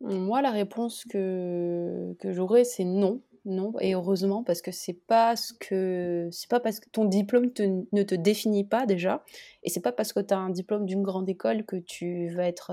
Moi, 0.00 0.42
la 0.42 0.50
réponse 0.50 1.04
que, 1.04 2.14
que 2.20 2.32
j'aurais, 2.32 2.64
c'est 2.64 2.84
non. 2.84 3.22
Non, 3.44 3.72
et 3.80 3.94
heureusement, 3.94 4.44
parce 4.44 4.60
que 4.60 4.72
c'est 4.72 5.00
pas 5.06 5.34
ce 5.34 5.54
que 5.54 6.28
c'est 6.30 6.50
pas 6.50 6.60
parce 6.60 6.80
que 6.80 6.90
ton 6.90 7.06
diplôme 7.06 7.50
ne 7.92 8.02
te 8.02 8.14
définit 8.14 8.64
pas 8.64 8.84
déjà, 8.84 9.24
et 9.62 9.70
c'est 9.70 9.80
pas 9.80 9.92
parce 9.92 10.12
que 10.12 10.20
tu 10.20 10.34
as 10.34 10.38
un 10.38 10.50
diplôme 10.50 10.84
d'une 10.84 11.02
grande 11.02 11.30
école 11.30 11.64
que 11.64 11.76
tu 11.76 12.28
vas 12.34 12.46
être 12.46 12.72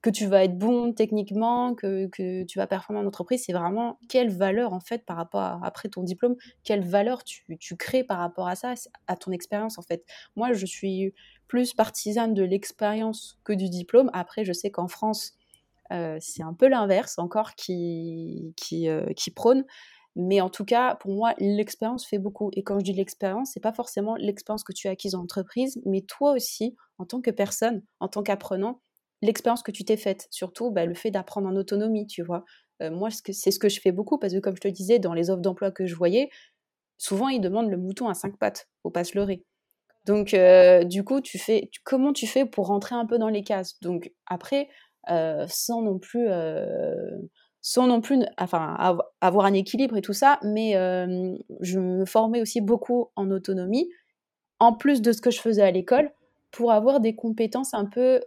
que 0.00 0.10
tu 0.10 0.26
vas 0.26 0.44
être 0.44 0.56
bon 0.56 0.92
techniquement, 0.92 1.74
que, 1.74 2.06
que 2.06 2.44
tu 2.44 2.58
vas 2.58 2.66
performer 2.66 3.00
en 3.00 3.06
entreprise, 3.06 3.42
c'est 3.44 3.52
vraiment 3.52 3.98
quelle 4.08 4.30
valeur 4.30 4.72
en 4.72 4.80
fait 4.80 5.04
par 5.04 5.16
rapport 5.16 5.40
à, 5.40 5.60
après 5.64 5.88
ton 5.88 6.02
diplôme, 6.02 6.36
quelle 6.62 6.84
valeur 6.84 7.24
tu, 7.24 7.44
tu, 7.58 7.76
crées 7.76 8.04
par 8.04 8.18
rapport 8.18 8.46
à 8.46 8.54
ça, 8.54 8.74
à 9.08 9.16
ton 9.16 9.32
expérience 9.32 9.78
en 9.78 9.82
fait. 9.82 10.04
Moi, 10.36 10.52
je 10.52 10.66
suis 10.66 11.14
plus 11.48 11.74
partisane 11.74 12.34
de 12.34 12.42
l'expérience 12.42 13.38
que 13.42 13.52
du 13.52 13.68
diplôme. 13.68 14.10
Après, 14.12 14.44
je 14.44 14.52
sais 14.52 14.70
qu'en 14.70 14.86
France, 14.86 15.36
euh, 15.92 16.18
c'est 16.20 16.42
un 16.42 16.54
peu 16.54 16.68
l'inverse 16.68 17.18
encore 17.18 17.54
qui, 17.54 18.52
qui, 18.56 18.88
euh, 18.88 19.12
qui 19.16 19.30
prône. 19.30 19.64
Mais 20.14 20.40
en 20.40 20.50
tout 20.50 20.64
cas, 20.64 20.96
pour 20.96 21.12
moi, 21.12 21.34
l'expérience 21.38 22.06
fait 22.06 22.18
beaucoup. 22.18 22.50
Et 22.54 22.62
quand 22.62 22.78
je 22.78 22.84
dis 22.84 22.92
l'expérience, 22.92 23.50
c'est 23.54 23.60
pas 23.60 23.72
forcément 23.72 24.16
l'expérience 24.16 24.64
que 24.64 24.72
tu 24.72 24.88
as 24.88 24.90
acquise 24.92 25.14
en 25.14 25.22
entreprise, 25.22 25.80
mais 25.86 26.02
toi 26.02 26.32
aussi, 26.32 26.76
en 26.98 27.04
tant 27.04 27.20
que 27.20 27.30
personne, 27.30 27.82
en 28.00 28.08
tant 28.08 28.22
qu'apprenant, 28.22 28.80
l'expérience 29.22 29.62
que 29.62 29.70
tu 29.70 29.84
t'es 29.84 29.96
faite, 29.96 30.28
surtout 30.30 30.70
bah, 30.70 30.86
le 30.86 30.94
fait 30.94 31.10
d'apprendre 31.10 31.48
en 31.48 31.56
autonomie, 31.56 32.06
tu 32.06 32.22
vois. 32.22 32.44
Euh, 32.82 32.90
moi, 32.90 33.08
c'est 33.10 33.50
ce 33.50 33.58
que 33.58 33.68
je 33.68 33.80
fais 33.80 33.92
beaucoup 33.92 34.18
parce 34.18 34.32
que, 34.32 34.38
comme 34.38 34.56
je 34.56 34.60
te 34.60 34.68
disais, 34.68 34.98
dans 34.98 35.14
les 35.14 35.30
offres 35.30 35.42
d'emploi 35.42 35.70
que 35.70 35.86
je 35.86 35.94
voyais, 35.94 36.30
souvent 36.96 37.28
ils 37.28 37.40
demandent 37.40 37.70
le 37.70 37.76
mouton 37.76 38.08
à 38.08 38.14
cinq 38.14 38.38
pattes, 38.38 38.68
faut 38.82 38.90
pas 38.90 39.04
se 39.04 39.16
leurrer. 39.16 39.44
Donc, 40.06 40.32
euh, 40.34 40.84
du 40.84 41.04
coup, 41.04 41.20
tu 41.20 41.38
fais, 41.38 41.70
comment 41.84 42.12
tu 42.12 42.26
fais 42.26 42.46
pour 42.46 42.68
rentrer 42.68 42.94
un 42.94 43.06
peu 43.06 43.18
dans 43.18 43.28
les 43.28 43.42
cases? 43.42 43.78
Donc, 43.80 44.12
après, 44.26 44.68
sans 45.48 45.82
non 45.82 45.98
plus 45.98 46.28
sans 47.60 47.86
non 47.86 48.00
plus 48.00 48.24
enfin, 48.38 49.00
avoir 49.20 49.44
un 49.46 49.52
équilibre 49.52 49.96
et 49.96 50.02
tout 50.02 50.12
ça, 50.12 50.38
mais 50.42 50.72
je 51.60 51.78
me 51.78 52.04
formais 52.04 52.40
aussi 52.40 52.60
beaucoup 52.60 53.10
en 53.16 53.30
autonomie, 53.30 53.88
en 54.60 54.72
plus 54.72 55.02
de 55.02 55.12
ce 55.12 55.20
que 55.20 55.30
je 55.30 55.40
faisais 55.40 55.62
à 55.62 55.70
l'école, 55.70 56.10
pour 56.50 56.72
avoir 56.72 57.00
des 57.00 57.14
compétences 57.14 57.74
un 57.74 57.84
peu 57.84 58.20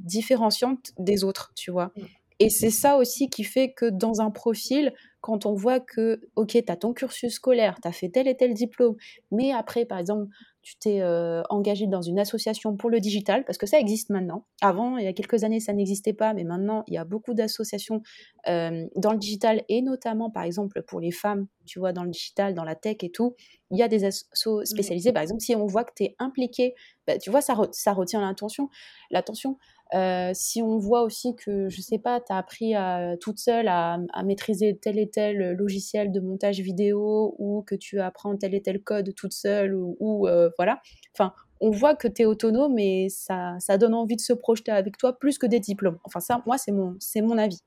différenciantes 0.00 0.92
des 0.98 1.24
autres, 1.24 1.52
tu 1.54 1.70
vois. 1.70 1.92
Mmh. 1.96 2.02
Et 2.38 2.50
c'est 2.50 2.70
ça 2.70 2.96
aussi 2.96 3.28
qui 3.28 3.44
fait 3.44 3.72
que 3.72 3.86
dans 3.86 4.20
un 4.20 4.32
profil, 4.32 4.92
quand 5.20 5.46
on 5.46 5.54
voit 5.54 5.78
que, 5.78 6.20
ok, 6.34 6.48
tu 6.50 6.64
as 6.72 6.76
ton 6.76 6.92
cursus 6.92 7.34
scolaire, 7.34 7.76
tu 7.80 7.86
as 7.86 7.92
fait 7.92 8.08
tel 8.08 8.26
et 8.26 8.36
tel 8.36 8.52
diplôme, 8.52 8.96
mais 9.30 9.52
après, 9.52 9.84
par 9.84 9.98
exemple, 9.98 10.26
tu 10.62 10.76
t'es 10.76 11.00
euh, 11.00 11.42
engagé 11.50 11.86
dans 11.86 12.02
une 12.02 12.18
association 12.18 12.76
pour 12.76 12.90
le 12.90 12.98
digital, 12.98 13.44
parce 13.44 13.58
que 13.58 13.66
ça 13.66 13.78
existe 13.78 14.10
maintenant. 14.10 14.44
Avant, 14.60 14.96
il 14.96 15.04
y 15.04 15.08
a 15.08 15.12
quelques 15.12 15.44
années, 15.44 15.60
ça 15.60 15.72
n'existait 15.72 16.12
pas, 16.12 16.34
mais 16.34 16.42
maintenant, 16.42 16.82
il 16.88 16.94
y 16.94 16.98
a 16.98 17.04
beaucoup 17.04 17.34
d'associations 17.34 18.02
euh, 18.48 18.86
dans 18.96 19.12
le 19.12 19.18
digital, 19.18 19.62
et 19.68 19.80
notamment, 19.80 20.28
par 20.28 20.42
exemple, 20.42 20.82
pour 20.82 21.00
les 21.00 21.12
femmes, 21.12 21.46
tu 21.66 21.78
vois, 21.78 21.92
dans 21.92 22.02
le 22.02 22.10
digital, 22.10 22.54
dans 22.54 22.64
la 22.64 22.74
tech 22.74 22.96
et 23.02 23.10
tout, 23.10 23.36
il 23.70 23.78
y 23.78 23.82
a 23.82 23.88
des 23.88 24.04
assos 24.04 24.64
spécialisés. 24.64 25.12
Par 25.12 25.22
exemple, 25.22 25.40
si 25.40 25.54
on 25.54 25.66
voit 25.66 25.84
que 25.84 25.92
tu 25.96 26.04
es 26.04 26.16
impliqué, 26.18 26.74
bah, 27.06 27.18
tu 27.18 27.30
vois, 27.30 27.40
ça, 27.40 27.56
ça 27.72 27.92
retient 27.92 28.20
l'attention. 28.20 28.68
L'attention. 29.10 29.58
Euh, 29.94 30.30
si 30.34 30.62
on 30.62 30.78
voit 30.78 31.02
aussi 31.02 31.36
que, 31.36 31.68
je 31.68 31.80
sais 31.82 31.98
pas, 31.98 32.20
tu 32.20 32.32
as 32.32 32.38
appris 32.38 32.74
à, 32.74 33.16
toute 33.20 33.38
seule 33.38 33.68
à, 33.68 33.98
maîtriser 34.24 34.78
tel 34.80 34.98
et 34.98 35.10
tel 35.10 35.52
logiciel 35.52 36.12
de 36.12 36.20
montage 36.20 36.60
vidéo 36.60 37.34
ou 37.38 37.62
que 37.66 37.74
tu 37.74 38.00
apprends 38.00 38.36
tel 38.36 38.54
et 38.54 38.62
tel 38.62 38.82
code 38.82 39.14
toute 39.14 39.34
seule 39.34 39.74
ou, 39.74 40.26
euh, 40.28 40.50
voilà. 40.56 40.80
Enfin, 41.14 41.34
on 41.60 41.70
voit 41.70 41.94
que 41.94 42.08
tu 42.08 42.22
es 42.22 42.24
autonome 42.24 42.78
et 42.78 43.08
ça, 43.10 43.56
ça 43.58 43.76
donne 43.76 43.94
envie 43.94 44.16
de 44.16 44.20
se 44.22 44.32
projeter 44.32 44.72
avec 44.72 44.96
toi 44.96 45.18
plus 45.18 45.38
que 45.38 45.46
des 45.46 45.60
diplômes. 45.60 45.98
Enfin, 46.04 46.20
ça, 46.20 46.42
moi, 46.46 46.56
c'est 46.56 46.72
mon, 46.72 46.96
mon 47.16 47.38
avis. 47.38 47.60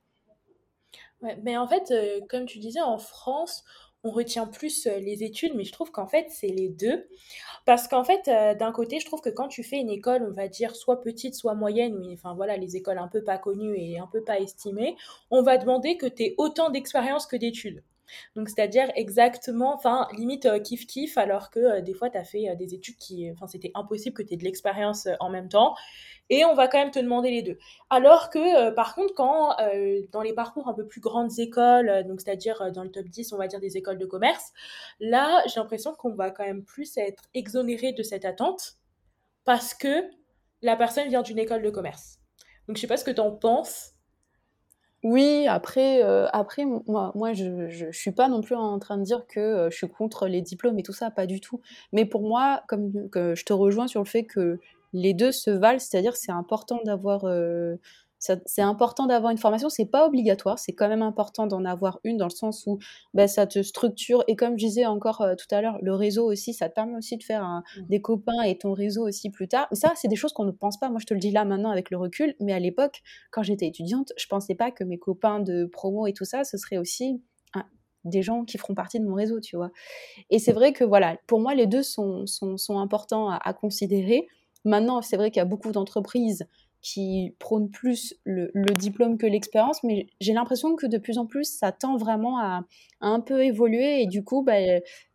Mais 1.43 1.57
en 1.57 1.67
fait, 1.67 1.91
euh, 1.91 2.19
comme 2.29 2.45
tu 2.45 2.59
disais, 2.59 2.81
en 2.81 2.97
France, 2.97 3.63
on 4.05 4.11
retient 4.11 4.45
plus 4.45 4.85
euh, 4.85 4.99
les 4.99 5.23
études, 5.23 5.55
mais 5.55 5.63
je 5.65 5.71
trouve 5.71 5.91
qu'en 5.91 6.07
fait, 6.07 6.27
c'est 6.29 6.47
les 6.47 6.69
deux. 6.69 7.07
Parce 7.65 7.87
qu'en 7.87 8.03
fait, 8.03 8.27
euh, 8.27 8.53
d'un 8.53 8.71
côté, 8.71 8.99
je 8.99 9.05
trouve 9.05 9.19
que 9.19 9.31
quand 9.31 9.47
tu 9.47 9.63
fais 9.63 9.77
une 9.77 9.89
école, 9.89 10.27
on 10.29 10.33
va 10.33 10.47
dire, 10.47 10.75
soit 10.75 11.01
petite, 11.01 11.33
soit 11.33 11.55
moyenne, 11.55 11.97
mais 11.99 12.13
enfin 12.13 12.35
voilà, 12.35 12.55
les 12.55 12.75
écoles 12.75 12.99
un 12.99 13.07
peu 13.07 13.23
pas 13.23 13.39
connues 13.39 13.75
et 13.75 13.97
un 13.97 14.07
peu 14.07 14.23
pas 14.23 14.39
estimées, 14.39 14.95
on 15.31 15.41
va 15.41 15.57
demander 15.57 15.97
que 15.97 16.05
tu 16.05 16.23
aies 16.23 16.35
autant 16.37 16.69
d'expérience 16.69 17.25
que 17.25 17.35
d'études. 17.35 17.83
Donc, 18.35 18.49
c'est-à-dire 18.49 18.91
exactement, 18.95 19.73
enfin, 19.75 20.07
limite 20.17 20.45
euh, 20.45 20.59
kiff-kiff, 20.59 21.17
alors 21.17 21.49
que 21.49 21.81
des 21.81 21.93
fois, 21.93 22.09
tu 22.09 22.17
as 22.17 22.23
fait 22.23 22.55
des 22.55 22.73
études 22.73 22.97
qui, 22.97 23.29
enfin, 23.31 23.47
c'était 23.47 23.71
impossible 23.75 24.15
que 24.15 24.23
tu 24.23 24.33
aies 24.33 24.37
de 24.37 24.43
l'expérience 24.43 25.07
en 25.19 25.29
même 25.29 25.49
temps 25.49 25.75
et 26.29 26.45
on 26.45 26.55
va 26.55 26.67
quand 26.67 26.79
même 26.79 26.91
te 26.91 26.99
demander 26.99 27.29
les 27.29 27.41
deux. 27.41 27.57
Alors 27.89 28.29
que, 28.29 28.67
euh, 28.69 28.71
par 28.71 28.95
contre, 28.95 29.13
quand 29.13 29.59
euh, 29.59 30.01
dans 30.11 30.21
les 30.21 30.33
parcours 30.33 30.67
un 30.67 30.73
peu 30.73 30.85
plus 30.85 31.01
grandes 31.01 31.37
écoles, 31.39 31.89
euh, 31.89 32.03
donc 32.03 32.21
c'est-à-dire 32.21 32.71
dans 32.71 32.83
le 32.83 32.91
top 32.91 33.05
10, 33.05 33.33
on 33.33 33.37
va 33.37 33.47
dire 33.47 33.59
des 33.59 33.77
écoles 33.77 33.97
de 33.97 34.05
commerce, 34.05 34.51
là, 34.99 35.43
j'ai 35.47 35.59
l'impression 35.59 35.93
qu'on 35.93 36.13
va 36.15 36.31
quand 36.31 36.45
même 36.45 36.63
plus 36.63 36.97
être 36.97 37.23
exonéré 37.33 37.93
de 37.93 38.03
cette 38.03 38.25
attente 38.25 38.77
parce 39.43 39.73
que 39.73 40.09
la 40.61 40.75
personne 40.75 41.07
vient 41.09 41.21
d'une 41.21 41.39
école 41.39 41.61
de 41.61 41.69
commerce. 41.69 42.19
Donc, 42.67 42.77
je 42.77 42.81
sais 42.81 42.87
pas 42.87 42.97
ce 42.97 43.05
que 43.05 43.11
tu 43.11 43.21
en 43.21 43.31
penses. 43.31 43.91
Oui, 45.07 45.45
après, 45.47 46.01
après 46.33 46.65
moi, 46.65 47.33
je, 47.33 47.85
ne 47.85 47.91
suis 47.91 48.11
pas 48.11 48.27
non 48.27 48.41
plus 48.41 48.55
en 48.55 48.79
train 48.79 48.97
de 48.97 49.03
dire 49.03 49.27
que 49.27 49.67
je 49.71 49.75
suis 49.77 49.87
contre 49.87 50.27
les 50.27 50.41
diplômes 50.41 50.79
et 50.79 50.83
tout 50.83 50.93
ça, 50.93 51.11
pas 51.11 51.27
du 51.27 51.39
tout. 51.39 51.61
Mais 51.93 52.05
pour 52.05 52.23
moi, 52.23 52.63
comme 52.67 52.91
je 53.13 53.43
te 53.43 53.53
rejoins 53.53 53.87
sur 53.87 54.01
le 54.01 54.07
fait 54.07 54.23
que 54.23 54.59
les 54.95 55.13
deux 55.13 55.31
se 55.31 55.51
valent, 55.51 55.77
c'est-à-dire 55.77 56.15
c'est 56.15 56.31
important 56.31 56.79
d'avoir 56.85 57.25
euh, 57.25 57.75
c'est 58.45 58.61
important 58.61 59.05
d'avoir 59.05 59.31
une 59.31 59.37
formation, 59.37 59.69
c'est 59.69 59.85
pas 59.85 60.07
obligatoire, 60.07 60.59
c'est 60.59 60.73
quand 60.73 60.87
même 60.87 61.01
important 61.01 61.47
d'en 61.47 61.65
avoir 61.65 61.99
une 62.03 62.17
dans 62.17 62.25
le 62.25 62.31
sens 62.31 62.63
où 62.67 62.79
bah, 63.13 63.27
ça 63.27 63.47
te 63.47 63.61
structure 63.61 64.23
et 64.27 64.35
comme 64.35 64.57
je 64.57 64.65
disais 64.65 64.85
encore 64.85 65.21
euh, 65.21 65.35
tout 65.35 65.53
à 65.53 65.61
l'heure, 65.61 65.77
le 65.81 65.93
réseau 65.93 66.29
aussi, 66.29 66.53
ça 66.53 66.69
te 66.69 66.75
permet 66.75 66.97
aussi 66.97 67.17
de 67.17 67.23
faire 67.23 67.43
mmh. 67.43 67.81
des 67.89 68.01
copains 68.01 68.41
et 68.43 68.57
ton 68.57 68.73
réseau 68.73 69.07
aussi 69.07 69.29
plus 69.29 69.47
tard. 69.47 69.67
Mais 69.71 69.77
ça, 69.77 69.93
c'est 69.95 70.07
des 70.07 70.15
choses 70.15 70.33
qu'on 70.33 70.45
ne 70.45 70.51
pense 70.51 70.79
pas. 70.79 70.89
Moi, 70.89 70.99
je 70.99 71.05
te 71.05 71.13
le 71.13 71.19
dis 71.19 71.31
là 71.31 71.45
maintenant 71.45 71.71
avec 71.71 71.91
le 71.91 71.97
recul, 71.97 72.35
mais 72.39 72.53
à 72.53 72.59
l'époque, 72.59 73.01
quand 73.31 73.43
j'étais 73.43 73.67
étudiante, 73.67 74.13
je 74.17 74.27
pensais 74.27 74.55
pas 74.55 74.71
que 74.71 74.83
mes 74.83 74.97
copains 74.97 75.39
de 75.39 75.65
promo 75.65 76.07
et 76.07 76.13
tout 76.13 76.25
ça, 76.25 76.43
ce 76.43 76.57
serait 76.57 76.77
aussi 76.77 77.21
des 78.05 78.21
gens 78.21 78.45
qui 78.45 78.57
feront 78.57 78.75
partie 78.75 78.99
de 78.99 79.05
mon 79.05 79.15
réseau, 79.15 79.39
tu 79.41 79.57
vois. 79.57 79.71
Et 80.29 80.39
c'est 80.39 80.53
vrai 80.53 80.71
que 80.71 80.83
voilà, 80.83 81.17
pour 81.27 81.39
moi, 81.39 81.55
les 81.55 81.65
deux 81.65 81.83
sont, 81.83 82.25
sont, 82.27 82.79
importants 82.79 83.29
à 83.29 83.53
considérer. 83.53 84.27
Maintenant, 84.63 85.01
c'est 85.01 85.17
vrai 85.17 85.31
qu'il 85.31 85.39
y 85.39 85.41
a 85.41 85.45
beaucoup 85.45 85.71
d'entreprises 85.71 86.45
qui 86.85 87.33
prônent 87.39 87.71
plus 87.71 88.13
le, 88.25 88.51
diplôme 88.75 89.17
que 89.17 89.25
l'expérience, 89.25 89.83
mais 89.83 90.05
j'ai 90.21 90.33
l'impression 90.33 90.75
que 90.75 90.85
de 90.85 90.99
plus 90.99 91.17
en 91.17 91.25
plus, 91.25 91.45
ça 91.45 91.71
tend 91.71 91.97
vraiment 91.97 92.37
à, 92.37 92.61
un 93.01 93.21
peu 93.21 93.43
évoluer. 93.43 94.03
Et 94.03 94.05
du 94.05 94.23
coup, 94.23 94.43
bah, 94.43 94.53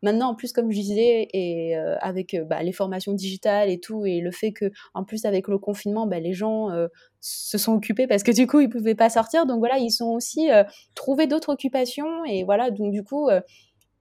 maintenant, 0.03 0.31
en 0.31 0.35
plus, 0.35 0.53
comme 0.53 0.73
je 0.73 0.81
disais, 0.81 1.29
et 1.33 1.77
euh, 1.77 1.97
avec 2.01 2.35
euh, 2.35 2.43
bah, 2.43 2.65
les 2.65 2.73
formations 2.73 3.13
digitales 3.13 3.71
et 3.71 3.79
tout, 3.79 4.05
et 4.05 4.21
le 4.21 4.33
fait 4.33 4.51
que, 4.51 4.73
en 4.95 5.05
plus, 5.05 5.25
avec 5.25 5.47
le 5.47 5.59
confinement, 5.59 6.09
bah, 6.09 6.19
les 6.19 6.33
gens 6.33 6.73
euh, 6.73 6.89
se 7.21 7.57
sont 7.57 7.75
occupés 7.75 8.09
parce 8.09 8.25
que 8.25 8.33
du 8.33 8.49
coup, 8.49 8.59
ils 8.59 8.67
ne 8.67 8.73
pouvaient 8.73 8.97
pas 8.97 9.09
sortir. 9.09 9.47
Donc 9.47 9.61
voilà, 9.61 9.79
ils 9.79 9.93
sont 9.93 10.09
aussi 10.09 10.49
trouvé 10.97 11.29
d'autres 11.29 11.53
occupations. 11.53 12.25
Et 12.25 12.43
voilà, 12.43 12.73
donc 12.73 12.91
du 12.91 13.05
coup 13.05 13.29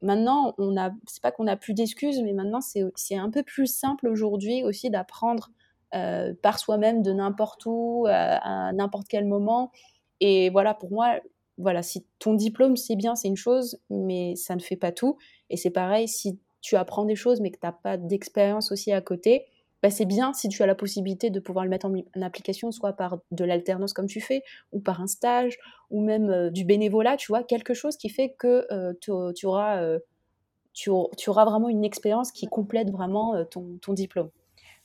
maintenant, 0.02 0.56
on 0.58 0.78
a, 0.78 0.92
c'est 1.08 1.22
pas 1.22 1.32
qu'on 1.32 1.46
a 1.46 1.58
plus 1.58 1.74
d'excuses, 1.74 2.22
mais 2.24 2.34
maintenant 2.34 2.62
c'est 2.62 3.16
un 3.16 3.30
peu 3.30 3.44
plus 3.44 3.68
simple 3.68 4.08
aujourd'hui 4.08 4.64
aussi 4.64 4.90
d'apprendre 4.90 5.52
euh, 5.96 6.34
par 6.42 6.60
soi-même 6.60 7.02
de 7.02 7.12
n'importe 7.12 7.66
où, 7.66 8.06
à, 8.10 8.72
n'importe 8.74 9.08
quel 9.08 9.26
moment. 9.26 9.72
Et 10.20 10.50
voilà, 10.50 10.74
pour 10.74 10.92
moi, 10.92 11.20
voilà, 11.58 11.84
si 11.84 12.06
ton 12.20 12.34
diplôme 12.34 12.78
c'est 12.78 12.96
bien, 12.96 13.16
c'est 13.16 13.28
une 13.28 13.38
chose, 13.38 13.80
mais 13.90 14.36
ça 14.36 14.56
ne 14.56 14.62
fait 14.62 14.76
pas 14.76 14.92
tout. 14.92 15.18
Et 15.50 15.58
c'est 15.58 15.72
pareil, 15.72 16.08
si 16.08 16.40
tu 16.62 16.76
apprends 16.76 17.06
des 17.06 17.16
choses, 17.16 17.42
mais 17.42 17.52
que 17.52 17.60
tu 17.60 17.66
n'as 17.66 17.72
pas 17.72 17.98
d'expérience 17.98 18.72
aussi 18.72 18.92
à 18.92 19.02
côté, 19.02 19.46
bah, 19.82 19.90
c'est 19.90 20.06
bien 20.06 20.34
si 20.34 20.50
tu 20.50 20.62
as 20.62 20.66
la 20.66 20.76
possibilité 20.76 21.30
de 21.30 21.40
pouvoir 21.40 21.64
le 21.64 21.70
mettre 21.70 21.86
en, 21.86 22.22
application, 22.22 22.72
soit 22.72 22.94
par 22.94 23.20
de 23.32 23.46
l'alternance 23.46 23.94
comme 23.94 24.08
tu 24.08 24.20
fais, 24.20 24.44
ou 24.72 24.80
par 24.80 25.02
un 25.02 25.08
stage, 25.08 25.58
ou 25.90 26.02
même 26.04 26.30
euh, 26.30 26.50
du 26.50 26.66
bénévolat, 26.66 27.18
tu 27.18 27.28
vois, 27.28 27.44
quelque 27.44 27.74
chose 27.74 27.96
qui 27.98 28.10
fait 28.10 28.36
que 28.38 28.68
euh, 28.72 28.94
tu, 29.00 29.46
auras, 29.46 29.82
euh, 29.82 30.00
auras 31.28 31.46
vraiment 31.46 31.70
une 31.70 31.86
expérience 31.86 32.32
qui 32.32 32.48
complète 32.48 32.92
vraiment 32.92 33.46
ton 33.46 33.94
diplôme. 33.94 34.30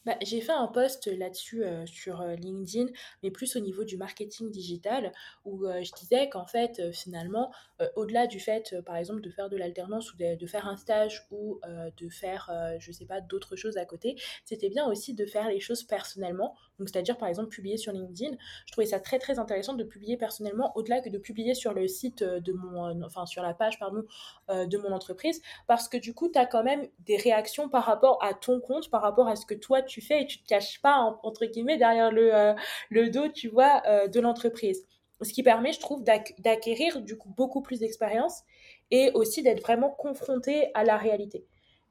Bah, 0.05 0.17
j'ai 0.21 0.43
fait 0.43 0.53
un 0.53 0.67
post 0.67 1.07
là-dessus 1.07 1.65
euh, 1.65 1.87
sur 1.87 2.21
euh, 2.21 2.35
LinkedIn, 2.35 2.93
mais 3.23 3.31
plus 3.31 3.57
au 3.57 3.61
niveau 3.61 3.85
du 3.85 3.97
marketing 3.97 4.51
digital, 4.51 5.13
où 5.47 5.65
euh, 5.65 5.83
je 5.83 5.93
disais 5.93 6.29
qu'en 6.29 6.47
fait, 6.47 6.93
finalement, 6.93 7.51
au-delà 7.97 8.27
du 8.27 8.39
fait, 8.39 8.75
par 8.87 8.97
exemple, 8.97 9.21
de 9.21 9.31
faire 9.31 9.49
de 9.49 9.57
l'alternance 9.57 10.13
ou 10.13 10.17
de, 10.17 10.47
faire 10.47 10.69
un 10.69 10.77
stage 10.77 11.27
ou 11.31 11.61
de 11.97 12.09
faire, 12.09 12.51
je 12.79 12.93
sais 12.93 13.05
pas, 13.05 13.21
d'autres 13.21 13.57
choses 13.57 13.77
à 13.77 13.85
côté, 13.85 14.17
c'était 14.45 14.69
bien 14.69 14.87
aussi 14.87 15.13
de 15.13 15.27
faire 15.27 15.49
les 15.49 15.59
choses 15.59 15.83
personnellement. 15.83 16.55
Donc, 16.79 16.89
c'est-à-dire, 16.89 17.19
par 17.19 17.29
exemple, 17.29 17.49
publier 17.49 17.77
sur 17.77 17.93
LinkedIn. 17.93 18.37
Je 18.67 18.73
trouvais 18.73 18.87
ça 18.87 19.01
très, 19.01 19.19
très 19.19 19.39
intéressant 19.39 19.75
de 19.75 19.85
publier 19.85 20.17
personnellement, 20.17 20.73
au-delà 20.77 21.01
que 21.01 21.09
de 21.09 21.19
publier 21.19 21.55
sur 21.55 21.75
le 21.75 21.89
site 21.89 22.23
de 22.23 22.53
mon, 22.53 23.03
enfin, 23.03 23.27
sur 23.27 23.43
la 23.43 23.55
page, 23.55 23.79
pardon, 23.79 24.05
de 24.49 24.79
mon 24.79 24.93
entreprise, 24.93 25.43
parce 25.67 25.89
que 25.89 25.97
du 25.97 26.15
coup, 26.15 26.29
tu 26.29 26.39
as 26.39 26.47
quand 26.47 26.63
même 26.63 26.89
des 27.01 27.17
réactions 27.17 27.69
par 27.69 27.85
rapport 27.85 28.23
à 28.23 28.35
ton 28.35 28.61
compte, 28.61 28.89
par 28.89 29.03
rapport 29.03 29.27
à 29.27 29.37
ce 29.37 29.47
que 29.47 29.55
toi, 29.55 29.83
tu 29.83 29.94
tu 29.95 30.01
fais 30.01 30.23
et 30.23 30.27
tu 30.27 30.39
te 30.43 30.47
caches 30.47 30.81
pas, 30.83 31.19
entre 31.23 31.47
guillemets, 31.47 31.79
derrière 31.79 32.11
le, 32.11 32.35
euh, 32.35 32.55
le 32.91 33.11
dos, 33.11 33.29
tu 33.29 33.49
vois, 33.49 33.81
euh, 33.87 34.09
de 34.09 34.19
l'entreprise. 34.19 34.85
Ce 35.23 35.33
qui 35.33 35.45
permet, 35.45 35.73
je 35.73 35.79
trouve, 35.79 36.03
d'acquérir 36.03 37.01
du 37.01 37.17
coup 37.17 37.33
beaucoup 37.37 37.63
plus 37.63 37.79
d'expérience 37.79 38.43
et 38.91 39.13
aussi 39.15 39.43
d'être 39.43 39.63
vraiment 39.63 39.91
confronté 39.91 40.71
à 40.75 40.83
la 40.85 40.97
réalité. 40.97 41.47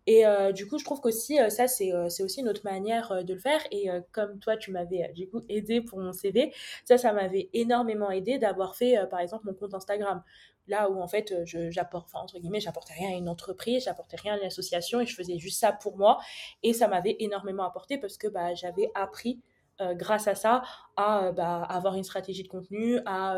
Et 0.05 0.27
euh, 0.27 0.51
du 0.51 0.67
coup, 0.67 0.77
je 0.77 0.83
trouve 0.83 0.99
qu'aussi, 0.99 1.37
ça, 1.47 1.69
c'est 1.69 1.93
aussi 1.93 2.41
une 2.41 2.49
autre 2.49 2.65
manière 2.65 3.23
de 3.23 3.33
le 3.33 3.39
faire. 3.39 3.61
Et 3.71 3.87
comme 4.11 4.39
toi, 4.39 4.57
tu 4.57 4.71
m'avais 4.71 5.09
du 5.15 5.29
coup 5.29 5.41
aidé 5.47 5.79
pour 5.79 5.99
mon 5.99 6.11
CV, 6.11 6.53
ça, 6.83 6.97
ça 6.97 7.13
m'avait 7.13 7.49
énormément 7.53 8.11
aidé 8.11 8.37
d'avoir 8.37 8.75
fait, 8.75 8.97
par 9.09 9.21
exemple, 9.21 9.45
mon 9.45 9.53
compte 9.53 9.73
Instagram 9.73 10.21
là 10.67 10.89
où 10.89 11.01
en 11.01 11.07
fait 11.07 11.31
euh, 11.31 11.71
j'apporte 11.71 12.09
entre 12.13 12.39
guillemets 12.39 12.59
j'apportais 12.59 12.93
rien 12.93 13.09
à 13.09 13.13
une 13.13 13.29
entreprise 13.29 13.83
j'apportais 13.85 14.17
rien 14.17 14.35
à 14.35 14.37
une 14.37 14.45
association 14.45 15.01
et 15.01 15.05
je 15.05 15.15
faisais 15.15 15.37
juste 15.37 15.59
ça 15.59 15.71
pour 15.71 15.97
moi. 15.97 16.19
Et 16.61 16.73
ça 16.73 16.87
m'avait 16.87 17.15
énormément 17.19 17.63
apporté 17.63 17.97
parce 17.97 18.17
que 18.17 18.27
bah, 18.27 18.53
j'avais 18.53 18.91
appris 18.95 19.41
euh, 19.81 19.93
grâce 19.93 20.27
à 20.27 20.35
ça 20.35 20.63
à 20.95 21.25
euh, 21.25 21.31
bah, 21.31 21.63
avoir 21.63 21.95
une 21.95 22.03
stratégie 22.03 22.43
de 22.43 22.47
contenu 22.47 22.99
à, 23.05 23.37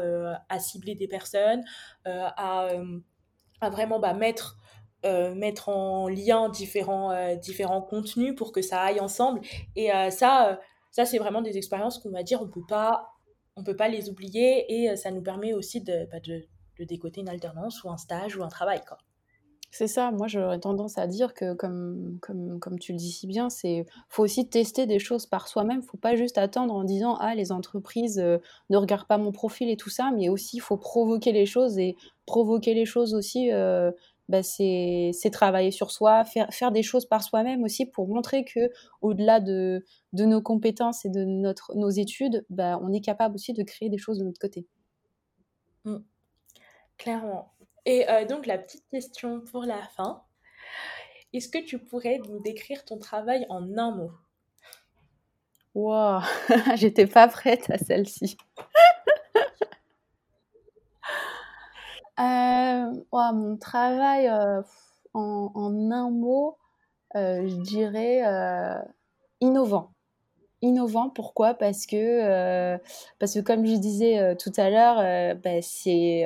à 0.50 0.60
cibler 0.60 0.96
des 0.96 1.08
personnes 1.08 1.64
à, 2.06 2.70
vraiment 3.70 4.00
bah, 4.00 4.14
mettre 4.14 4.58
mettre 5.04 5.70
en 5.70 6.08
lien 6.08 6.50
différents 6.50 7.36
différents 7.36 7.82
contenus 7.82 8.36
pour 8.36 8.52
que 8.52 8.62
ça 8.62 8.82
aille 8.82 9.00
ensemble. 9.00 9.42
Et 9.76 9.90
ça 10.10 10.60
ça 10.92 11.06
c'est 11.06 11.20
vraiment 11.20 11.42
des 11.42 11.58
expériences 11.58 12.00
qu'on 12.00 12.12
va 12.12 12.24
dire 12.24 12.42
on 12.42 12.48
peut 12.48 12.66
pas 12.68 13.12
on 13.56 13.64
peut 13.64 13.76
pas 13.76 13.88
les 13.88 14.10
oublier 14.10 14.66
et 14.70 14.96
ça 14.96 15.12
nous 15.12 15.22
permet 15.22 15.54
aussi 15.54 15.82
de, 15.82 16.08
bah, 16.12 16.20
de 16.20 16.48
de 16.78 16.84
décoter 16.84 17.22
une 17.22 17.30
alternance 17.30 17.84
ou 17.84 17.90
un 17.90 17.98
stage 17.98 18.38
ou 18.38 18.44
un 18.44 18.50
travail. 18.50 18.82
Quoi. 18.88 18.98
C'est 19.72 19.88
ça, 19.88 20.12
moi 20.12 20.28
j'aurais 20.28 20.60
tendance 20.60 20.98
à 20.98 21.06
dire 21.06 21.34
que 21.34 21.54
comme, 21.54 22.18
comme, 22.22 22.60
comme 22.62 22.80
tu 22.80 22.94
le 22.94 22.98
dis 22.98 23.12
si 23.12 23.28
bien, 23.28 23.50
c'est 23.50 23.86
faut 24.08 24.24
aussi 24.24 24.48
tester 24.48 24.86
des 24.86 25.00
choses 25.00 25.26
par 25.26 25.50
soi-même, 25.50 25.82
faut 25.82 25.98
pas 25.98 26.16
juste 26.16 26.38
attendre 26.38 26.74
en 26.74 26.86
disant 26.86 27.16
ah 27.20 27.36
les 27.36 27.52
entreprises 27.52 28.20
euh, 28.20 28.38
ne 28.70 28.78
regardent 28.78 29.08
pas 29.08 29.18
mon 29.18 29.34
profil 29.34 29.70
et 29.70 29.76
tout 29.76 29.90
ça, 29.90 30.12
mais 30.16 30.30
aussi 30.30 30.58
il 30.58 30.62
faut 30.62 30.78
provoquer 30.78 31.34
les 31.34 31.46
choses 31.46 31.78
et 31.78 31.98
provoquer 32.26 32.74
les 32.74 32.86
choses 32.86 33.14
aussi 33.14 33.52
euh, 33.52 33.92
bah, 34.30 34.44
c'est 34.44 35.12
travailler 35.32 35.72
sur 35.72 35.92
soi, 35.92 36.24
faire, 36.24 36.48
faire 36.54 36.72
des 36.72 36.82
choses 36.82 37.06
par 37.06 37.22
soi-même 37.22 37.64
aussi 37.64 37.86
pour 37.86 38.08
montrer 38.08 38.46
que 38.46 38.72
au-delà 39.02 39.40
de, 39.40 39.84
de 40.14 40.26
nos 40.26 40.42
compétences 40.42 41.06
et 41.06 41.10
de 41.10 41.24
notre, 41.26 41.76
nos 41.76 41.90
études, 41.90 42.46
bah, 42.50 42.80
on 42.82 42.92
est 42.94 43.02
capable 43.02 43.36
aussi 43.36 43.54
de 43.54 43.64
créer 43.64 43.90
des 43.90 43.98
choses 43.98 44.20
de 44.20 44.24
notre 44.24 44.40
côté. 44.40 44.66
Mmh. 45.84 45.98
Clairement. 46.98 47.54
Et 47.86 48.10
euh, 48.10 48.26
donc, 48.26 48.46
la 48.46 48.58
petite 48.58 48.88
question 48.90 49.42
pour 49.42 49.64
la 49.64 49.82
fin. 49.96 50.24
Est-ce 51.34 51.50
que 51.50 51.58
tu 51.58 51.80
pourrais 51.80 52.20
nous 52.30 52.40
décrire 52.40 52.86
ton 52.86 52.98
travail 52.98 53.46
en 53.50 53.78
un 53.78 53.92
mot? 53.92 54.12
Wow, 55.74 56.22
j'étais 56.76 57.08
pas 57.08 57.28
prête 57.28 57.70
à 57.70 57.78
celle-ci. 57.78 58.38
euh, 62.20 63.04
mon 63.12 63.58
travail 63.58 64.30
euh, 64.30 64.62
en, 65.14 65.52
en, 65.54 65.92
un 65.92 66.10
mot, 66.10 66.58
euh, 67.18 67.46
je 67.46 67.56
dirais 67.56 68.24
innovant. 69.42 69.95
Innovant, 70.66 71.10
pourquoi? 71.10 71.54
Parce 71.54 71.86
que, 71.86 72.78
parce 73.20 73.34
que 73.34 73.40
comme 73.40 73.66
je 73.66 73.76
disais 73.76 74.36
tout 74.38 74.52
à 74.58 74.70
l'heure, 74.70 75.36
bah, 75.44 75.62
c'est 75.62 76.26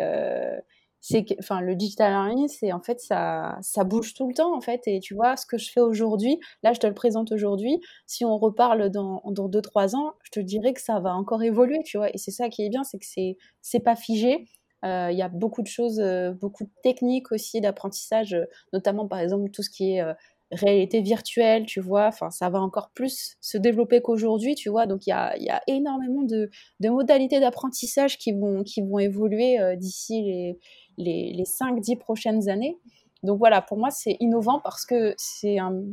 c'est 1.02 1.26
enfin 1.40 1.62
le 1.62 1.76
digital 1.76 2.12
learning 2.12 2.48
c'est 2.50 2.74
en 2.74 2.82
fait 2.82 3.00
ça 3.00 3.58
ça 3.62 3.84
bouge 3.84 4.14
tout 4.14 4.28
le 4.28 4.34
temps 4.34 4.56
en 4.56 4.62
fait. 4.62 4.82
Et 4.88 5.00
tu 5.00 5.14
vois 5.16 5.38
ce 5.38 5.46
que 5.46 5.58
je 5.58 5.72
fais 5.72 5.82
aujourd'hui 5.82 6.40
là 6.64 6.74
je 6.74 6.80
te 6.80 6.88
le 6.88 6.94
présente 6.94 7.32
aujourd'hui. 7.32 7.80
Si 8.06 8.26
on 8.26 8.38
reparle 8.38 8.90
dans 8.90 9.22
dans 9.26 9.48
deux 9.48 9.62
trois 9.62 9.96
ans 9.96 10.14
je 10.24 10.32
te 10.32 10.40
dirais 10.40 10.74
que 10.74 10.82
ça 10.82 11.00
va 11.00 11.16
encore 11.16 11.42
évoluer 11.44 11.82
tu 11.86 11.98
vois. 11.98 12.10
Et 12.14 12.18
c'est 12.18 12.32
ça 12.32 12.50
qui 12.50 12.64
est 12.66 12.70
bien 12.70 12.84
c'est 12.84 13.00
que 13.00 13.06
c'est 13.06 13.38
c'est 13.62 13.80
pas 13.80 13.96
figé. 13.96 14.46
Euh, 14.86 15.10
il 15.12 15.18
y 15.18 15.22
a 15.22 15.28
beaucoup 15.30 15.62
de 15.62 15.68
choses 15.68 16.00
euh, 16.00 16.32
beaucoup 16.32 16.64
de 16.64 16.72
techniques 16.84 17.34
aussi 17.34 17.60
d'apprentissage 17.60 18.38
notamment 18.72 19.10
par 19.10 19.20
exemple 19.20 19.52
tout 19.52 19.62
ce 19.62 19.70
qui 19.70 19.96
est 19.96 20.02
euh, 20.02 20.14
réalité 20.52 21.02
virtuelle, 21.02 21.66
tu 21.66 21.80
vois, 21.80 22.08
enfin 22.08 22.32
ça 22.32 22.50
va 22.50 22.60
encore 22.60 22.90
plus 22.94 23.38
se 23.40 23.58
développer 23.58 24.02
qu'aujourd'hui, 24.02 24.56
tu 24.56 24.70
vois, 24.70 24.88
donc 24.88 25.06
il 25.06 25.12
y 25.12 25.14
a, 25.14 25.62
énormément 25.68 26.24
de, 26.24 26.50
modalités 26.82 27.40
d'apprentissage 27.40 28.18
qui 28.18 28.32
vont, 28.32 28.64
évoluer 29.00 29.58
d'ici 29.78 30.24
les, 30.24 30.60
les, 30.98 31.34
les 31.34 31.44
5-10 31.44 31.98
prochaines 31.98 32.50
années. 32.50 32.78
Donc 33.24 33.38
voilà, 33.38 33.62
pour 33.62 33.78
moi, 33.78 33.90
c'est 33.90 34.18
innovant 34.20 34.60
parce 34.60 34.86
que 34.86 35.14
c'est 35.18 35.58
un, 35.60 35.86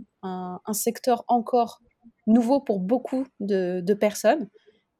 secteur 0.72 1.24
encore 1.28 1.80
nouveau 2.26 2.60
pour 2.60 2.80
beaucoup 2.80 3.26
de, 3.40 3.80
de, 3.80 3.94
personnes. 3.94 4.48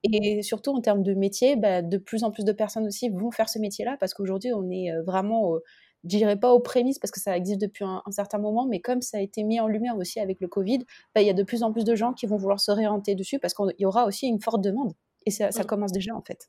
Et 0.03 0.43
surtout 0.43 0.71
en 0.71 0.81
termes 0.81 1.03
de 1.03 1.15
métier, 1.15 1.57
bah, 1.57 1.83
de 1.83 1.99
plus 1.99 2.25
en 2.25 2.31
plus 2.31 2.45
de 2.45 2.53
personnes 2.53 2.87
aussi 2.87 3.09
vont 3.09 3.31
faire 3.31 3.49
ce 3.49 3.59
métier-là 3.59 3.97
parce 3.99 4.15
qu'aujourd'hui, 4.15 4.53
on 4.53 4.71
est 4.71 4.93
euh, 4.93 5.03
vraiment, 5.03 5.55
je 6.07 6.17
dirais 6.17 6.37
pas 6.37 6.53
aux 6.53 6.61
prémices 6.61 6.99
parce 7.01 7.11
que 7.11 7.21
ça 7.21 7.37
existe 7.37 7.61
depuis 7.61 7.85
un, 7.85 8.03
certain 8.11 8.39
moment, 8.39 8.65
mais 8.65 8.81
comme 8.81 9.03
ça 9.03 9.19
a 9.19 9.21
été 9.21 9.43
mis 9.43 9.59
en 9.59 9.67
lumière 9.67 9.97
aussi 9.97 10.21
avec 10.21 10.41
le 10.41 10.47
Covid, 10.47 10.87
bah, 11.15 11.21
il 11.21 11.27
y 11.27 11.31
a 11.31 11.33
de 11.33 11.43
plus 11.43 11.65
en 11.65 11.73
plus 11.73 11.85
de 11.85 11.97
gens 11.97 12.13
qui 12.13 12.27
vont 12.27 12.37
vouloir 12.37 12.61
se 12.61 12.71
réorienter 12.71 13.15
dessus 13.15 13.39
parce 13.41 13.55
qu'il 13.55 13.75
y 13.79 13.87
aura 13.87 14.07
aussi 14.07 14.27
une 14.29 14.41
forte 14.41 14.63
demande. 14.63 14.93
Et 15.27 15.31
ça, 15.33 15.51
ça 15.51 15.63
mmh. 15.63 15.67
commence 15.67 15.93
déjà 15.93 16.15
en 16.15 16.23
fait. 16.23 16.49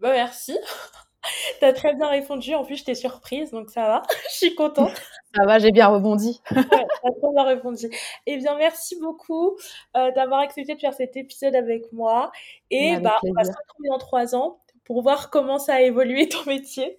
Bah, 0.00 0.10
merci. 0.12 0.58
T'as 1.60 1.72
très 1.72 1.94
bien 1.94 2.08
répondu. 2.08 2.54
En 2.54 2.64
plus, 2.64 2.76
j'étais 2.76 2.94
surprise, 2.94 3.50
donc 3.52 3.70
ça 3.70 3.82
va. 3.82 4.02
Je 4.30 4.36
suis 4.36 4.54
contente. 4.54 4.92
Ça 5.36 5.44
va, 5.44 5.58
j'ai 5.58 5.72
bien 5.72 5.88
rebondi. 5.88 6.40
ouais, 6.50 6.64
t'as 6.70 7.10
très 7.10 7.32
bien 7.34 7.44
répondu. 7.44 7.90
Eh 8.24 8.38
bien, 8.38 8.56
merci 8.56 8.98
beaucoup 8.98 9.58
euh, 9.94 10.10
d'avoir 10.12 10.40
accepté 10.40 10.74
de 10.74 10.80
faire 10.80 10.94
cet 10.94 11.18
épisode 11.18 11.54
avec 11.54 11.92
moi. 11.92 12.32
Et 12.70 12.96
bah, 12.96 13.18
on 13.22 13.32
va 13.34 13.44
se 13.44 13.50
retrouver 13.50 13.90
dans 13.90 13.98
trois 13.98 14.34
ans 14.34 14.62
pour 14.84 15.02
voir 15.02 15.28
comment 15.28 15.58
ça 15.58 15.74
a 15.74 15.80
évolué 15.82 16.30
ton 16.30 16.42
métier. 16.46 16.98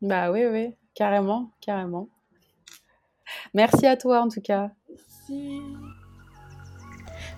Bah 0.00 0.30
oui, 0.30 0.46
oui, 0.46 0.74
carrément, 0.94 1.50
carrément. 1.60 2.08
Merci 3.54 3.86
à 3.86 3.96
toi 3.96 4.22
en 4.22 4.28
tout 4.28 4.40
cas. 4.40 4.70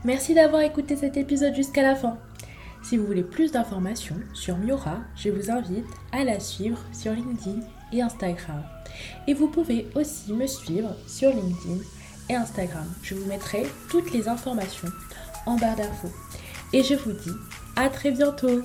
Merci. 0.05 0.35
D'avoir 0.35 0.63
écouté 0.63 0.97
cet 0.97 1.17
épisode 1.17 1.55
jusqu'à 1.55 1.83
la 1.83 1.95
fin. 1.95 2.19
Si 2.83 2.97
vous 2.97 3.07
voulez 3.07 3.23
plus 3.23 3.53
d'informations 3.53 4.17
sur 4.33 4.57
Miora, 4.57 5.01
je 5.17 5.29
vous 5.29 5.51
invite 5.51 5.87
à 6.13 6.25
la 6.25 6.41
suivre 6.41 6.79
sur 6.93 7.13
LinkedIn 7.13 7.61
et 7.93 8.01
Instagram. 8.01 8.63
Et 9.27 9.35
vous 9.35 9.49
pouvez 9.49 9.89
aussi 9.95 10.33
me 10.33 10.47
suivre 10.47 10.97
sur 11.07 11.31
LinkedIn 11.31 11.83
et 12.31 12.35
Instagram. 12.35 12.87
Je 13.03 13.15
vous 13.15 13.27
mettrai 13.27 13.65
toutes 13.91 14.13
les 14.13 14.29
informations 14.29 14.89
en 15.47 15.57
barre 15.57 15.77
d'infos. 15.77 16.11
Et 16.73 16.83
je 16.83 16.95
vous 16.95 17.13
dis 17.13 17.35
à 17.77 17.91
très 17.91 18.13
bientôt 18.13 18.63